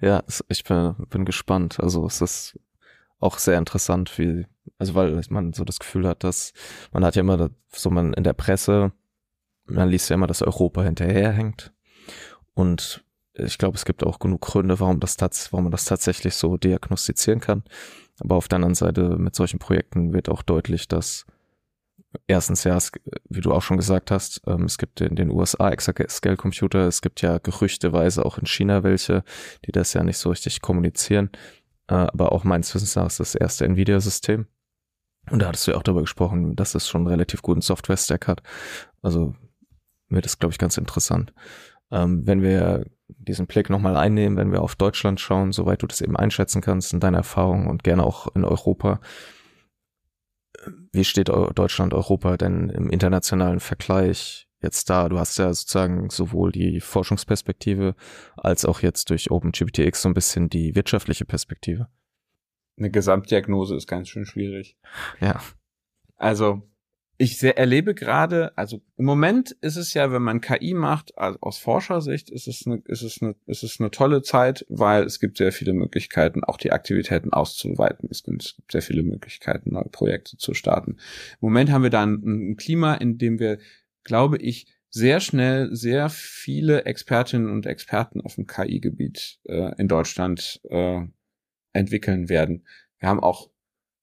Ja, 0.00 0.22
ich 0.48 0.64
bin, 0.64 0.94
bin 1.08 1.24
gespannt. 1.24 1.80
Also 1.80 2.06
es 2.06 2.20
ist 2.20 2.58
auch 3.20 3.38
sehr 3.38 3.58
interessant, 3.58 4.18
wie, 4.18 4.46
also 4.78 4.94
weil 4.94 5.20
man 5.30 5.52
so 5.52 5.64
das 5.64 5.78
Gefühl 5.78 6.06
hat, 6.06 6.24
dass 6.24 6.52
man 6.92 7.04
hat 7.04 7.16
ja 7.16 7.20
immer 7.20 7.50
so 7.72 7.90
man 7.90 8.12
in 8.12 8.24
der 8.24 8.34
Presse, 8.34 8.92
man 9.66 9.88
liest 9.88 10.10
ja 10.10 10.14
immer, 10.14 10.26
dass 10.26 10.42
Europa 10.42 10.82
hinterherhängt. 10.82 11.72
Und 12.52 13.04
ich 13.32 13.58
glaube, 13.58 13.76
es 13.76 13.84
gibt 13.84 14.04
auch 14.04 14.18
genug 14.18 14.42
Gründe, 14.42 14.78
warum 14.78 15.00
das 15.00 15.16
warum 15.20 15.64
man 15.64 15.72
das 15.72 15.86
tatsächlich 15.86 16.34
so 16.34 16.56
diagnostizieren 16.56 17.40
kann. 17.40 17.64
Aber 18.20 18.36
auf 18.36 18.46
der 18.46 18.56
anderen 18.56 18.74
Seite 18.74 19.16
mit 19.18 19.34
solchen 19.34 19.58
Projekten 19.58 20.12
wird 20.12 20.28
auch 20.28 20.42
deutlich, 20.42 20.86
dass 20.86 21.26
erstens 22.26 22.64
ja, 22.64 22.76
es, 22.76 22.92
wie 23.28 23.40
du 23.40 23.52
auch 23.52 23.62
schon 23.62 23.76
gesagt 23.76 24.10
hast, 24.10 24.42
ähm, 24.46 24.64
es 24.64 24.78
gibt 24.78 25.00
in 25.00 25.16
den 25.16 25.30
USA 25.30 25.70
Exascale-Computer, 25.70 26.86
es 26.86 27.02
gibt 27.02 27.22
ja 27.22 27.38
gerüchteweise 27.38 28.24
auch 28.24 28.38
in 28.38 28.46
China 28.46 28.82
welche, 28.82 29.24
die 29.66 29.72
das 29.72 29.92
ja 29.92 30.02
nicht 30.02 30.18
so 30.18 30.30
richtig 30.30 30.60
kommunizieren, 30.60 31.30
äh, 31.88 31.94
aber 31.94 32.32
auch 32.32 32.44
meines 32.44 32.74
Wissens 32.74 32.96
nach 32.96 33.06
ist 33.06 33.20
das 33.20 33.34
erste 33.34 33.64
Nvidia-System. 33.64 34.46
Und 35.30 35.38
da 35.38 35.48
hattest 35.48 35.66
du 35.66 35.70
ja 35.70 35.78
auch 35.78 35.82
darüber 35.82 36.02
gesprochen, 36.02 36.54
dass 36.54 36.74
es 36.74 36.88
schon 36.88 37.02
einen 37.02 37.08
relativ 37.08 37.40
guten 37.42 37.62
Software-Stack 37.62 38.28
hat. 38.28 38.42
Also 39.00 39.34
wird 40.08 40.26
das, 40.26 40.38
glaube 40.38 40.52
ich, 40.52 40.58
ganz 40.58 40.76
interessant. 40.76 41.32
Ähm, 41.90 42.26
wenn 42.26 42.42
wir 42.42 42.84
diesen 43.08 43.46
Blick 43.46 43.70
nochmal 43.70 43.96
einnehmen, 43.96 44.36
wenn 44.36 44.52
wir 44.52 44.62
auf 44.62 44.76
Deutschland 44.76 45.20
schauen, 45.20 45.52
soweit 45.52 45.82
du 45.82 45.86
das 45.86 46.00
eben 46.00 46.16
einschätzen 46.16 46.60
kannst 46.60 46.92
in 46.92 47.00
deiner 47.00 47.18
Erfahrung 47.18 47.68
und 47.68 47.84
gerne 47.84 48.04
auch 48.04 48.34
in 48.34 48.44
Europa, 48.44 49.00
wie 50.92 51.04
steht 51.04 51.28
Deutschland, 51.28 51.94
Europa 51.94 52.36
denn 52.36 52.68
im 52.70 52.90
internationalen 52.90 53.60
Vergleich 53.60 54.48
jetzt 54.60 54.90
da? 54.90 55.08
Du 55.08 55.18
hast 55.18 55.38
ja 55.38 55.52
sozusagen 55.52 56.10
sowohl 56.10 56.52
die 56.52 56.80
Forschungsperspektive 56.80 57.94
als 58.36 58.64
auch 58.64 58.80
jetzt 58.80 59.10
durch 59.10 59.30
OpenGPTX 59.30 60.02
so 60.02 60.08
ein 60.08 60.14
bisschen 60.14 60.48
die 60.48 60.74
wirtschaftliche 60.74 61.24
Perspektive. 61.24 61.88
Eine 62.76 62.90
Gesamtdiagnose 62.90 63.76
ist 63.76 63.86
ganz 63.86 64.08
schön 64.08 64.26
schwierig. 64.26 64.76
Ja. 65.20 65.40
Also 66.16 66.62
ich 67.16 67.38
sehr, 67.38 67.56
erlebe 67.58 67.94
gerade, 67.94 68.56
also 68.58 68.80
im 68.96 69.04
Moment 69.04 69.52
ist 69.60 69.76
es 69.76 69.94
ja, 69.94 70.10
wenn 70.10 70.22
man 70.22 70.40
KI 70.40 70.74
macht, 70.74 71.16
also 71.16 71.38
aus 71.40 71.58
Forschersicht 71.58 72.28
ist 72.28 72.48
es 72.48 72.66
eine, 72.66 72.82
ist 72.86 73.02
es 73.02 73.22
eine, 73.22 73.36
ist 73.46 73.62
es 73.62 73.78
eine 73.78 73.90
tolle 73.90 74.22
Zeit, 74.22 74.66
weil 74.68 75.04
es 75.04 75.20
gibt 75.20 75.38
sehr 75.38 75.52
viele 75.52 75.74
Möglichkeiten, 75.74 76.42
auch 76.42 76.56
die 76.56 76.72
Aktivitäten 76.72 77.32
auszuweiten. 77.32 78.08
Es 78.10 78.24
gibt, 78.24 78.56
sehr 78.70 78.82
viele 78.82 79.04
Möglichkeiten, 79.04 79.72
neue 79.72 79.88
Projekte 79.90 80.36
zu 80.38 80.54
starten. 80.54 80.92
Im 80.92 81.38
Moment 81.40 81.70
haben 81.70 81.84
wir 81.84 81.90
dann 81.90 82.14
ein 82.24 82.56
Klima, 82.56 82.94
in 82.94 83.16
dem 83.16 83.38
wir, 83.38 83.58
glaube 84.02 84.38
ich, 84.38 84.66
sehr 84.90 85.20
schnell 85.20 85.74
sehr 85.74 86.08
viele 86.08 86.84
Expertinnen 86.84 87.50
und 87.50 87.66
Experten 87.66 88.20
auf 88.20 88.36
dem 88.36 88.46
KI-Gebiet 88.46 89.40
äh, 89.44 89.72
in 89.76 89.88
Deutschland 89.88 90.60
äh, 90.70 91.02
entwickeln 91.72 92.28
werden. 92.28 92.64
Wir 92.98 93.08
haben 93.08 93.20
auch, 93.20 93.50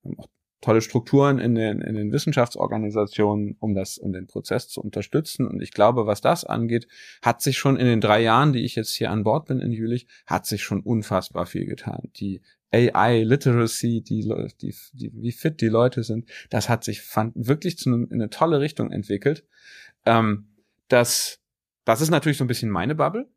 wir 0.02 0.10
haben 0.10 0.18
auch 0.18 0.28
tolle 0.62 0.80
Strukturen 0.80 1.38
in 1.38 1.54
den, 1.54 1.82
in 1.82 1.94
den 1.94 2.12
Wissenschaftsorganisationen, 2.12 3.56
um 3.58 3.74
das, 3.74 3.98
um 3.98 4.12
den 4.12 4.26
Prozess 4.26 4.68
zu 4.68 4.80
unterstützen. 4.80 5.46
Und 5.46 5.60
ich 5.60 5.72
glaube, 5.72 6.06
was 6.06 6.22
das 6.22 6.44
angeht, 6.44 6.86
hat 7.20 7.42
sich 7.42 7.58
schon 7.58 7.76
in 7.76 7.86
den 7.86 8.00
drei 8.00 8.22
Jahren, 8.22 8.54
die 8.54 8.64
ich 8.64 8.76
jetzt 8.76 8.94
hier 8.94 9.10
an 9.10 9.24
Bord 9.24 9.46
bin 9.46 9.60
in 9.60 9.72
Jülich, 9.72 10.06
hat 10.26 10.46
sich 10.46 10.62
schon 10.62 10.80
unfassbar 10.80 11.46
viel 11.46 11.66
getan. 11.66 12.08
Die 12.16 12.40
AI 12.72 13.22
Literacy, 13.24 14.02
die, 14.02 14.22
die, 14.62 14.74
die, 14.92 15.12
wie 15.14 15.32
fit 15.32 15.60
die 15.60 15.68
Leute 15.68 16.04
sind, 16.04 16.30
das 16.48 16.68
hat 16.68 16.84
sich 16.84 17.02
fand, 17.02 17.34
wirklich 17.36 17.76
zu 17.76 17.92
in 17.92 18.10
eine 18.10 18.30
tolle 18.30 18.60
Richtung 18.60 18.90
entwickelt. 18.90 19.44
Ähm, 20.06 20.46
das, 20.88 21.40
das 21.84 22.00
ist 22.00 22.10
natürlich 22.10 22.38
so 22.38 22.44
ein 22.44 22.48
bisschen 22.48 22.70
meine 22.70 22.94
Bubble. 22.94 23.28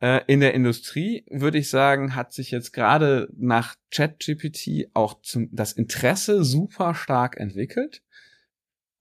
Äh, 0.00 0.22
in 0.26 0.40
der 0.40 0.54
Industrie 0.54 1.24
würde 1.30 1.58
ich 1.58 1.68
sagen, 1.68 2.14
hat 2.14 2.32
sich 2.32 2.50
jetzt 2.50 2.72
gerade 2.72 3.28
nach 3.36 3.76
ChatGPT 3.90 4.90
auch 4.94 5.20
zum, 5.22 5.48
das 5.52 5.72
Interesse 5.72 6.42
super 6.42 6.94
stark 6.94 7.36
entwickelt. 7.36 8.02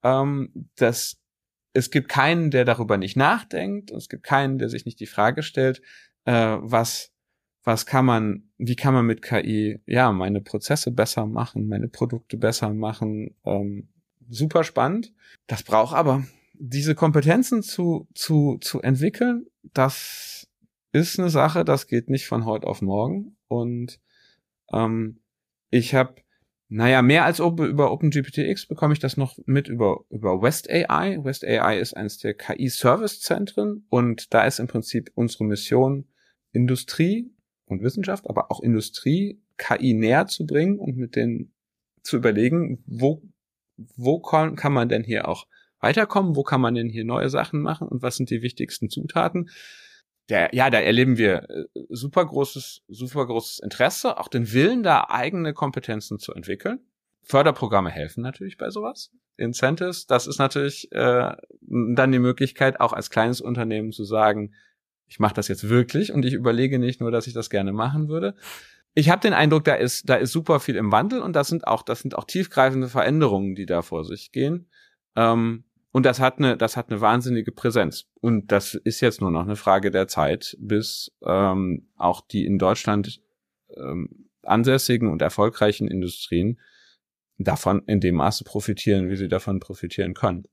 Ähm, 0.04 0.70
das, 0.76 1.18
es 1.74 1.89
gibt 1.89 2.10
keinen, 2.10 2.52
der 2.52 2.66
darüber 2.66 2.97
nicht 2.97 3.16
nachdenkt. 3.16 3.91
Es 3.91 4.10
gibt 4.10 4.24
keinen, 4.24 4.58
der 4.58 4.70
sich 4.70 4.86
nicht 4.86 5.00
die 5.00 5.08
Frage 5.08 5.41
stellt, 5.41 5.82
äh, 6.26 6.58
was, 6.60 7.12
was 7.64 7.86
kann 7.86 8.06
man, 8.06 8.50
wie 8.58 8.76
kann 8.76 8.93
man 8.93 9.06
mit 9.06 9.22
KI, 9.22 9.82
ja, 9.86 10.12
meine 10.12 10.41
Prozesse 10.41 10.91
besser 10.91 11.26
machen, 11.26 11.68
meine 11.68 11.88
Produkte 11.88 12.36
besser 12.38 12.74
machen. 12.74 13.36
Ähm, 13.45 13.88
super 14.30 14.66
spannend. 14.66 15.14
Das 15.47 15.64
braucht 15.64 15.95
aber 15.95 16.26
diese 16.54 16.93
Kompetenzen 16.93 17.64
zu, 17.64 18.10
zu, 18.14 18.58
zu 18.60 18.82
entwickeln, 18.82 19.45
das 19.74 20.49
ist 20.92 21.20
eine 21.20 21.30
Sache, 21.30 21.64
das 21.66 21.88
geht 21.88 22.10
nicht 22.10 22.28
von 22.28 22.46
heute 22.46 22.68
auf 22.68 22.82
morgen. 22.82 23.38
Und 23.48 24.00
ähm, 24.74 25.20
ich 25.70 25.94
habe, 25.94 26.16
naja, 26.68 27.02
mehr 27.02 27.26
als 27.26 27.40
über 27.40 27.92
OpenGPTX 27.92 28.68
bekomme 28.68 28.94
ich 28.94 29.00
das 29.00 29.18
noch 29.18 29.38
mit 29.46 29.68
über, 29.68 30.06
über 30.10 30.42
West 30.42 30.70
AI. 30.70 31.24
West 31.24 31.46
AI 31.46 31.80
ist 31.80 31.96
eines 31.96 32.18
der 32.18 32.34
KI-Service-Zentren 32.34 33.86
und 33.90 34.34
da 34.34 34.46
ist 34.46 34.60
im 34.60 34.68
Prinzip 34.68 35.12
unsere 35.16 35.44
Mission, 35.44 36.08
Industrie 36.52 37.32
und 37.66 37.84
Wissenschaft, 37.84 38.28
aber 38.30 38.52
auch 38.52 38.62
Industrie 38.62 39.42
KI 39.58 39.94
näher 39.94 40.28
zu 40.28 40.46
bringen 40.46 40.80
und 40.80 40.98
mit 40.98 41.16
denen 41.16 41.54
zu 42.02 42.18
überlegen, 42.18 42.84
wo, 42.88 43.22
wo 43.78 44.20
kann, 44.20 44.56
kann 44.56 44.74
man 44.74 44.90
denn 44.90 45.04
hier 45.04 45.28
auch 45.28 45.46
weiterkommen, 45.80 46.36
wo 46.36 46.44
kann 46.44 46.62
man 46.62 46.76
denn 46.76 46.90
hier 46.90 47.06
neue 47.06 47.30
Sachen 47.30 47.62
machen 47.62 47.88
und 47.88 48.02
was 48.02 48.16
sind 48.16 48.30
die 48.30 48.42
wichtigsten 48.42 48.90
Zutaten 48.90 49.50
der, 50.30 50.54
ja, 50.54 50.70
da 50.70 50.80
erleben 50.80 51.18
wir 51.18 51.50
äh, 51.50 51.66
super 51.90 52.26
großes, 52.26 52.84
super 52.88 53.26
großes 53.26 53.60
Interesse, 53.60 54.18
auch 54.18 54.28
den 54.28 54.54
Willen, 54.54 54.84
da 54.84 55.08
eigene 55.10 55.54
Kompetenzen 55.54 56.20
zu 56.20 56.34
entwickeln. 56.34 56.80
Förderprogramme 57.24 57.90
helfen 57.90 58.22
natürlich 58.22 58.58
bei 58.58 58.70
sowas. 58.70 59.12
Incentives, 59.38 60.06
das 60.06 60.28
ist 60.28 60.40
natürlich 60.40 60.92
äh, 60.92 61.32
dann 61.62 62.12
die 62.12 62.20
Möglichkeit, 62.20 62.80
auch 62.80 62.94
als 62.94 63.10
kleines 63.10 63.42
Unternehmen 63.42 63.92
zu 63.92 64.04
sagen, 64.04 64.54
ich 65.08 65.20
mache 65.20 65.34
das 65.34 65.48
jetzt 65.48 65.70
wirklich 65.70 66.14
und 66.14 66.26
ich 66.26 66.34
überlege 66.34 66.78
nicht 66.78 67.02
nur, 67.02 67.12
dass 67.12 67.28
ich 67.28 67.34
das 67.34 67.50
gerne 67.50 67.74
machen 67.74 68.10
würde. 68.10 68.36
Ich 68.94 69.10
habe 69.10 69.22
den 69.22 69.34
Eindruck, 69.34 69.64
da 69.64 69.76
ist, 69.76 70.10
da 70.10 70.16
ist 70.16 70.32
super 70.32 70.60
viel 70.60 70.76
im 70.76 70.92
Wandel 70.92 71.22
und 71.22 71.36
das 71.36 71.48
sind 71.48 71.68
auch, 71.68 71.84
das 71.84 72.02
sind 72.02 72.16
auch 72.16 72.26
tiefgreifende 72.26 72.90
Veränderungen, 72.90 73.56
die 73.56 73.66
da 73.66 73.82
vor 73.82 74.04
sich 74.04 74.32
gehen. 74.32 74.70
Ähm, 75.16 75.64
und 75.92 76.06
das 76.06 76.20
hat 76.20 76.38
eine, 76.38 76.56
das 76.56 76.78
hat 76.78 76.90
eine 76.90 77.02
wahnsinnige 77.02 77.52
Präsenz. 77.52 78.06
Und 78.22 78.52
das 78.52 78.76
ist 78.76 79.02
jetzt 79.02 79.22
nur 79.22 79.32
noch 79.32 79.42
eine 79.42 79.56
Frage 79.56 79.90
der 79.90 80.08
Zeit, 80.08 80.56
bis 80.60 81.12
ähm, 81.24 81.90
auch 81.98 82.22
die 82.22 82.46
in 82.46 82.60
Deutschland 82.60 83.22
ähm, 83.76 84.30
ansässigen 84.44 85.10
und 85.10 85.22
erfolgreichen 85.22 85.88
Industrien 85.88 86.60
davon 87.38 87.84
in 87.88 88.02
dem 88.02 88.16
Maße 88.16 88.44
profitieren, 88.44 89.10
wie 89.10 89.16
sie 89.16 89.28
davon 89.28 89.60
profitieren 89.60 90.14
können. 90.14 90.46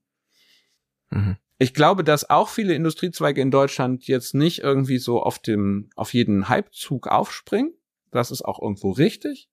Mhm. 1.11 1.37
Ich 1.59 1.73
glaube, 1.73 2.03
dass 2.03 2.29
auch 2.29 2.49
viele 2.49 2.73
Industriezweige 2.73 3.41
in 3.41 3.51
Deutschland 3.51 4.07
jetzt 4.07 4.33
nicht 4.33 4.59
irgendwie 4.59 4.99
so 4.99 5.21
auf 5.21 5.39
dem, 5.39 5.89
auf 5.95 6.13
jeden 6.13 6.49
Hypezug 6.49 7.07
aufspringen. 7.07 7.73
Das 8.11 8.31
ist 8.31 8.43
auch 8.43 8.61
irgendwo 8.61 8.91
richtig. 8.91 9.49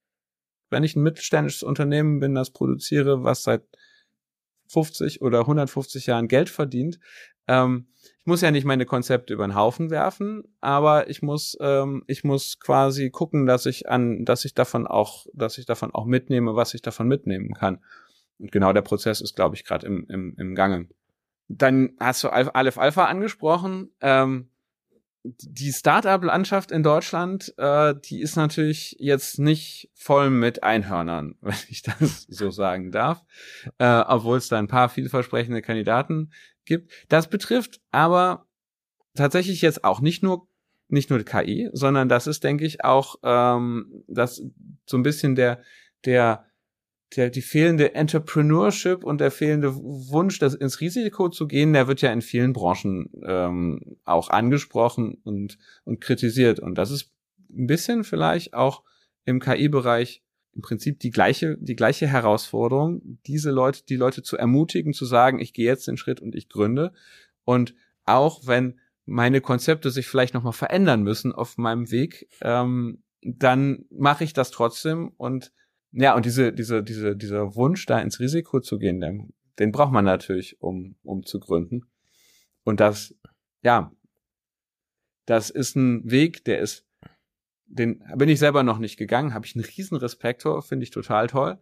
Wenn 0.70 0.84
ich 0.84 0.96
ein 0.96 1.02
mittelständisches 1.02 1.62
Unternehmen 1.62 2.20
bin, 2.20 2.34
das 2.34 2.50
produziere, 2.50 3.24
was 3.24 3.42
seit 3.42 3.62
50 4.74 5.22
oder 5.22 5.40
150 5.40 6.06
Jahren 6.06 6.28
Geld 6.28 6.50
verdient, 6.50 6.98
ähm, 7.48 7.86
ich 8.20 8.26
muss 8.26 8.40
ja 8.40 8.50
nicht 8.50 8.64
meine 8.64 8.86
Konzepte 8.86 9.34
über 9.34 9.46
den 9.46 9.54
Haufen 9.54 9.90
werfen, 9.90 10.44
aber 10.60 11.10
ich 11.10 11.20
muss, 11.20 11.58
ähm, 11.60 12.04
ich 12.06 12.24
muss 12.24 12.58
quasi 12.58 13.10
gucken, 13.10 13.44
dass 13.44 13.66
ich 13.66 13.88
an, 13.90 14.24
dass 14.24 14.46
ich 14.46 14.54
davon 14.54 14.86
auch, 14.86 15.26
dass 15.34 15.58
ich 15.58 15.66
davon 15.66 15.94
auch 15.94 16.06
mitnehme, 16.06 16.56
was 16.56 16.72
ich 16.72 16.80
davon 16.80 17.06
mitnehmen 17.06 17.52
kann. 17.52 17.84
Und 18.38 18.50
genau 18.50 18.72
der 18.72 18.82
Prozess 18.82 19.20
ist, 19.20 19.36
glaube 19.36 19.56
ich, 19.56 19.64
gerade 19.64 19.86
im, 19.86 20.06
im, 20.08 20.34
im 20.38 20.54
Gange. 20.54 20.88
Dann 21.48 21.92
hast 22.00 22.24
du 22.24 22.30
Aleph 22.30 22.78
Alpha 22.78 23.04
angesprochen. 23.04 23.90
Ähm, 24.00 24.48
die 25.24 25.72
Startup-Landschaft 25.72 26.70
in 26.70 26.82
Deutschland, 26.82 27.54
äh, 27.56 27.94
die 28.04 28.20
ist 28.20 28.36
natürlich 28.36 28.94
jetzt 28.98 29.38
nicht 29.38 29.90
voll 29.94 30.28
mit 30.28 30.62
Einhörnern, 30.62 31.36
wenn 31.40 31.56
ich 31.68 31.82
das 31.82 32.26
so 32.28 32.50
sagen 32.50 32.92
darf, 32.92 33.24
äh, 33.78 34.02
obwohl 34.06 34.36
es 34.36 34.48
da 34.48 34.58
ein 34.58 34.68
paar 34.68 34.88
vielversprechende 34.88 35.62
Kandidaten 35.62 36.32
gibt. 36.66 36.92
Das 37.08 37.28
betrifft 37.28 37.80
aber 37.90 38.46
tatsächlich 39.14 39.62
jetzt 39.62 39.84
auch 39.84 40.00
nicht 40.00 40.22
nur 40.22 40.46
nicht 40.88 41.08
nur 41.08 41.22
KI, 41.24 41.70
sondern 41.72 42.10
das 42.10 42.26
ist, 42.26 42.44
denke 42.44 42.66
ich, 42.66 42.84
auch 42.84 43.16
ähm, 43.22 44.04
das 44.06 44.42
so 44.84 44.98
ein 44.98 45.02
bisschen 45.02 45.34
der 45.34 45.62
der 46.04 46.44
der, 47.16 47.30
die 47.30 47.42
fehlende 47.42 47.94
Entrepreneurship 47.94 49.04
und 49.04 49.20
der 49.20 49.30
fehlende 49.30 49.74
Wunsch, 49.74 50.38
das 50.38 50.54
ins 50.54 50.80
Risiko 50.80 51.28
zu 51.28 51.46
gehen, 51.46 51.72
der 51.72 51.88
wird 51.88 52.00
ja 52.02 52.12
in 52.12 52.22
vielen 52.22 52.52
Branchen 52.52 53.10
ähm, 53.24 53.96
auch 54.04 54.30
angesprochen 54.30 55.18
und, 55.24 55.58
und 55.84 56.00
kritisiert. 56.00 56.60
Und 56.60 56.76
das 56.76 56.90
ist 56.90 57.12
ein 57.50 57.66
bisschen 57.66 58.04
vielleicht 58.04 58.54
auch 58.54 58.82
im 59.24 59.40
KI-Bereich 59.40 60.22
im 60.54 60.62
Prinzip 60.62 61.00
die 61.00 61.10
gleiche, 61.10 61.56
die 61.58 61.74
gleiche 61.74 62.06
Herausforderung, 62.06 63.18
diese 63.26 63.50
Leute, 63.50 63.82
die 63.88 63.96
Leute 63.96 64.22
zu 64.22 64.36
ermutigen, 64.36 64.92
zu 64.92 65.04
sagen, 65.04 65.40
ich 65.40 65.52
gehe 65.52 65.66
jetzt 65.66 65.88
den 65.88 65.96
Schritt 65.96 66.20
und 66.20 66.34
ich 66.34 66.48
gründe. 66.48 66.92
Und 67.44 67.74
auch 68.04 68.46
wenn 68.46 68.78
meine 69.06 69.40
Konzepte 69.40 69.90
sich 69.90 70.06
vielleicht 70.06 70.34
nochmal 70.34 70.52
verändern 70.52 71.02
müssen 71.02 71.32
auf 71.32 71.58
meinem 71.58 71.90
Weg, 71.90 72.28
ähm, 72.40 73.02
dann 73.22 73.86
mache 73.90 74.24
ich 74.24 74.32
das 74.32 74.50
trotzdem 74.50 75.12
und 75.16 75.52
ja, 75.96 76.16
und 76.16 76.26
diese, 76.26 76.52
diese, 76.52 76.82
diese, 76.82 77.16
dieser 77.16 77.54
Wunsch, 77.54 77.86
da 77.86 78.00
ins 78.00 78.18
Risiko 78.18 78.60
zu 78.60 78.78
gehen, 78.78 79.00
den, 79.00 79.32
den 79.60 79.70
braucht 79.70 79.92
man 79.92 80.04
natürlich, 80.04 80.60
um, 80.60 80.96
um 81.04 81.24
zu 81.24 81.38
gründen. 81.38 81.86
Und 82.64 82.80
das, 82.80 83.14
ja, 83.62 83.92
das 85.26 85.50
ist 85.50 85.76
ein 85.76 86.10
Weg, 86.10 86.44
der 86.44 86.58
ist, 86.58 86.84
den 87.66 88.02
bin 88.16 88.28
ich 88.28 88.40
selber 88.40 88.64
noch 88.64 88.78
nicht 88.78 88.96
gegangen, 88.96 89.34
habe 89.34 89.46
ich 89.46 89.54
einen 89.54 89.64
riesen 89.64 89.96
Respekt 89.96 90.42
vor, 90.42 90.62
finde 90.62 90.82
ich 90.82 90.90
total 90.90 91.28
toll. 91.28 91.58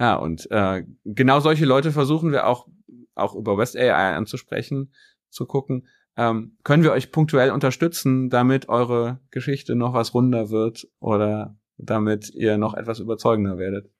Ja, 0.00 0.16
und 0.16 0.50
äh, 0.50 0.84
genau 1.04 1.40
solche 1.40 1.66
Leute 1.66 1.92
versuchen 1.92 2.32
wir 2.32 2.46
auch, 2.46 2.66
auch 3.14 3.34
über 3.34 3.58
West 3.58 3.76
AI 3.76 4.14
anzusprechen, 4.16 4.92
zu 5.28 5.46
gucken, 5.46 5.86
ähm, 6.16 6.56
können 6.64 6.82
wir 6.82 6.92
euch 6.92 7.12
punktuell 7.12 7.50
unterstützen, 7.50 8.30
damit 8.30 8.68
eure 8.70 9.20
Geschichte 9.30 9.74
noch 9.74 9.92
was 9.92 10.14
runder 10.14 10.48
wird 10.48 10.88
oder 10.98 11.58
damit 11.76 12.30
ihr 12.34 12.58
noch 12.58 12.74
etwas 12.74 13.00
überzeugender 13.00 13.58
werdet. 13.58 13.90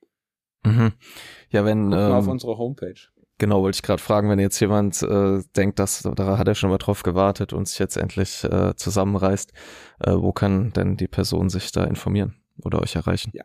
Mhm. 0.65 0.93
Ja, 1.51 1.65
wenn 1.65 1.93
ähm, 1.93 2.13
auf 2.13 2.27
unsere 2.27 2.57
Homepage. 2.57 3.01
Genau, 3.39 3.63
wollte 3.63 3.77
ich 3.77 3.83
gerade 3.83 4.01
fragen, 4.01 4.31
wenn 4.31 4.39
jetzt 4.39 4.61
jemand 4.61 5.03
äh, 5.03 5.43
denkt, 5.57 5.79
dass 5.79 6.03
da 6.03 6.39
hat 6.39 6.47
er 6.47 6.55
schon 6.55 6.71
mal 6.71 6.79
drauf 6.79 7.03
gewartet 7.03 7.53
und 7.53 7.67
sich 7.67 7.79
jetzt 7.81 7.97
endlich 7.97 8.45
äh, 8.45 8.75
zusammenreißt, 8.77 9.53
äh, 10.01 10.13
wo 10.13 10.33
kann 10.33 10.73
denn 10.73 10.97
die 10.97 11.09
Person 11.09 11.51
sich 11.51 11.73
da 11.73 11.85
informieren 11.85 12.37
oder 12.63 12.81
euch 12.81 12.95
erreichen? 12.95 13.33
Ja. 13.35 13.45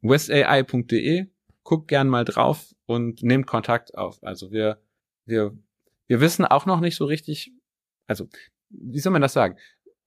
westai.de, 0.00 1.26
guckt 1.64 1.88
gern 1.88 2.08
mal 2.08 2.24
drauf 2.24 2.72
und 2.86 3.22
nehmt 3.22 3.48
Kontakt 3.48 3.96
auf. 3.96 4.22
Also 4.22 4.52
wir 4.52 4.80
wir 5.24 5.58
wir 6.06 6.20
wissen 6.20 6.44
auch 6.44 6.66
noch 6.66 6.80
nicht 6.80 6.96
so 6.96 7.04
richtig, 7.04 7.52
also 8.06 8.28
wie 8.70 9.00
soll 9.00 9.12
man 9.12 9.22
das 9.22 9.32
sagen? 9.32 9.56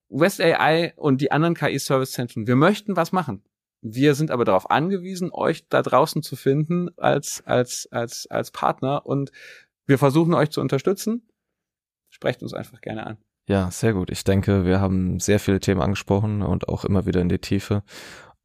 West 0.10 0.42
AI 0.42 0.94
und 0.96 1.22
die 1.22 1.32
anderen 1.32 1.56
KI-Service-Zentren, 1.56 2.48
wir 2.48 2.56
möchten 2.56 2.96
was 2.96 3.12
machen. 3.12 3.44
Wir 3.82 4.14
sind 4.16 4.32
aber 4.32 4.44
darauf 4.44 4.70
angewiesen, 4.70 5.32
euch 5.32 5.68
da 5.70 5.82
draußen 5.82 6.22
zu 6.22 6.36
finden 6.36 6.90
als, 6.98 7.42
als, 7.46 7.88
als, 7.92 8.28
als 8.30 8.52
Partner 8.52 9.06
und 9.06 9.32
wir 9.86 9.98
versuchen 9.98 10.34
euch 10.34 10.50
zu 10.50 10.62
unterstützen. 10.62 11.30
Sprecht 12.10 12.44
uns 12.44 12.54
einfach 12.54 12.82
gerne 12.82 13.06
an. 13.06 13.18
Ja, 13.48 13.72
sehr 13.72 13.94
gut. 13.94 14.12
Ich 14.12 14.24
denke, 14.24 14.66
wir 14.66 14.80
haben 14.80 15.20
sehr 15.20 15.40
viele 15.40 15.60
Themen 15.60 15.82
angesprochen 15.82 16.42
und 16.42 16.68
auch 16.68 16.86
immer 16.86 17.06
wieder 17.06 17.22
in 17.22 17.30
die 17.30 17.40
Tiefe. 17.40 17.84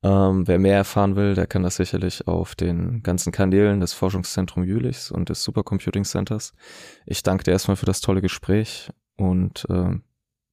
Ähm, 0.02 0.46
wer 0.46 0.58
mehr 0.58 0.76
erfahren 0.76 1.16
will, 1.16 1.34
der 1.34 1.46
kann 1.46 1.62
das 1.62 1.76
sicherlich 1.76 2.26
auf 2.26 2.54
den 2.54 3.02
ganzen 3.02 3.32
Kanälen 3.32 3.80
des 3.80 3.92
Forschungszentrums 3.92 4.66
Jülichs 4.66 5.10
und 5.10 5.28
des 5.30 5.42
Supercomputing 5.42 6.04
Centers. 6.04 6.52
Ich 7.06 7.22
danke 7.22 7.44
dir 7.44 7.50
erstmal 7.50 7.76
für 7.76 7.86
das 7.86 8.00
tolle 8.00 8.22
Gespräch 8.22 8.90
und 9.16 9.66
äh, 9.68 9.98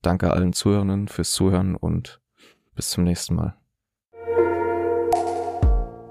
danke 0.02 0.32
allen 0.32 0.54
Zuhörenden 0.54 1.08
fürs 1.08 1.32
Zuhören 1.32 1.76
und 1.76 2.22
bis 2.76 2.89
zum 2.89 3.04
nächsten 3.04 3.36
Mal. 3.36 3.56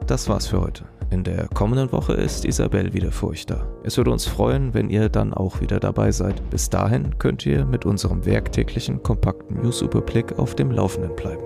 Das 0.07 0.29
war's 0.29 0.49
für 0.49 0.61
heute. 0.61 0.85
In 1.11 1.25
der 1.25 1.49
kommenden 1.49 1.91
Woche 1.91 2.13
ist 2.13 2.45
Isabel 2.45 2.95
wieder 2.95 3.11
für 3.11 3.29
euch 3.29 3.47
da. 3.47 3.67
Es 3.83 3.97
würde 3.97 4.13
uns 4.13 4.27
freuen, 4.27 4.75
wenn 4.75 4.91
ihr 4.91 5.09
dann 5.09 5.35
auch 5.35 5.61
wieder 5.61 5.81
dabei 5.81 6.13
seid. 6.13 6.51
Bis 6.51 6.71
dahin 6.71 7.19
könnt 7.19 7.45
ihr 7.47 7.65
mit 7.65 7.85
unserem 7.85 8.25
werktäglichen 8.25 9.03
kompakten 9.03 9.61
Newsüberblick 9.61 10.39
auf 10.39 10.55
dem 10.55 10.71
Laufenden 10.71 11.17
bleiben. 11.17 11.43